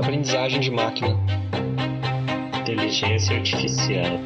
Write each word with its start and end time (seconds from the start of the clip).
Aprendizagem 0.00 0.58
de 0.58 0.70
máquina. 0.72 1.16
Inteligência 2.60 3.36
artificial. 3.36 4.18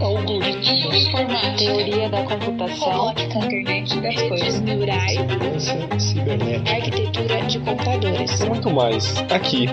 Algoritmos. 0.00 1.06
Informática. 1.06 1.56
Teoria 1.56 2.08
da 2.08 2.24
computação. 2.24 2.90
Robótica. 2.90 3.38
Internet 3.38 4.00
das 4.00 4.22
coisas. 4.22 4.60
neurais. 4.60 5.12
Segurança 5.12 5.98
cibernética. 6.00 6.76
Arquitetura 6.76 7.42
de 7.42 7.58
computadores. 7.60 8.40
E 8.40 8.46
muito 8.46 8.70
mais 8.70 9.16
aqui 9.30 9.66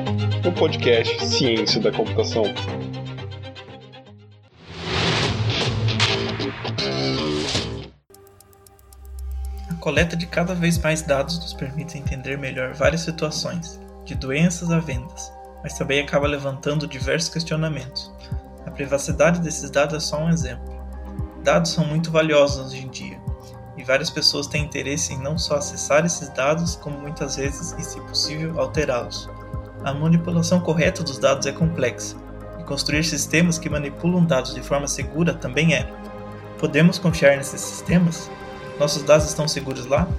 no 0.44 0.52
podcast 0.52 1.26
Ciência 1.26 1.82
da 1.82 1.92
Computação. 1.92 2.44
Coleta 9.82 10.16
de 10.16 10.28
cada 10.28 10.54
vez 10.54 10.78
mais 10.78 11.02
dados 11.02 11.40
nos 11.40 11.54
permite 11.54 11.98
entender 11.98 12.38
melhor 12.38 12.72
várias 12.72 13.02
situações, 13.02 13.82
de 14.06 14.14
doenças 14.14 14.70
a 14.70 14.78
vendas, 14.78 15.34
mas 15.64 15.74
também 15.74 16.00
acaba 16.00 16.28
levantando 16.28 16.88
diversos 16.88 17.30
questionamentos. 17.30 18.14
A 18.66 18.70
privacidade 18.70 19.42
desses 19.42 19.72
dados 19.72 19.96
é 19.96 20.00
só 20.00 20.24
um 20.24 20.30
exemplo. 20.30 20.80
Dados 21.44 21.72
são 21.72 21.84
muito 21.84 22.12
valiosos 22.12 22.68
hoje 22.68 22.86
em 22.86 22.90
dia, 22.90 23.20
e 23.76 23.84
várias 23.84 24.12
pessoas 24.12 24.46
têm 24.46 24.64
interesse 24.64 25.14
em 25.14 25.20
não 25.20 25.36
só 25.36 25.56
acessar 25.56 26.06
esses 26.06 26.30
dados, 26.30 26.76
como 26.76 27.00
muitas 27.00 27.36
vezes, 27.36 27.76
e 27.80 27.84
se 27.84 28.00
possível, 28.02 28.60
alterá-los. 28.60 29.28
A 29.84 29.92
manipulação 29.92 30.62
correta 30.62 31.02
dos 31.02 31.18
dados 31.18 31.48
é 31.48 31.52
complexa, 31.52 32.16
e 32.60 32.64
construir 32.64 33.04
sistemas 33.04 33.58
que 33.58 33.68
manipulam 33.68 34.24
dados 34.24 34.54
de 34.54 34.62
forma 34.62 34.88
segura 34.88 35.34
também 35.34 35.74
é. 35.74 35.92
Podemos 36.60 37.00
confiar 37.00 37.36
nesses 37.36 37.62
sistemas? 37.62 38.30
Nossos 38.82 39.04
dados 39.04 39.28
estão 39.28 39.48
seguros 39.48 39.86
lá? 39.86 40.10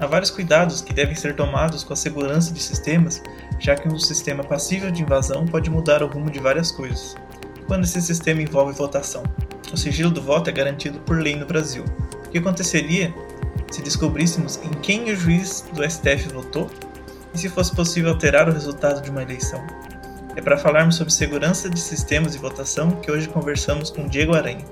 Há 0.00 0.04
vários 0.04 0.28
cuidados 0.28 0.80
que 0.80 0.92
devem 0.92 1.14
ser 1.14 1.36
tomados 1.36 1.84
com 1.84 1.92
a 1.92 1.96
segurança 1.96 2.52
de 2.52 2.60
sistemas, 2.60 3.22
já 3.60 3.76
que 3.76 3.86
um 3.86 3.96
sistema 3.96 4.42
passível 4.42 4.90
de 4.90 5.02
invasão 5.02 5.46
pode 5.46 5.70
mudar 5.70 6.02
o 6.02 6.08
rumo 6.08 6.28
de 6.28 6.40
várias 6.40 6.72
coisas. 6.72 7.14
Quando 7.68 7.84
esse 7.84 8.02
sistema 8.02 8.42
envolve 8.42 8.76
votação, 8.76 9.22
o 9.72 9.76
sigilo 9.76 10.10
do 10.10 10.20
voto 10.20 10.50
é 10.50 10.52
garantido 10.52 10.98
por 10.98 11.16
lei 11.16 11.36
no 11.36 11.46
Brasil. 11.46 11.84
O 12.26 12.30
que 12.30 12.38
aconteceria 12.38 13.14
se 13.70 13.82
descobríssemos 13.82 14.58
em 14.64 14.70
quem 14.80 15.12
o 15.12 15.14
juiz 15.14 15.64
do 15.72 15.88
STF 15.88 16.28
votou 16.34 16.68
e 17.32 17.38
se 17.38 17.48
fosse 17.48 17.72
possível 17.72 18.10
alterar 18.10 18.48
o 18.48 18.52
resultado 18.52 19.00
de 19.00 19.10
uma 19.10 19.22
eleição? 19.22 19.64
É 20.34 20.40
para 20.40 20.58
falarmos 20.58 20.96
sobre 20.96 21.12
segurança 21.12 21.70
de 21.70 21.78
sistemas 21.78 22.32
de 22.32 22.38
votação 22.38 22.90
que 23.00 23.12
hoje 23.12 23.28
conversamos 23.28 23.90
com 23.90 24.08
Diego 24.08 24.34
Aranha. 24.34 24.64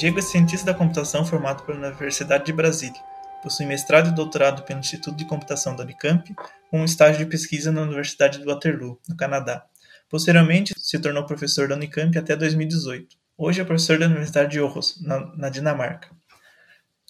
Diego 0.00 0.18
é 0.18 0.22
cientista 0.22 0.72
da 0.72 0.78
computação 0.78 1.26
formado 1.26 1.62
pela 1.62 1.76
Universidade 1.76 2.46
de 2.46 2.54
Brasília. 2.54 2.98
Possui 3.42 3.66
mestrado 3.66 4.08
e 4.08 4.14
doutorado 4.14 4.62
pelo 4.62 4.80
Instituto 4.80 5.14
de 5.14 5.26
Computação 5.26 5.76
da 5.76 5.84
Unicamp, 5.84 6.34
com 6.70 6.80
um 6.80 6.86
estágio 6.86 7.18
de 7.18 7.30
pesquisa 7.30 7.70
na 7.70 7.82
Universidade 7.82 8.38
de 8.38 8.46
Waterloo, 8.46 8.98
no 9.06 9.14
Canadá. 9.14 9.62
Posteriormente, 10.08 10.72
se 10.74 10.98
tornou 10.98 11.26
professor 11.26 11.68
da 11.68 11.74
Unicamp 11.74 12.16
até 12.16 12.34
2018. 12.34 13.14
Hoje 13.36 13.60
é 13.60 13.64
professor 13.64 13.98
da 13.98 14.06
Universidade 14.06 14.52
de 14.52 14.58
Aarhus, 14.58 14.98
na, 15.02 15.36
na 15.36 15.50
Dinamarca. 15.50 16.08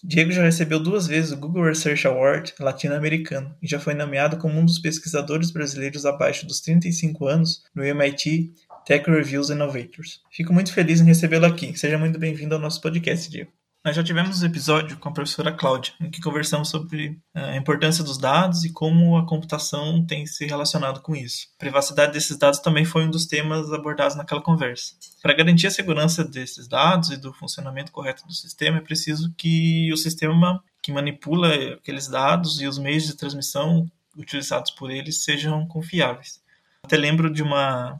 Diego 0.02 0.32
já 0.32 0.42
recebeu 0.42 0.80
duas 0.80 1.06
vezes 1.06 1.30
o 1.30 1.36
Google 1.36 1.66
Research 1.66 2.08
Award 2.08 2.54
latino-americano 2.58 3.54
e 3.62 3.68
já 3.68 3.78
foi 3.78 3.94
nomeado 3.94 4.36
como 4.36 4.58
um 4.58 4.64
dos 4.64 4.80
pesquisadores 4.80 5.52
brasileiros 5.52 6.04
abaixo 6.04 6.44
dos 6.44 6.60
35 6.60 7.28
anos 7.28 7.62
no 7.72 7.84
MIT 7.84 8.52
Tech 8.84 9.08
Reviews 9.08 9.50
Innovators. 9.50 10.20
Fico 10.30 10.52
muito 10.52 10.72
feliz 10.72 11.00
em 11.00 11.04
recebê-lo 11.04 11.46
aqui. 11.46 11.76
Seja 11.76 11.98
muito 11.98 12.18
bem-vindo 12.18 12.54
ao 12.54 12.60
nosso 12.60 12.80
podcast, 12.80 13.30
Diego. 13.30 13.52
Nós 13.82 13.96
já 13.96 14.04
tivemos 14.04 14.42
um 14.42 14.46
episódio 14.46 14.98
com 14.98 15.08
a 15.08 15.12
professora 15.12 15.52
Cláudia, 15.52 15.94
em 15.98 16.10
que 16.10 16.20
conversamos 16.20 16.68
sobre 16.68 17.18
eh, 17.34 17.40
a 17.40 17.56
importância 17.56 18.04
dos 18.04 18.18
dados 18.18 18.62
e 18.62 18.70
como 18.70 19.16
a 19.16 19.26
computação 19.26 20.04
tem 20.04 20.26
se 20.26 20.44
relacionado 20.44 21.00
com 21.00 21.16
isso. 21.16 21.48
A 21.56 21.60
privacidade 21.60 22.12
desses 22.12 22.36
dados 22.36 22.58
também 22.58 22.84
foi 22.84 23.04
um 23.04 23.10
dos 23.10 23.24
temas 23.24 23.72
abordados 23.72 24.16
naquela 24.16 24.42
conversa. 24.42 24.94
Para 25.22 25.32
garantir 25.32 25.66
a 25.66 25.70
segurança 25.70 26.22
desses 26.22 26.68
dados 26.68 27.10
e 27.10 27.16
do 27.16 27.32
funcionamento 27.32 27.90
correto 27.90 28.26
do 28.26 28.34
sistema, 28.34 28.76
é 28.76 28.82
preciso 28.82 29.32
que 29.34 29.90
o 29.90 29.96
sistema 29.96 30.62
que 30.82 30.92
manipula 30.92 31.48
aqueles 31.72 32.06
dados 32.06 32.60
e 32.60 32.66
os 32.66 32.78
meios 32.78 33.04
de 33.04 33.16
transmissão 33.16 33.90
utilizados 34.14 34.72
por 34.72 34.90
eles 34.90 35.24
sejam 35.24 35.66
confiáveis. 35.66 36.42
Até 36.82 36.98
lembro 36.98 37.32
de 37.32 37.42
uma 37.42 37.98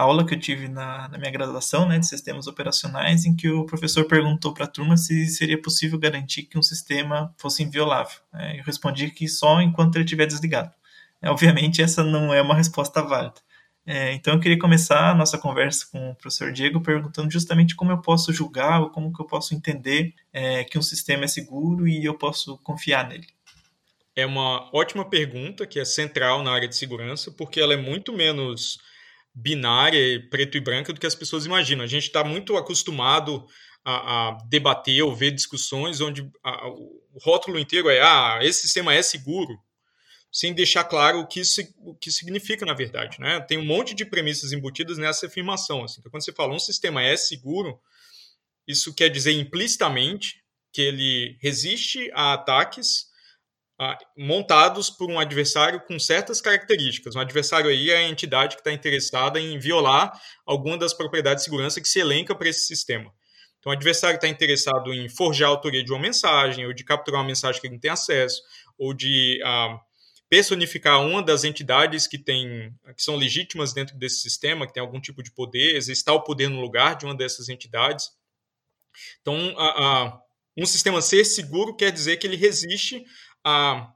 aula 0.00 0.24
que 0.24 0.34
eu 0.34 0.38
tive 0.38 0.68
na, 0.68 1.08
na 1.08 1.18
minha 1.18 1.30
graduação 1.30 1.86
né, 1.86 1.98
de 1.98 2.06
sistemas 2.06 2.46
operacionais, 2.46 3.24
em 3.24 3.34
que 3.34 3.48
o 3.48 3.64
professor 3.64 4.04
perguntou 4.04 4.54
para 4.54 4.64
a 4.64 4.68
turma 4.68 4.96
se 4.96 5.26
seria 5.26 5.60
possível 5.60 5.98
garantir 5.98 6.44
que 6.44 6.58
um 6.58 6.62
sistema 6.62 7.34
fosse 7.36 7.62
inviolável. 7.62 8.18
Né? 8.32 8.60
Eu 8.60 8.64
respondi 8.64 9.10
que 9.10 9.26
só 9.26 9.60
enquanto 9.60 9.96
ele 9.96 10.04
estiver 10.04 10.26
desligado. 10.26 10.72
É, 11.20 11.30
obviamente, 11.30 11.82
essa 11.82 12.04
não 12.04 12.32
é 12.32 12.40
uma 12.40 12.54
resposta 12.54 13.02
válida. 13.02 13.34
É, 13.84 14.12
então, 14.12 14.34
eu 14.34 14.40
queria 14.40 14.58
começar 14.58 15.10
a 15.10 15.14
nossa 15.14 15.38
conversa 15.38 15.86
com 15.90 16.10
o 16.10 16.14
professor 16.14 16.52
Diego 16.52 16.80
perguntando 16.80 17.30
justamente 17.30 17.74
como 17.74 17.90
eu 17.90 17.98
posso 17.98 18.32
julgar 18.32 18.82
ou 18.82 18.90
como 18.90 19.12
que 19.12 19.20
eu 19.20 19.26
posso 19.26 19.54
entender 19.54 20.14
é, 20.32 20.62
que 20.62 20.78
um 20.78 20.82
sistema 20.82 21.24
é 21.24 21.26
seguro 21.28 21.88
e 21.88 22.04
eu 22.04 22.14
posso 22.14 22.58
confiar 22.58 23.08
nele. 23.08 23.26
É 24.14 24.26
uma 24.26 24.68
ótima 24.74 25.08
pergunta 25.08 25.66
que 25.66 25.80
é 25.80 25.84
central 25.84 26.42
na 26.42 26.52
área 26.52 26.68
de 26.68 26.76
segurança, 26.76 27.30
porque 27.30 27.60
ela 27.60 27.72
é 27.72 27.76
muito 27.76 28.12
menos 28.12 28.78
binária, 29.34 30.26
preto 30.30 30.56
e 30.56 30.60
branca, 30.60 30.92
do 30.92 31.00
que 31.00 31.06
as 31.06 31.14
pessoas 31.14 31.46
imaginam. 31.46 31.84
A 31.84 31.88
gente 31.88 32.04
está 32.04 32.24
muito 32.24 32.56
acostumado 32.56 33.46
a, 33.84 33.92
a, 34.28 34.38
debater 34.48 35.02
ou 35.02 35.14
ver 35.14 35.30
discussões 35.30 36.00
onde 36.00 36.28
a, 36.42 36.68
o 36.68 37.18
rótulo 37.22 37.58
inteiro 37.58 37.88
é 37.88 38.00
ah, 38.00 38.38
esse 38.42 38.62
sistema 38.62 38.94
é 38.94 39.02
seguro, 39.02 39.58
sem 40.30 40.52
deixar 40.52 40.84
claro 40.84 41.20
o 41.20 41.26
que, 41.26 41.40
o 41.78 41.94
que 41.94 42.10
significa 42.10 42.66
na 42.66 42.74
verdade. 42.74 43.18
Né? 43.20 43.40
Tem 43.40 43.58
um 43.58 43.64
monte 43.64 43.94
de 43.94 44.04
premissas 44.04 44.52
embutidas 44.52 44.98
nessa 44.98 45.26
afirmação. 45.26 45.84
Assim. 45.84 46.00
Então, 46.00 46.10
quando 46.10 46.24
você 46.24 46.32
fala 46.32 46.54
um 46.54 46.58
sistema 46.58 47.02
é 47.02 47.16
seguro, 47.16 47.80
isso 48.66 48.94
quer 48.94 49.08
dizer 49.08 49.32
implicitamente 49.32 50.42
que 50.72 50.82
ele 50.82 51.38
resiste 51.40 52.10
a 52.12 52.34
ataques 52.34 53.07
montados 54.16 54.90
por 54.90 55.08
um 55.08 55.18
adversário 55.18 55.80
com 55.80 55.98
certas 55.98 56.40
características. 56.40 57.14
Um 57.14 57.20
adversário 57.20 57.70
aí 57.70 57.90
é 57.90 57.98
a 57.98 58.08
entidade 58.08 58.56
que 58.56 58.60
está 58.60 58.72
interessada 58.72 59.38
em 59.38 59.58
violar 59.58 60.12
alguma 60.44 60.76
das 60.76 60.92
propriedades 60.92 61.42
de 61.42 61.50
segurança 61.50 61.80
que 61.80 61.88
se 61.88 62.00
elenca 62.00 62.34
para 62.34 62.48
esse 62.48 62.66
sistema. 62.66 63.12
Então, 63.58 63.70
o 63.70 63.74
adversário 63.74 64.16
está 64.16 64.28
interessado 64.28 64.92
em 64.92 65.08
forjar 65.08 65.48
a 65.48 65.52
autoria 65.52 65.82
de 65.82 65.92
uma 65.92 66.00
mensagem, 66.00 66.66
ou 66.66 66.72
de 66.72 66.84
capturar 66.84 67.20
uma 67.20 67.26
mensagem 67.26 67.60
que 67.60 67.66
ele 67.66 67.74
não 67.74 67.80
tem 67.80 67.90
acesso, 67.90 68.40
ou 68.78 68.94
de 68.94 69.40
ah, 69.44 69.80
personificar 70.28 71.00
uma 71.00 71.22
das 71.22 71.44
entidades 71.44 72.06
que, 72.06 72.18
tem, 72.18 72.72
que 72.96 73.02
são 73.02 73.16
legítimas 73.16 73.72
dentro 73.72 73.96
desse 73.96 74.20
sistema, 74.20 74.66
que 74.66 74.72
tem 74.72 74.80
algum 74.80 75.00
tipo 75.00 75.22
de 75.22 75.32
poder, 75.32 75.76
exercitar 75.76 76.14
o 76.14 76.22
poder 76.22 76.48
no 76.48 76.60
lugar 76.60 76.96
de 76.96 77.04
uma 77.04 77.14
dessas 77.14 77.48
entidades. 77.48 78.10
Então, 79.20 79.54
um 80.56 80.66
sistema 80.66 81.00
ser 81.00 81.24
seguro 81.24 81.74
quer 81.76 81.90
dizer 81.90 82.16
que 82.16 82.26
ele 82.26 82.36
resiste 82.36 83.04
a 83.48 83.92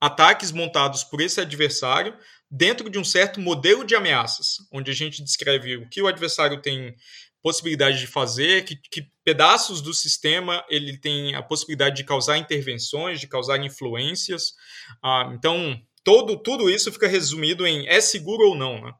ataques 0.00 0.52
montados 0.52 1.02
por 1.02 1.20
esse 1.20 1.40
adversário 1.40 2.16
dentro 2.50 2.88
de 2.88 2.98
um 2.98 3.04
certo 3.04 3.40
modelo 3.40 3.84
de 3.84 3.94
ameaças, 3.94 4.56
onde 4.72 4.90
a 4.90 4.94
gente 4.94 5.22
descreve 5.22 5.76
o 5.76 5.88
que 5.88 6.00
o 6.00 6.06
adversário 6.06 6.62
tem 6.62 6.94
possibilidade 7.42 7.98
de 7.98 8.06
fazer, 8.06 8.64
que, 8.64 8.76
que, 8.76 9.06
pedaços 9.24 9.80
do 9.82 9.92
sistema 9.92 10.64
ele 10.68 10.96
tem 10.96 11.34
a 11.34 11.42
possibilidade 11.42 11.96
de 11.96 12.04
causar 12.04 12.38
intervenções, 12.38 13.20
de 13.20 13.28
causar 13.28 13.62
influências. 13.62 14.54
Ah, 15.02 15.30
então, 15.34 15.78
todo, 16.02 16.36
tudo 16.42 16.70
isso 16.70 16.90
fica 16.90 17.06
resumido 17.06 17.66
em 17.66 17.86
é 17.86 18.00
seguro 18.00 18.48
ou 18.48 18.56
não. 18.56 18.80
Né? 18.80 18.92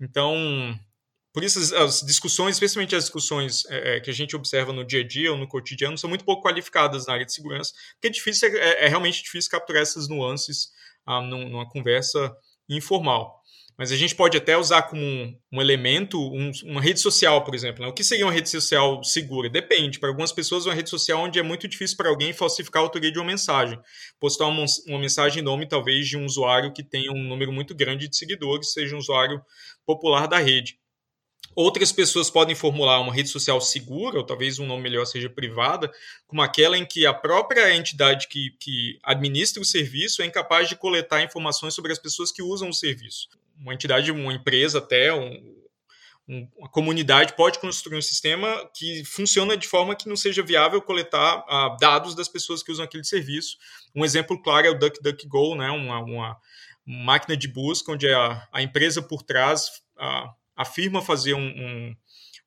Então, 0.00 0.78
por 1.32 1.42
isso, 1.42 1.58
as, 1.58 1.72
as 1.72 2.00
discussões, 2.02 2.56
especialmente 2.56 2.94
as 2.94 3.04
discussões 3.04 3.64
é, 3.70 3.96
é, 3.96 4.00
que 4.00 4.10
a 4.10 4.12
gente 4.12 4.36
observa 4.36 4.72
no 4.72 4.84
dia 4.84 5.00
a 5.00 5.06
dia 5.06 5.32
ou 5.32 5.38
no 5.38 5.48
cotidiano, 5.48 5.96
são 5.96 6.08
muito 6.08 6.24
pouco 6.24 6.42
qualificadas 6.42 7.06
na 7.06 7.14
área 7.14 7.26
de 7.26 7.32
segurança, 7.32 7.72
porque 7.94 8.08
é 8.08 8.10
difícil, 8.10 8.48
é, 8.48 8.84
é 8.84 8.88
realmente 8.88 9.22
difícil 9.22 9.50
capturar 9.50 9.82
essas 9.82 10.08
nuances 10.08 10.68
ah, 11.06 11.20
numa 11.22 11.68
conversa 11.68 12.34
informal. 12.68 13.40
Mas 13.78 13.90
a 13.90 13.96
gente 13.96 14.14
pode 14.14 14.36
até 14.36 14.56
usar 14.56 14.82
como 14.82 15.02
um, 15.02 15.34
um 15.50 15.60
elemento 15.60 16.20
um, 16.20 16.52
uma 16.64 16.80
rede 16.80 17.00
social, 17.00 17.42
por 17.42 17.54
exemplo. 17.54 17.82
Né? 17.82 17.88
O 17.88 17.92
que 17.94 18.04
seria 18.04 18.26
uma 18.26 18.32
rede 18.32 18.50
social 18.50 19.02
segura? 19.02 19.48
Depende. 19.48 19.98
Para 19.98 20.10
algumas 20.10 20.30
pessoas, 20.30 20.66
uma 20.66 20.74
rede 20.74 20.90
social 20.90 21.20
onde 21.20 21.38
é 21.38 21.42
muito 21.42 21.66
difícil 21.66 21.96
para 21.96 22.10
alguém 22.10 22.34
falsificar 22.34 22.82
a 22.82 22.84
autoria 22.84 23.10
de 23.10 23.18
uma 23.18 23.24
mensagem. 23.24 23.80
Postar 24.20 24.46
uma, 24.46 24.66
uma 24.86 24.98
mensagem 24.98 25.40
em 25.40 25.44
nome, 25.44 25.66
talvez, 25.66 26.06
de 26.06 26.18
um 26.18 26.26
usuário 26.26 26.72
que 26.72 26.84
tenha 26.84 27.10
um 27.10 27.24
número 27.24 27.50
muito 27.50 27.74
grande 27.74 28.06
de 28.06 28.16
seguidores, 28.16 28.72
seja 28.72 28.94
um 28.94 28.98
usuário 28.98 29.42
popular 29.86 30.28
da 30.28 30.38
rede. 30.38 30.76
Outras 31.54 31.92
pessoas 31.92 32.30
podem 32.30 32.54
formular 32.54 33.00
uma 33.00 33.12
rede 33.12 33.28
social 33.28 33.60
segura, 33.60 34.18
ou 34.18 34.24
talvez 34.24 34.58
um 34.58 34.66
nome 34.66 34.82
melhor 34.82 35.04
seja 35.04 35.28
privada, 35.28 35.92
como 36.26 36.40
aquela 36.40 36.78
em 36.78 36.86
que 36.86 37.04
a 37.04 37.12
própria 37.12 37.74
entidade 37.74 38.26
que, 38.28 38.56
que 38.58 38.98
administra 39.02 39.60
o 39.60 39.64
serviço 39.64 40.22
é 40.22 40.26
incapaz 40.26 40.68
de 40.68 40.76
coletar 40.76 41.22
informações 41.22 41.74
sobre 41.74 41.92
as 41.92 41.98
pessoas 41.98 42.32
que 42.32 42.42
usam 42.42 42.70
o 42.70 42.74
serviço. 42.74 43.28
Uma 43.58 43.74
entidade, 43.74 44.10
uma 44.10 44.32
empresa 44.32 44.78
até, 44.78 45.12
um, 45.12 45.62
um, 46.26 46.48
a 46.62 46.68
comunidade 46.68 47.34
pode 47.34 47.58
construir 47.58 47.98
um 47.98 48.02
sistema 48.02 48.68
que 48.74 49.04
funciona 49.04 49.56
de 49.56 49.68
forma 49.68 49.94
que 49.94 50.08
não 50.08 50.16
seja 50.16 50.42
viável 50.42 50.80
coletar 50.80 51.40
uh, 51.40 51.76
dados 51.78 52.14
das 52.14 52.28
pessoas 52.28 52.62
que 52.62 52.72
usam 52.72 52.84
aquele 52.84 53.04
serviço. 53.04 53.58
Um 53.94 54.04
exemplo 54.04 54.40
claro 54.40 54.66
é 54.66 54.70
o 54.70 54.78
DuckDuckGo, 54.78 55.54
né, 55.56 55.70
uma, 55.70 56.00
uma 56.00 56.36
máquina 56.86 57.36
de 57.36 57.46
busca 57.46 57.92
onde 57.92 58.08
a, 58.08 58.48
a 58.50 58.62
empresa 58.62 59.02
por 59.02 59.22
trás 59.22 59.70
afirma 60.56 61.02
fazer 61.02 61.34
um, 61.34 61.46
um, 61.46 61.96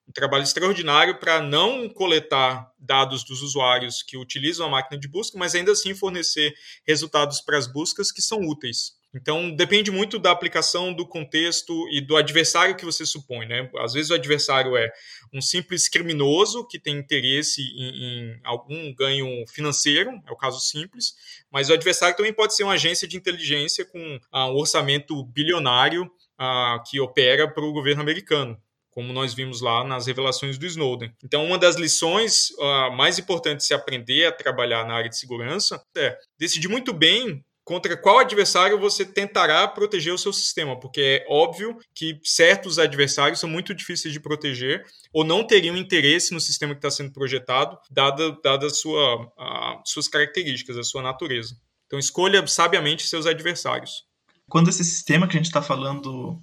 um 0.07 0.11
trabalho 0.13 0.43
extraordinário 0.43 1.19
para 1.19 1.41
não 1.41 1.89
coletar 1.89 2.71
dados 2.79 3.23
dos 3.23 3.41
usuários 3.41 4.03
que 4.03 4.17
utilizam 4.17 4.67
a 4.67 4.69
máquina 4.69 4.99
de 4.99 5.07
busca, 5.07 5.37
mas 5.37 5.55
ainda 5.55 5.71
assim 5.71 5.95
fornecer 5.95 6.53
resultados 6.87 7.41
para 7.41 7.57
as 7.57 7.67
buscas 7.67 8.11
que 8.11 8.21
são 8.21 8.39
úteis. 8.41 8.93
Então, 9.15 9.49
depende 9.49 9.91
muito 9.91 10.19
da 10.19 10.29
aplicação, 10.29 10.93
do 10.93 11.07
contexto 11.07 11.87
e 11.89 12.01
do 12.01 12.17
adversário 12.17 12.75
que 12.75 12.83
você 12.83 13.05
supõe. 13.05 13.47
Né? 13.47 13.69
Às 13.77 13.93
vezes, 13.93 14.11
o 14.11 14.13
adversário 14.13 14.75
é 14.75 14.91
um 15.33 15.39
simples 15.41 15.87
criminoso 15.87 16.67
que 16.67 16.77
tem 16.77 16.97
interesse 16.97 17.61
em, 17.61 18.03
em, 18.03 18.39
algum 18.43 18.93
ganho 18.93 19.47
financeiro, 19.47 20.11
é 20.27 20.31
o 20.31 20.35
caso 20.35 20.59
simples, 20.59 21.15
mas 21.49 21.69
o 21.69 21.73
adversário 21.73 22.17
também 22.17 22.33
pode 22.33 22.55
ser 22.55 22.63
uma 22.63 22.73
agência 22.73 23.07
de 23.07 23.15
inteligência 23.15 23.85
com 23.85 24.19
ah, 24.33 24.47
um 24.47 24.57
orçamento 24.57 25.23
bilionário 25.23 26.11
ah, 26.37 26.81
que 26.89 26.99
opera 26.99 27.47
para 27.47 27.63
o 27.63 27.73
governo 27.73 28.01
americano 28.01 28.57
como 28.95 29.11
nós 29.11 29.33
vimos 29.33 29.59
lá 29.59 29.83
nas 29.83 30.07
revelações 30.07 30.57
do 30.57 30.65
Snowden. 30.65 31.13
Então, 31.21 31.43
uma 31.43 31.57
das 31.57 31.75
lições 31.75 32.47
mais 32.95 33.19
importantes 33.19 33.65
de 33.65 33.67
se 33.67 33.73
aprender 33.73 34.25
a 34.25 34.31
trabalhar 34.31 34.87
na 34.87 34.93
área 34.93 35.09
de 35.09 35.19
segurança 35.19 35.83
é 35.97 36.17
decidir 36.39 36.69
muito 36.69 36.93
bem 36.93 37.43
contra 37.65 37.97
qual 37.97 38.19
adversário 38.19 38.79
você 38.79 39.03
tentará 39.03 39.67
proteger 39.67 40.13
o 40.13 40.17
seu 40.17 40.31
sistema, 40.31 40.79
porque 40.79 41.01
é 41.01 41.25
óbvio 41.27 41.77
que 41.95 42.19
certos 42.23 42.77
adversários 42.77 43.39
são 43.39 43.49
muito 43.49 43.73
difíceis 43.73 44.13
de 44.13 44.19
proteger 44.19 44.85
ou 45.11 45.23
não 45.23 45.45
teriam 45.45 45.75
interesse 45.75 46.31
no 46.31 46.39
sistema 46.39 46.73
que 46.73 46.77
está 46.77 46.91
sendo 46.91 47.11
projetado, 47.11 47.77
dada, 47.89 48.37
dada 48.43 48.69
sua, 48.69 49.29
a, 49.37 49.81
suas 49.83 50.07
características, 50.07 50.77
a 50.77 50.83
sua 50.83 51.01
natureza. 51.01 51.57
Então, 51.87 51.97
escolha 51.97 52.45
sabiamente 52.45 53.07
seus 53.07 53.25
adversários. 53.25 54.05
Quando 54.49 54.69
esse 54.69 54.83
sistema 54.83 55.27
que 55.27 55.35
a 55.35 55.39
gente 55.39 55.47
está 55.47 55.61
falando 55.61 56.41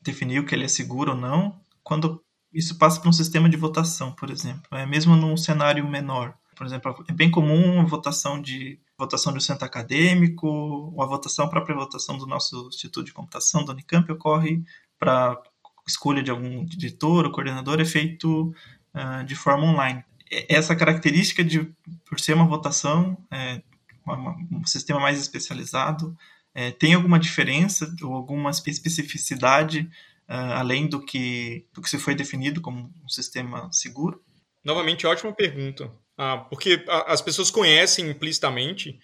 definiu 0.00 0.44
que 0.44 0.54
ele 0.54 0.64
é 0.64 0.68
seguro 0.68 1.12
ou 1.12 1.16
não, 1.16 1.60
quando 1.82 2.22
isso 2.52 2.78
passa 2.78 3.00
para 3.00 3.08
um 3.08 3.12
sistema 3.12 3.48
de 3.48 3.56
votação, 3.56 4.12
por 4.12 4.30
exemplo, 4.30 4.66
é 4.72 4.86
mesmo 4.86 5.16
num 5.16 5.36
cenário 5.36 5.86
menor. 5.86 6.34
Por 6.56 6.66
exemplo, 6.66 7.04
é 7.06 7.12
bem 7.12 7.30
comum 7.30 7.80
a 7.80 7.84
votação 7.84 8.40
de 8.40 8.80
votação 8.98 9.34
um 9.34 9.40
centro 9.40 9.66
acadêmico, 9.66 10.46
ou 10.48 11.02
a 11.02 11.06
votação, 11.06 11.44
a 11.44 11.50
própria 11.50 11.76
votação 11.76 12.16
do 12.16 12.26
nosso 12.26 12.68
Instituto 12.68 13.04
de 13.04 13.12
Computação, 13.12 13.62
do 13.64 13.72
Unicamp, 13.72 14.10
ocorre 14.10 14.62
para 14.98 15.38
escolha 15.86 16.22
de 16.22 16.30
algum 16.30 16.64
diretor 16.64 17.26
ou 17.26 17.30
coordenador, 17.32 17.80
é 17.80 17.84
feito 17.84 18.54
uh, 18.94 19.24
de 19.24 19.36
forma 19.36 19.64
online. 19.64 20.02
Essa 20.48 20.74
característica 20.74 21.44
de, 21.44 21.70
por 22.08 22.18
ser 22.18 22.32
uma 22.32 22.46
votação, 22.46 23.16
é, 23.30 23.62
uma, 24.04 24.34
um 24.50 24.66
sistema 24.66 24.98
mais 24.98 25.20
especializado, 25.20 26.16
é, 26.58 26.70
tem 26.70 26.94
alguma 26.94 27.18
diferença 27.18 27.94
ou 28.02 28.14
alguma 28.14 28.48
especificidade 28.48 29.80
uh, 30.26 30.54
além 30.54 30.86
do 30.86 31.04
que, 31.04 31.66
do 31.74 31.82
que 31.82 31.90
se 31.90 31.98
foi 31.98 32.14
definido 32.14 32.62
como 32.62 32.90
um 33.04 33.08
sistema 33.10 33.70
seguro? 33.70 34.24
Novamente, 34.64 35.06
ótima 35.06 35.34
pergunta. 35.34 35.92
Ah, 36.16 36.38
porque 36.38 36.82
as 36.88 37.20
pessoas 37.20 37.50
conhecem 37.50 38.08
implicitamente 38.08 38.98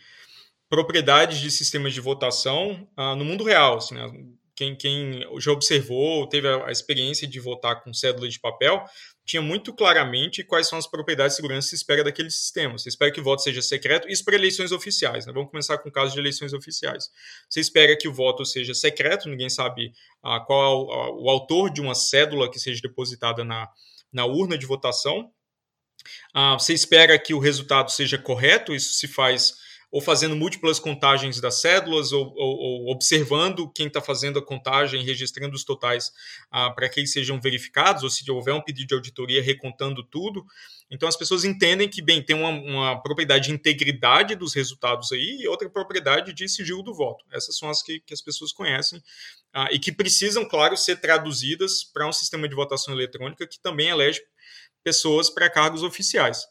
propriedades 0.66 1.40
de 1.40 1.50
sistemas 1.50 1.92
de 1.92 2.00
votação 2.00 2.88
ah, 2.96 3.14
no 3.14 3.22
mundo 3.22 3.44
real. 3.44 3.76
Assim, 3.76 3.96
né? 3.96 4.10
quem, 4.54 4.74
quem, 4.74 5.20
já 5.38 5.52
observou, 5.52 6.26
teve 6.26 6.48
a, 6.48 6.68
a, 6.68 6.72
experiência 6.72 7.28
de 7.28 7.38
votar 7.38 7.82
com 7.82 7.92
cédula 7.92 8.30
de 8.30 8.40
papel, 8.40 8.82
tinha 9.24 9.40
muito 9.40 9.72
claramente 9.72 10.42
quais 10.42 10.68
são 10.68 10.78
as 10.78 10.86
propriedades 10.86 11.32
de 11.32 11.36
segurança 11.36 11.66
que 11.66 11.70
se 11.70 11.76
espera 11.76 12.02
daquele 12.02 12.30
sistema. 12.30 12.76
Você 12.76 12.88
espera 12.88 13.12
que 13.12 13.20
o 13.20 13.24
voto 13.24 13.42
seja 13.42 13.62
secreto, 13.62 14.08
isso 14.08 14.24
para 14.24 14.34
eleições 14.34 14.72
oficiais. 14.72 15.26
Né? 15.26 15.32
Vamos 15.32 15.50
começar 15.50 15.78
com 15.78 15.88
o 15.88 15.92
caso 15.92 16.12
de 16.12 16.18
eleições 16.18 16.52
oficiais. 16.52 17.10
Você 17.48 17.60
espera 17.60 17.96
que 17.96 18.08
o 18.08 18.12
voto 18.12 18.44
seja 18.44 18.74
secreto, 18.74 19.28
ninguém 19.28 19.48
sabe 19.48 19.92
ah, 20.22 20.40
qual 20.40 20.86
o, 20.86 21.24
o 21.24 21.30
autor 21.30 21.70
de 21.70 21.80
uma 21.80 21.94
cédula 21.94 22.50
que 22.50 22.58
seja 22.58 22.80
depositada 22.82 23.44
na, 23.44 23.68
na 24.12 24.26
urna 24.26 24.58
de 24.58 24.66
votação. 24.66 25.30
Ah, 26.34 26.54
você 26.54 26.72
espera 26.72 27.16
que 27.18 27.32
o 27.32 27.38
resultado 27.38 27.90
seja 27.90 28.18
correto, 28.18 28.74
isso 28.74 28.94
se 28.94 29.06
faz 29.06 29.54
ou 29.92 30.00
fazendo 30.00 30.34
múltiplas 30.34 30.78
contagens 30.78 31.38
das 31.38 31.60
cédulas, 31.60 32.12
ou, 32.12 32.32
ou, 32.34 32.56
ou 32.56 32.90
observando 32.90 33.70
quem 33.70 33.88
está 33.88 34.00
fazendo 34.00 34.38
a 34.38 34.42
contagem, 34.44 35.04
registrando 35.04 35.54
os 35.54 35.64
totais 35.64 36.10
ah, 36.50 36.70
para 36.70 36.88
que 36.88 36.98
eles 36.98 37.12
sejam 37.12 37.38
verificados, 37.38 38.02
ou 38.02 38.08
se 38.08 38.28
houver 38.30 38.54
um 38.54 38.62
pedido 38.62 38.88
de 38.88 38.94
auditoria 38.94 39.42
recontando 39.42 40.02
tudo. 40.02 40.46
Então 40.90 41.06
as 41.06 41.14
pessoas 41.14 41.44
entendem 41.44 41.90
que, 41.90 42.00
bem, 42.00 42.22
tem 42.22 42.34
uma, 42.34 42.48
uma 42.48 43.02
propriedade 43.02 43.48
de 43.48 43.52
integridade 43.52 44.34
dos 44.34 44.54
resultados 44.54 45.12
aí 45.12 45.40
e 45.40 45.46
outra 45.46 45.68
propriedade 45.68 46.32
de 46.32 46.48
sigilo 46.48 46.82
do 46.82 46.94
voto. 46.94 47.22
Essas 47.30 47.58
são 47.58 47.68
as 47.68 47.82
que, 47.82 48.00
que 48.00 48.14
as 48.14 48.22
pessoas 48.22 48.50
conhecem 48.50 48.98
ah, 49.52 49.68
e 49.70 49.78
que 49.78 49.92
precisam, 49.92 50.42
claro, 50.48 50.74
ser 50.74 51.02
traduzidas 51.02 51.84
para 51.84 52.08
um 52.08 52.12
sistema 52.12 52.48
de 52.48 52.54
votação 52.54 52.94
eletrônica 52.94 53.46
que 53.46 53.60
também 53.60 53.90
elege 53.90 54.22
pessoas 54.82 55.28
para 55.28 55.50
cargos 55.50 55.82
oficiais. 55.82 56.46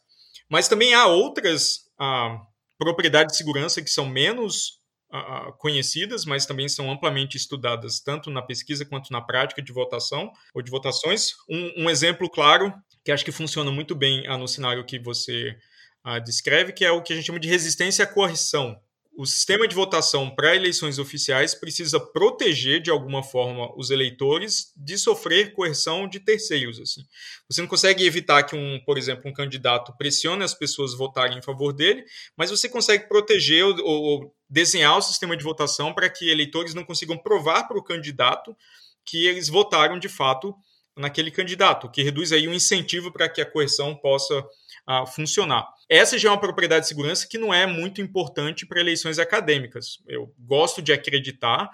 Mas 0.48 0.68
também 0.68 0.94
há 0.94 1.08
outras 1.08 1.90
ah, 1.98 2.38
propriedades 2.84 3.32
de 3.32 3.38
segurança 3.38 3.80
que 3.80 3.90
são 3.90 4.06
menos 4.06 4.80
ah, 5.10 5.52
conhecidas, 5.58 6.24
mas 6.24 6.46
também 6.46 6.68
são 6.68 6.90
amplamente 6.90 7.36
estudadas 7.36 8.00
tanto 8.00 8.30
na 8.30 8.42
pesquisa 8.42 8.84
quanto 8.84 9.12
na 9.12 9.20
prática 9.20 9.62
de 9.62 9.72
votação 9.72 10.32
ou 10.54 10.62
de 10.62 10.70
votações. 10.70 11.32
Um, 11.48 11.84
um 11.84 11.90
exemplo 11.90 12.28
claro 12.28 12.72
que 13.04 13.12
acho 13.12 13.24
que 13.24 13.32
funciona 13.32 13.70
muito 13.70 13.94
bem 13.94 14.26
ah, 14.26 14.38
no 14.38 14.48
cenário 14.48 14.84
que 14.84 14.98
você 14.98 15.56
ah, 16.02 16.18
descreve, 16.18 16.72
que 16.72 16.84
é 16.84 16.90
o 16.90 17.02
que 17.02 17.12
a 17.12 17.16
gente 17.16 17.26
chama 17.26 17.40
de 17.40 17.48
resistência 17.48 18.04
à 18.04 18.08
correção 18.08 18.76
o 19.14 19.26
sistema 19.26 19.68
de 19.68 19.74
votação 19.74 20.30
para 20.34 20.56
eleições 20.56 20.98
oficiais 20.98 21.54
precisa 21.54 22.00
proteger 22.00 22.80
de 22.80 22.90
alguma 22.90 23.22
forma 23.22 23.70
os 23.76 23.90
eleitores 23.90 24.72
de 24.76 24.96
sofrer 24.96 25.52
coerção 25.52 26.08
de 26.08 26.18
terceiros. 26.18 26.80
Assim. 26.80 27.02
Você 27.48 27.60
não 27.60 27.68
consegue 27.68 28.06
evitar 28.06 28.42
que 28.42 28.56
um, 28.56 28.80
por 28.84 28.96
exemplo, 28.96 29.30
um 29.30 29.32
candidato 29.32 29.94
pressione 29.98 30.42
as 30.42 30.54
pessoas 30.54 30.94
a 30.94 30.96
votarem 30.96 31.38
em 31.38 31.42
favor 31.42 31.72
dele, 31.72 32.04
mas 32.36 32.50
você 32.50 32.68
consegue 32.68 33.06
proteger 33.06 33.64
ou, 33.64 33.78
ou 33.84 34.34
desenhar 34.48 34.96
o 34.96 35.02
sistema 35.02 35.36
de 35.36 35.44
votação 35.44 35.92
para 35.92 36.08
que 36.08 36.30
eleitores 36.30 36.72
não 36.72 36.84
consigam 36.84 37.18
provar 37.18 37.68
para 37.68 37.78
o 37.78 37.84
candidato 37.84 38.56
que 39.04 39.26
eles 39.26 39.48
votaram 39.48 39.98
de 39.98 40.08
fato 40.08 40.54
naquele 40.96 41.30
candidato, 41.30 41.90
que 41.90 42.02
reduz 42.02 42.32
aí 42.32 42.46
o 42.46 42.54
incentivo 42.54 43.10
para 43.10 43.28
que 43.28 43.40
a 43.40 43.46
coerção 43.46 43.94
possa 43.94 44.44
a 44.86 45.06
funcionar. 45.06 45.66
Essa 45.88 46.18
já 46.18 46.28
é 46.28 46.32
uma 46.32 46.40
propriedade 46.40 46.82
de 46.82 46.88
segurança 46.88 47.26
que 47.28 47.38
não 47.38 47.52
é 47.52 47.66
muito 47.66 48.00
importante 48.00 48.66
para 48.66 48.80
eleições 48.80 49.18
acadêmicas. 49.18 49.98
Eu 50.06 50.32
gosto 50.38 50.82
de 50.82 50.92
acreditar 50.92 51.70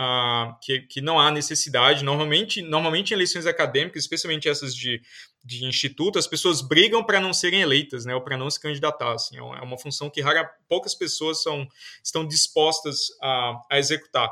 Uh, 0.00 0.54
que, 0.62 0.82
que, 0.82 1.00
não 1.00 1.18
há 1.18 1.28
necessidade. 1.28 2.04
Normalmente, 2.04 2.62
normalmente 2.62 3.10
em 3.10 3.14
eleições 3.14 3.46
acadêmicas, 3.46 4.04
especialmente 4.04 4.48
essas 4.48 4.72
de, 4.72 5.02
de 5.44 5.64
instituto, 5.64 6.20
as 6.20 6.26
pessoas 6.28 6.62
brigam 6.62 7.02
para 7.02 7.18
não 7.18 7.32
serem 7.32 7.62
eleitas, 7.62 8.04
né, 8.04 8.14
ou 8.14 8.20
para 8.20 8.36
não 8.36 8.48
se 8.48 8.60
candidatar. 8.60 9.14
Assim, 9.14 9.36
é, 9.36 9.42
uma, 9.42 9.74
é 9.74 9.78
função 9.78 10.08
que 10.08 10.20
rara, 10.20 10.48
poucas 10.68 10.94
pessoas 10.94 11.42
são, 11.42 11.66
estão 12.00 12.24
dispostas 12.24 13.08
a, 13.20 13.60
a 13.72 13.78
executar. 13.80 14.30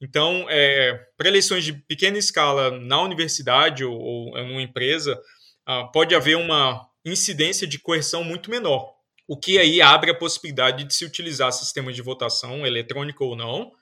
Então, 0.00 0.46
é, 0.48 0.94
para 1.16 1.28
eleições 1.28 1.62
de 1.64 1.74
pequena 1.74 2.16
escala 2.16 2.70
na 2.70 3.02
universidade 3.02 3.84
ou, 3.84 3.94
ou 3.94 4.38
em 4.38 4.50
uma 4.50 4.62
empresa, 4.62 5.20
uh, 5.68 5.92
pode 5.92 6.14
haver 6.14 6.38
uma, 6.38 6.88
incidência 7.04 7.66
de 7.66 7.78
coerção 7.78 8.22
muito 8.22 8.50
menor, 8.50 8.94
o 9.26 9.36
que 9.36 9.58
aí 9.58 9.80
abre 9.80 10.10
a 10.10 10.14
possibilidade 10.14 10.84
de 10.84 10.94
se 10.94 11.04
utilizar 11.04 11.52
sistemas 11.52 11.94
de 11.94 12.02
votação 12.02 12.66
eletrônico 12.66 13.24
ou 13.24 13.36
não, 13.36 13.72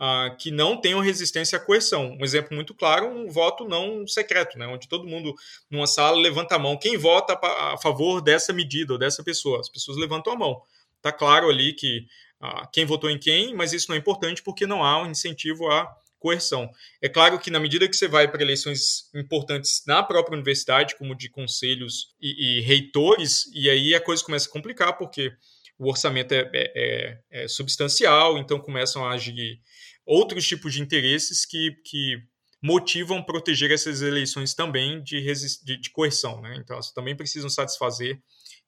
uh, 0.00 0.36
que 0.38 0.50
não 0.50 0.80
tenham 0.80 1.00
resistência 1.00 1.58
à 1.58 1.60
coerção. 1.60 2.16
Um 2.20 2.24
exemplo 2.24 2.54
muito 2.54 2.74
claro, 2.74 3.06
um 3.06 3.28
voto 3.28 3.66
não 3.66 4.06
secreto, 4.06 4.58
né, 4.58 4.66
onde 4.66 4.88
todo 4.88 5.08
mundo 5.08 5.34
numa 5.70 5.86
sala 5.86 6.16
levanta 6.16 6.56
a 6.56 6.58
mão. 6.58 6.76
Quem 6.76 6.96
vota 6.96 7.38
a 7.42 7.76
favor 7.78 8.20
dessa 8.20 8.52
medida 8.52 8.92
ou 8.92 8.98
dessa 8.98 9.22
pessoa? 9.22 9.60
As 9.60 9.68
pessoas 9.68 9.96
levantam 9.98 10.32
a 10.32 10.36
mão. 10.36 10.62
Está 10.96 11.12
claro 11.12 11.48
ali 11.48 11.72
que 11.74 12.06
uh, 12.42 12.68
quem 12.72 12.84
votou 12.84 13.10
em 13.10 13.18
quem, 13.18 13.54
mas 13.54 13.72
isso 13.72 13.88
não 13.88 13.96
é 13.96 13.98
importante 13.98 14.42
porque 14.42 14.66
não 14.66 14.84
há 14.84 15.02
um 15.02 15.10
incentivo 15.10 15.70
a 15.70 15.88
coerção. 16.18 16.70
É 17.00 17.08
claro 17.08 17.38
que 17.38 17.50
na 17.50 17.60
medida 17.60 17.88
que 17.88 17.96
você 17.96 18.08
vai 18.08 18.30
para 18.30 18.42
eleições 18.42 19.10
importantes 19.14 19.82
na 19.86 20.02
própria 20.02 20.34
universidade, 20.34 20.96
como 20.96 21.14
de 21.14 21.28
conselhos 21.28 22.14
e, 22.20 22.58
e 22.58 22.60
reitores, 22.60 23.50
e 23.54 23.70
aí 23.70 23.94
a 23.94 24.00
coisa 24.00 24.24
começa 24.24 24.48
a 24.48 24.52
complicar, 24.52 24.96
porque 24.96 25.32
o 25.78 25.88
orçamento 25.88 26.32
é, 26.32 26.50
é, 26.52 26.72
é, 26.74 27.44
é 27.44 27.48
substancial, 27.48 28.38
então 28.38 28.58
começam 28.58 29.04
a 29.04 29.12
agir 29.12 29.60
outros 30.04 30.46
tipos 30.46 30.74
de 30.74 30.82
interesses 30.82 31.44
que, 31.44 31.76
que 31.84 32.22
motivam 32.62 33.22
proteger 33.22 33.70
essas 33.70 34.02
eleições 34.02 34.54
também 34.54 35.02
de, 35.02 35.22
de, 35.64 35.76
de 35.76 35.90
coerção. 35.90 36.40
Né? 36.40 36.56
Então, 36.58 36.74
elas 36.74 36.90
também 36.92 37.16
precisam 37.16 37.48
satisfazer 37.48 38.20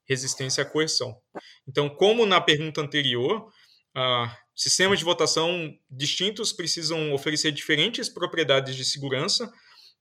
resistência 0.07 0.63
à 0.63 0.65
coerção. 0.65 1.15
Então, 1.67 1.89
como 1.89 2.25
na 2.25 2.39
pergunta 2.39 2.81
anterior, 2.81 3.51
ah, 3.95 4.37
sistemas 4.55 4.99
de 4.99 5.05
votação 5.05 5.73
distintos 5.89 6.51
precisam 6.51 7.13
oferecer 7.13 7.51
diferentes 7.51 8.09
propriedades 8.09 8.75
de 8.75 8.85
segurança 8.85 9.51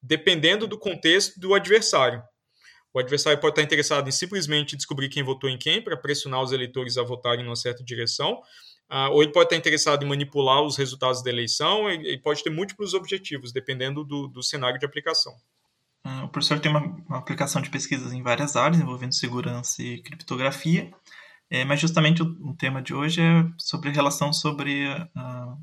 dependendo 0.03 0.67
do 0.67 0.79
contexto 0.79 1.39
do 1.39 1.55
adversário. 1.55 2.23
O 2.93 2.99
adversário 2.99 3.41
pode 3.41 3.53
estar 3.53 3.63
interessado 3.63 4.09
em 4.09 4.13
simplesmente 4.13 4.77
descobrir 4.77 5.09
quem 5.09 5.23
votou 5.23 5.49
em 5.49 5.59
quem, 5.59 5.83
para 5.83 5.97
pressionar 5.97 6.43
os 6.43 6.53
eleitores 6.53 6.99
a 6.99 7.03
votarem 7.03 7.45
em 7.45 7.49
uma 7.49 7.55
certa 7.55 7.85
direção, 7.85 8.41
uh, 8.91 9.11
ou 9.13 9.23
ele 9.23 9.33
pode 9.33 9.47
estar 9.47 9.57
interessado 9.57 10.05
em 10.05 10.09
manipular 10.09 10.63
os 10.63 10.77
resultados 10.77 11.23
da 11.23 11.31
eleição, 11.31 11.89
e, 11.91 12.19
pode 12.19 12.43
ter 12.43 12.51
múltiplos 12.51 12.95
objetivos, 12.95 13.53
dependendo 13.53 14.05
do, 14.05 14.27
do 14.27 14.43
cenário 14.43 14.79
de 14.79 14.85
aplicação. 14.85 15.33
Uh, 16.05 16.25
o 16.25 16.29
professor 16.29 16.59
tem 16.59 16.71
uma, 16.71 16.81
uma, 16.81 17.19
aplicação 17.19 17.63
de 17.63 17.71
pesquisas 17.71 18.13
em 18.13 18.23
várias 18.23 18.57
áreas, 18.57 18.81
envolvendo 18.81 19.15
segurança 19.15 19.83
e 19.83 20.03
criptografia, 20.03 20.91
é, 21.51 21.65
mas 21.65 21.81
justamente 21.81 22.23
o, 22.23 22.27
o, 22.49 22.55
tema 22.55 22.81
de 22.81 22.95
hoje 22.95 23.21
é 23.21 23.45
sobre 23.59 23.91
relação 23.91 24.33
sobre 24.33 24.87
uh, 24.89 25.59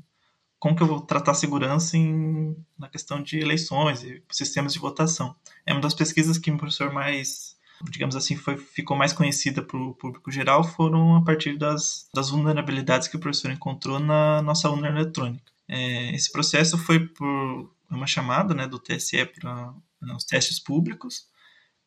como 0.58 0.76
que 0.76 0.82
eu 0.82 0.86
vou 0.86 1.00
tratar 1.00 1.32
segurança 1.32 1.96
em, 1.96 2.54
na 2.78 2.88
questão 2.88 3.22
de 3.22 3.38
eleições 3.38 4.02
e 4.02 4.22
sistemas 4.30 4.74
de 4.74 4.78
votação. 4.78 5.34
É 5.64 5.72
uma 5.72 5.80
das 5.80 5.94
pesquisas 5.94 6.36
que 6.36 6.50
o 6.50 6.58
professor 6.58 6.92
mais, 6.92 7.56
digamos 7.90 8.14
assim, 8.16 8.36
foi, 8.36 8.58
ficou 8.58 8.96
mais 8.96 9.14
conhecida 9.14 9.62
para 9.62 9.78
o 9.78 9.94
público 9.94 10.30
geral 10.30 10.62
foram 10.62 11.16
a 11.16 11.24
partir 11.24 11.56
das, 11.56 12.08
das 12.14 12.28
vulnerabilidades 12.28 13.08
que 13.08 13.16
o 13.16 13.20
professor 13.20 13.50
encontrou 13.50 13.98
na 13.98 14.42
nossa 14.42 14.68
urna 14.68 14.88
eletrônica. 14.88 15.50
É, 15.66 16.14
esse 16.14 16.30
processo 16.30 16.76
foi 16.76 17.00
por 17.00 17.72
uma 17.90 18.06
chamada 18.06 18.54
né, 18.54 18.66
do 18.66 18.78
TSE 18.78 19.24
para 19.24 19.74
os 20.16 20.24
testes 20.24 20.58
públicos. 20.58 21.28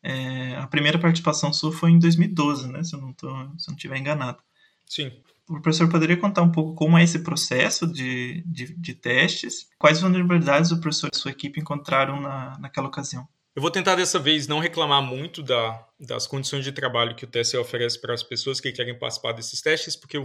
É, 0.04 0.56
a 0.56 0.68
primeira 0.68 0.98
participação 0.98 1.54
sua 1.54 1.72
foi 1.72 1.92
em 1.92 2.00
2012, 2.00 2.68
né, 2.72 2.84
se 2.84 2.96
eu 2.96 3.02
não, 3.02 3.14
tô, 3.14 3.28
se 3.28 3.70
eu 3.70 3.72
não 3.72 3.76
estiver 3.76 3.98
enganado. 3.98 4.40
Sim 4.88 5.12
o 5.58 5.62
professor 5.62 5.90
poderia 5.90 6.18
contar 6.18 6.42
um 6.42 6.52
pouco 6.52 6.76
como 6.76 6.98
é 6.98 7.04
esse 7.04 7.20
processo 7.20 7.86
de, 7.86 8.42
de, 8.46 8.74
de 8.74 8.94
testes? 8.94 9.68
Quais 9.78 10.00
vulnerabilidades 10.00 10.72
o 10.72 10.80
professor 10.80 11.10
e 11.14 11.18
sua 11.18 11.32
equipe 11.32 11.60
encontraram 11.60 12.22
na, 12.22 12.58
naquela 12.60 12.88
ocasião? 12.88 13.28
Eu 13.54 13.62
vou 13.62 13.70
tentar 13.70 13.96
dessa 13.96 14.18
vez 14.18 14.48
não 14.48 14.60
reclamar 14.60 15.02
muito 15.02 15.44
da, 15.44 15.86
das 16.00 16.26
condições 16.26 16.64
de 16.64 16.72
trabalho 16.72 17.14
que 17.16 17.26
o 17.26 17.28
TSE 17.28 17.58
oferece 17.58 18.00
para 18.00 18.14
as 18.14 18.24
pessoas 18.24 18.62
que 18.62 18.72
querem 18.72 18.98
participar 18.98 19.34
desses 19.34 19.60
testes, 19.60 19.94
porque 19.94 20.16
eu, 20.16 20.24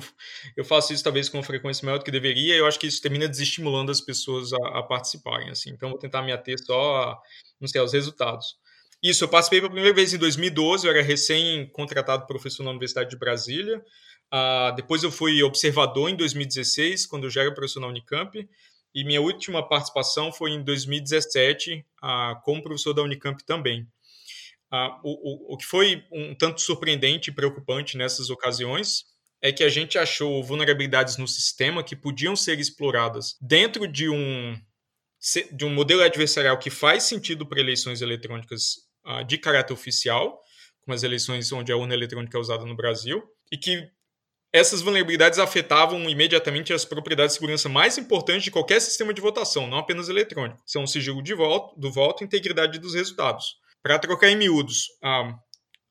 eu 0.56 0.64
faço 0.64 0.92
isso 0.92 1.02
talvez 1.02 1.28
com 1.28 1.42
frequência 1.42 1.85
maior 1.85 1.99
do 1.99 2.04
que 2.04 2.11
deveria, 2.12 2.54
e 2.54 2.59
eu 2.59 2.66
acho 2.66 2.78
que 2.78 2.87
isso 2.87 3.02
termina 3.02 3.28
desestimulando 3.28 3.90
as 3.90 4.00
pessoas 4.00 4.52
a, 4.52 4.78
a 4.78 4.83
participarem. 4.85 5.50
Assim. 5.50 5.71
Então, 5.71 5.90
vou 5.90 5.99
tentar 5.99 6.23
me 6.23 6.30
ater 6.30 6.56
só 6.64 7.02
a, 7.02 7.18
não 7.61 7.66
sei, 7.66 7.80
aos 7.80 7.92
resultados. 7.92 8.54
Isso, 9.09 9.25
eu 9.25 9.29
participei 9.29 9.61
pela 9.61 9.71
primeira 9.71 9.95
vez 9.95 10.13
em 10.13 10.19
2012, 10.19 10.87
eu 10.87 10.93
era 10.93 11.03
recém-contratado 11.03 12.27
professor 12.27 12.65
na 12.65 12.71
Universidade 12.71 13.11
de 13.11 13.17
Brasília, 13.17 13.83
Uh, 14.33 14.75
depois 14.75 15.03
eu 15.03 15.13
fui 15.13 15.43
observador 15.43 16.11
em 16.11 16.17
2016, 16.17 17.07
quando 17.07 17.25
eu 17.25 17.31
já 17.31 17.43
era 17.43 17.55
professor 17.55 17.81
na 17.81 17.87
Unicamp, 17.87 18.49
e 18.95 19.05
minha 19.05 19.21
última 19.21 19.67
participação 19.67 20.33
foi 20.33 20.53
em 20.53 20.65
2017, 20.65 21.85
uh, 22.03 22.41
como 22.43 22.63
professor 22.63 22.93
da 22.93 23.03
Unicamp 23.03 23.43
também. 23.45 23.83
Uh, 24.73 24.99
o, 25.05 25.53
o, 25.53 25.55
o 25.55 25.57
que 25.57 25.65
foi 25.65 26.05
um 26.11 26.35
tanto 26.35 26.61
surpreendente 26.61 27.31
e 27.31 27.33
preocupante 27.35 27.97
nessas 27.97 28.31
ocasiões 28.31 29.05
é 29.41 29.53
que 29.53 29.63
a 29.63 29.69
gente 29.69 29.97
achou 29.97 30.43
vulnerabilidades 30.43 31.19
no 31.19 31.29
sistema 31.29 31.85
que 31.85 31.95
podiam 31.95 32.35
ser 32.35 32.59
exploradas 32.59 33.37
dentro 33.41 33.87
de 33.87 34.09
um, 34.09 34.59
de 35.53 35.65
um 35.65 35.71
modelo 35.71 36.03
adversarial 36.03 36.59
que 36.59 36.71
faz 36.71 37.05
sentido 37.05 37.47
para 37.47 37.61
eleições 37.61 38.01
eletrônicas 38.01 38.86
de 39.27 39.39
caráter 39.39 39.73
oficial, 39.73 40.41
como 40.85 40.95
as 40.95 41.03
eleições 41.03 41.51
onde 41.53 41.73
a 41.73 41.77
urna 41.77 41.95
eletrônica 41.95 42.37
é 42.37 42.41
usada 42.41 42.65
no 42.65 42.77
Brasil, 42.77 43.23
e 43.51 43.57
que 43.57 43.89
essas 44.53 44.81
vulnerabilidades 44.81 45.39
afetavam 45.39 46.09
imediatamente 46.09 46.73
as 46.73 46.85
propriedades 46.85 47.35
de 47.35 47.41
segurança 47.41 47.69
mais 47.69 47.99
importantes 47.99 48.45
de 48.45 48.51
qualquer 48.51 48.81
sistema 48.81 49.13
de 49.13 49.21
votação, 49.21 49.67
não 49.67 49.79
apenas 49.79 50.09
eletrônico. 50.09 50.63
São 50.65 50.85
o 50.85 50.87
sigilo 50.87 51.23
de 51.23 51.35
voto, 51.35 51.79
do 51.79 51.93
voto 51.93 52.23
e 52.23 52.27
integridade 52.27 52.79
dos 52.79 52.95
resultados. 52.95 53.57
Para 53.83 53.99
trocar 53.99 54.31
em 54.31 54.37
miúdos, 54.37 54.87
a, 55.03 55.35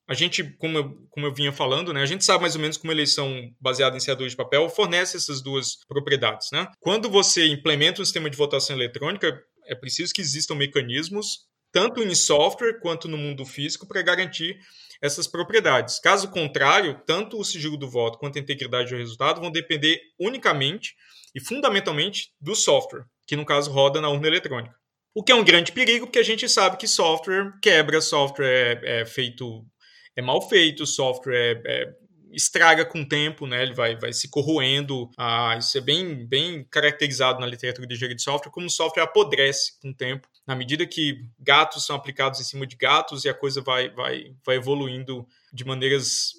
a 0.08 0.14
gente, 0.14 0.44
como 0.58 0.78
eu, 0.78 1.08
como 1.12 1.28
eu 1.28 1.34
vinha 1.34 1.52
falando, 1.52 1.94
né, 1.94 2.02
a 2.02 2.06
gente 2.06 2.26
sabe 2.26 2.42
mais 2.42 2.56
ou 2.56 2.62
menos 2.62 2.78
como 2.78 2.92
eleição 2.92 3.50
baseada 3.60 3.96
em 3.96 4.00
seadores 4.00 4.32
de 4.32 4.38
papel 4.38 4.68
fornece 4.70 5.18
essas 5.18 5.42
duas 5.42 5.78
propriedades. 5.88 6.50
Né? 6.52 6.68
Quando 6.80 7.10
você 7.10 7.48
implementa 7.48 8.02
um 8.02 8.06
sistema 8.06 8.30
de 8.30 8.38
votação 8.38 8.76
eletrônica, 8.76 9.40
é 9.68 9.76
preciso 9.76 10.14
que 10.14 10.22
existam 10.22 10.56
mecanismos, 10.56 11.46
tanto 11.76 12.02
em 12.02 12.16
software 12.16 12.80
quanto 12.80 13.06
no 13.06 13.18
mundo 13.18 13.44
físico, 13.46 13.86
para 13.86 14.02
garantir 14.02 14.58
essas 15.02 15.28
propriedades. 15.28 16.00
Caso 16.00 16.32
contrário, 16.32 17.02
tanto 17.06 17.38
o 17.38 17.44
sigilo 17.44 17.76
do 17.76 17.86
voto 17.86 18.18
quanto 18.18 18.38
a 18.38 18.42
integridade 18.42 18.92
do 18.92 18.98
resultado 18.98 19.42
vão 19.42 19.52
depender 19.52 20.00
unicamente 20.18 20.96
e 21.36 21.42
fundamentalmente 21.42 22.30
do 22.40 22.56
software, 22.56 23.04
que 23.28 23.36
no 23.36 23.44
caso 23.44 23.74
roda 23.74 24.00
na 24.00 24.08
urna 24.08 24.26
eletrônica. 24.26 24.74
O 25.14 25.22
que 25.22 25.34
é 25.34 25.36
um 25.36 25.44
grande 25.44 25.74
perigo, 25.74 26.06
porque 26.06 26.20
a 26.20 26.24
gente 26.24 26.48
sabe 26.48 26.78
que 26.78 26.88
software 26.88 27.52
quebra, 27.62 28.00
software 28.00 28.80
é, 28.82 29.02
é 29.02 29.06
feito, 29.06 29.66
é 30.16 30.22
mal 30.22 30.48
feito, 30.48 30.86
software 30.86 31.62
é, 31.66 31.84
é 31.84 31.94
estraga 32.32 32.86
com 32.86 33.02
o 33.02 33.08
tempo, 33.08 33.46
né? 33.46 33.64
Ele 33.64 33.74
vai, 33.74 33.98
vai 33.98 34.14
se 34.14 34.30
corroendo. 34.30 35.10
Ah, 35.18 35.58
isso 35.58 35.78
é 35.78 35.82
bem, 35.82 36.26
bem 36.26 36.66
caracterizado 36.70 37.42
na 37.42 37.46
literatura 37.46 37.86
de 37.86 37.96
engenharia 37.96 38.16
de 38.16 38.24
software, 38.24 38.52
como 38.52 38.70
software 38.70 39.04
apodrece 39.04 39.78
com 39.82 39.90
o 39.90 39.96
tempo, 39.96 40.28
na 40.48 40.56
medida 40.56 40.86
que 40.86 41.28
gatos 41.40 41.86
são 41.86 41.96
aplicados 41.96 42.40
em 42.40 42.44
cima 42.44 42.68
de 42.68 42.76
gatos 42.76 43.26
e 43.26 43.30
a 43.30 43.34
coisa 43.34 43.62
vai, 43.62 43.90
vai, 43.90 44.36
vai 44.46 44.58
evoluindo 44.58 45.28
de 45.52 45.66
maneiras 45.66 46.34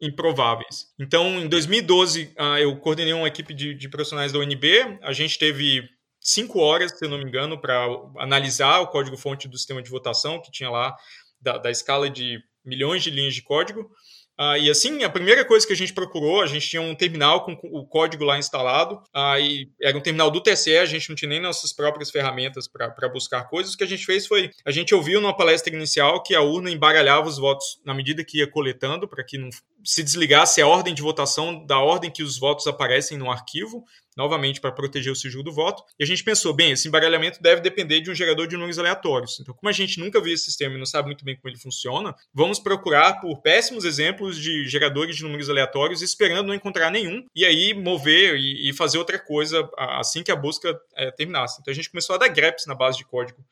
improváveis. 0.00 0.92
Então, 0.98 1.40
em 1.40 1.48
2012, 1.48 2.32
ah, 2.36 2.60
eu 2.60 2.76
coordenei 2.76 3.12
uma 3.12 3.28
equipe 3.28 3.54
de, 3.54 3.74
de 3.74 3.88
profissionais 3.88 4.32
da 4.32 4.38
UNB. 4.38 4.98
A 5.02 5.12
gente 5.12 5.38
teve 5.38 5.88
cinco 6.20 6.58
horas, 6.58 6.98
se 6.98 7.04
eu 7.04 7.08
não 7.08 7.18
me 7.18 7.24
engano, 7.24 7.58
para 7.58 7.86
analisar 8.18 8.80
o 8.80 8.88
código-fonte 8.88 9.48
do 9.48 9.56
sistema 9.56 9.82
de 9.82 9.90
votação, 9.90 10.40
que 10.40 10.50
tinha 10.50 10.68
lá 10.68 10.94
da, 11.40 11.56
da 11.56 11.70
escala 11.70 12.10
de 12.10 12.38
milhões 12.64 13.02
de 13.02 13.10
linhas 13.10 13.34
de 13.34 13.42
código. 13.42 13.90
Uh, 14.38 14.56
e 14.58 14.70
assim, 14.70 15.02
a 15.02 15.08
primeira 15.08 15.44
coisa 15.44 15.66
que 15.66 15.72
a 15.72 15.76
gente 15.76 15.94
procurou, 15.94 16.42
a 16.42 16.46
gente 16.46 16.68
tinha 16.68 16.82
um 16.82 16.94
terminal 16.94 17.44
com 17.44 17.58
o 17.62 17.86
código 17.86 18.22
lá 18.22 18.38
instalado, 18.38 18.96
uh, 19.14 19.38
e 19.40 19.70
era 19.80 19.96
um 19.96 20.00
terminal 20.00 20.30
do 20.30 20.42
TSE, 20.42 20.76
a 20.76 20.84
gente 20.84 21.08
não 21.08 21.16
tinha 21.16 21.28
nem 21.28 21.40
nossas 21.40 21.72
próprias 21.72 22.10
ferramentas 22.10 22.68
para 22.68 23.08
buscar 23.08 23.48
coisas. 23.48 23.72
O 23.72 23.78
que 23.78 23.84
a 23.84 23.88
gente 23.88 24.04
fez 24.04 24.26
foi, 24.26 24.50
a 24.64 24.70
gente 24.70 24.94
ouviu 24.94 25.20
numa 25.20 25.34
palestra 25.34 25.74
inicial 25.74 26.22
que 26.22 26.34
a 26.34 26.42
urna 26.42 26.70
embaralhava 26.70 27.26
os 27.26 27.38
votos 27.38 27.80
na 27.84 27.94
medida 27.94 28.22
que 28.22 28.38
ia 28.38 28.50
coletando, 28.50 29.08
para 29.08 29.24
que 29.24 29.38
não 29.38 29.48
se 29.82 30.02
desligasse 30.02 30.60
a 30.60 30.66
ordem 30.66 30.92
de 30.92 31.00
votação 31.00 31.64
da 31.64 31.78
ordem 31.78 32.10
que 32.10 32.22
os 32.22 32.38
votos 32.38 32.66
aparecem 32.66 33.16
no 33.16 33.30
arquivo, 33.30 33.84
novamente 34.16 34.60
para 34.60 34.72
proteger 34.72 35.12
o 35.12 35.16
sigilo 35.16 35.42
do 35.42 35.52
voto. 35.52 35.82
E 35.98 36.04
a 36.04 36.06
gente 36.06 36.24
pensou, 36.24 36.52
bem, 36.54 36.72
esse 36.72 36.88
embaralhamento 36.88 37.42
deve 37.42 37.60
depender 37.60 38.00
de 38.00 38.10
um 38.10 38.14
gerador 38.14 38.46
de 38.46 38.56
números 38.56 38.78
aleatórios. 38.78 39.38
Então, 39.40 39.54
como 39.54 39.68
a 39.68 39.72
gente 39.72 40.00
nunca 40.00 40.20
viu 40.20 40.32
esse 40.32 40.44
sistema 40.44 40.74
e 40.74 40.78
não 40.78 40.86
sabe 40.86 41.06
muito 41.06 41.24
bem 41.24 41.36
como 41.36 41.48
ele 41.48 41.58
funciona, 41.58 42.14
vamos 42.32 42.58
procurar 42.58 43.20
por 43.20 43.40
péssimos 43.42 43.84
exemplos 43.84 44.38
de 44.38 44.66
geradores 44.68 45.16
de 45.16 45.22
números 45.22 45.50
aleatórios, 45.50 46.02
esperando 46.02 46.46
não 46.46 46.54
encontrar 46.54 46.90
nenhum, 46.90 47.24
e 47.34 47.44
aí 47.44 47.74
mover 47.74 48.36
e, 48.36 48.72
fazer 48.72 48.98
outra 48.98 49.18
coisa 49.18 49.68
assim 49.76 50.22
que 50.22 50.30
a 50.30 50.36
busca 50.36 50.78
é, 50.94 51.10
terminasse. 51.10 51.60
Então, 51.60 51.72
a 51.72 51.74
gente 51.74 51.90
começou 51.90 52.14
a 52.14 52.18
dar 52.18 52.28
greps 52.28 52.66
na 52.66 52.74
base 52.74 52.98
de 52.98 53.04
código 53.04 53.44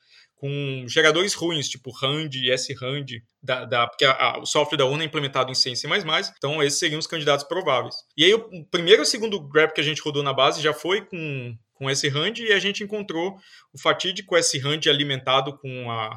com 0.45 0.85
geradores 0.87 1.33
ruins, 1.33 1.71
tipo 1.71 1.91
RAND 1.91 2.35
e 2.35 2.53
SRAND, 2.53 3.23
da, 3.43 3.65
da, 3.65 3.87
porque 3.87 4.05
a, 4.05 4.13
a, 4.13 4.39
o 4.41 4.45
software 4.45 4.77
da 4.77 4.85
UNA 4.85 5.03
é 5.03 5.07
implementado 5.07 5.51
em 5.51 5.55
C 5.55 5.71
e 5.71 5.77
C++, 5.77 5.89
então 6.37 6.63
esses 6.63 6.79
seriam 6.79 6.99
os 6.99 7.07
candidatos 7.07 7.47
prováveis. 7.49 7.95
E 8.15 8.27
aí 8.27 8.35
o 8.35 8.63
primeiro 8.67 9.01
e 9.01 9.05
o 9.05 9.07
segundo 9.07 9.41
grep 9.41 9.73
que 9.73 9.81
a 9.81 9.85
gente 9.85 10.03
rodou 10.03 10.23
na 10.23 10.35
base 10.35 10.61
já 10.61 10.75
foi 10.75 11.01
com, 11.01 11.57
com 11.73 11.89
SRAND 11.89 12.41
e 12.41 12.53
a 12.53 12.59
gente 12.59 12.85
encontrou 12.85 13.39
o 13.73 13.81
fatídico 13.81 14.37
SRAND 14.37 14.87
alimentado 14.87 15.57
com 15.57 15.91
a, 15.91 16.15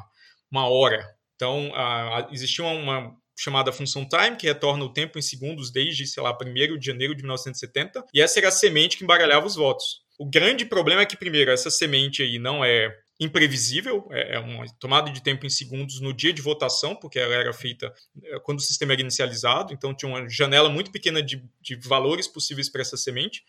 uma 0.52 0.68
hora. 0.68 1.08
Então 1.34 1.72
a, 1.74 2.28
existia 2.30 2.66
uma, 2.66 3.16
chamada 3.34 3.72
função 3.72 4.06
time, 4.06 4.36
que 4.36 4.46
retorna 4.46 4.84
o 4.84 4.92
tempo 4.92 5.18
em 5.18 5.22
segundos 5.22 5.72
desde, 5.72 6.06
sei 6.06 6.22
lá, 6.22 6.36
1 6.36 6.76
de 6.76 6.84
janeiro 6.84 7.14
de 7.14 7.22
1970, 7.22 8.04
e 8.12 8.20
essa 8.20 8.38
era 8.38 8.48
a 8.48 8.52
semente 8.52 8.98
que 8.98 9.04
embaralhava 9.04 9.46
os 9.46 9.56
votos. 9.56 10.02
O 10.18 10.28
grande 10.28 10.66
problema 10.66 11.00
é 11.00 11.06
que, 11.06 11.16
primeiro, 11.16 11.50
essa 11.50 11.70
semente 11.70 12.22
aí 12.22 12.38
não 12.38 12.62
é 12.62 12.92
imprevisível, 13.20 14.06
é, 14.10 14.36
é 14.36 14.38
uma 14.38 14.64
tomada 14.78 15.10
de 15.10 15.22
tempo 15.22 15.44
em 15.44 15.50
segundos 15.50 16.00
no 16.00 16.12
dia 16.12 16.32
de 16.32 16.40
votação, 16.40 16.94
porque 16.94 17.18
ela 17.18 17.34
era 17.34 17.52
feita 17.52 17.92
é, 18.22 18.38
quando 18.40 18.58
o 18.58 18.62
sistema 18.62 18.92
era 18.92 19.02
inicializado, 19.02 19.72
então 19.72 19.94
tinha 19.94 20.08
uma 20.08 20.28
janela 20.28 20.68
muito 20.68 20.92
pequena 20.92 21.22
de, 21.22 21.42
de 21.60 21.76
valores 21.76 22.28
possíveis 22.28 22.68
para 22.68 22.82
essa 22.82 22.96
semente. 22.96 23.42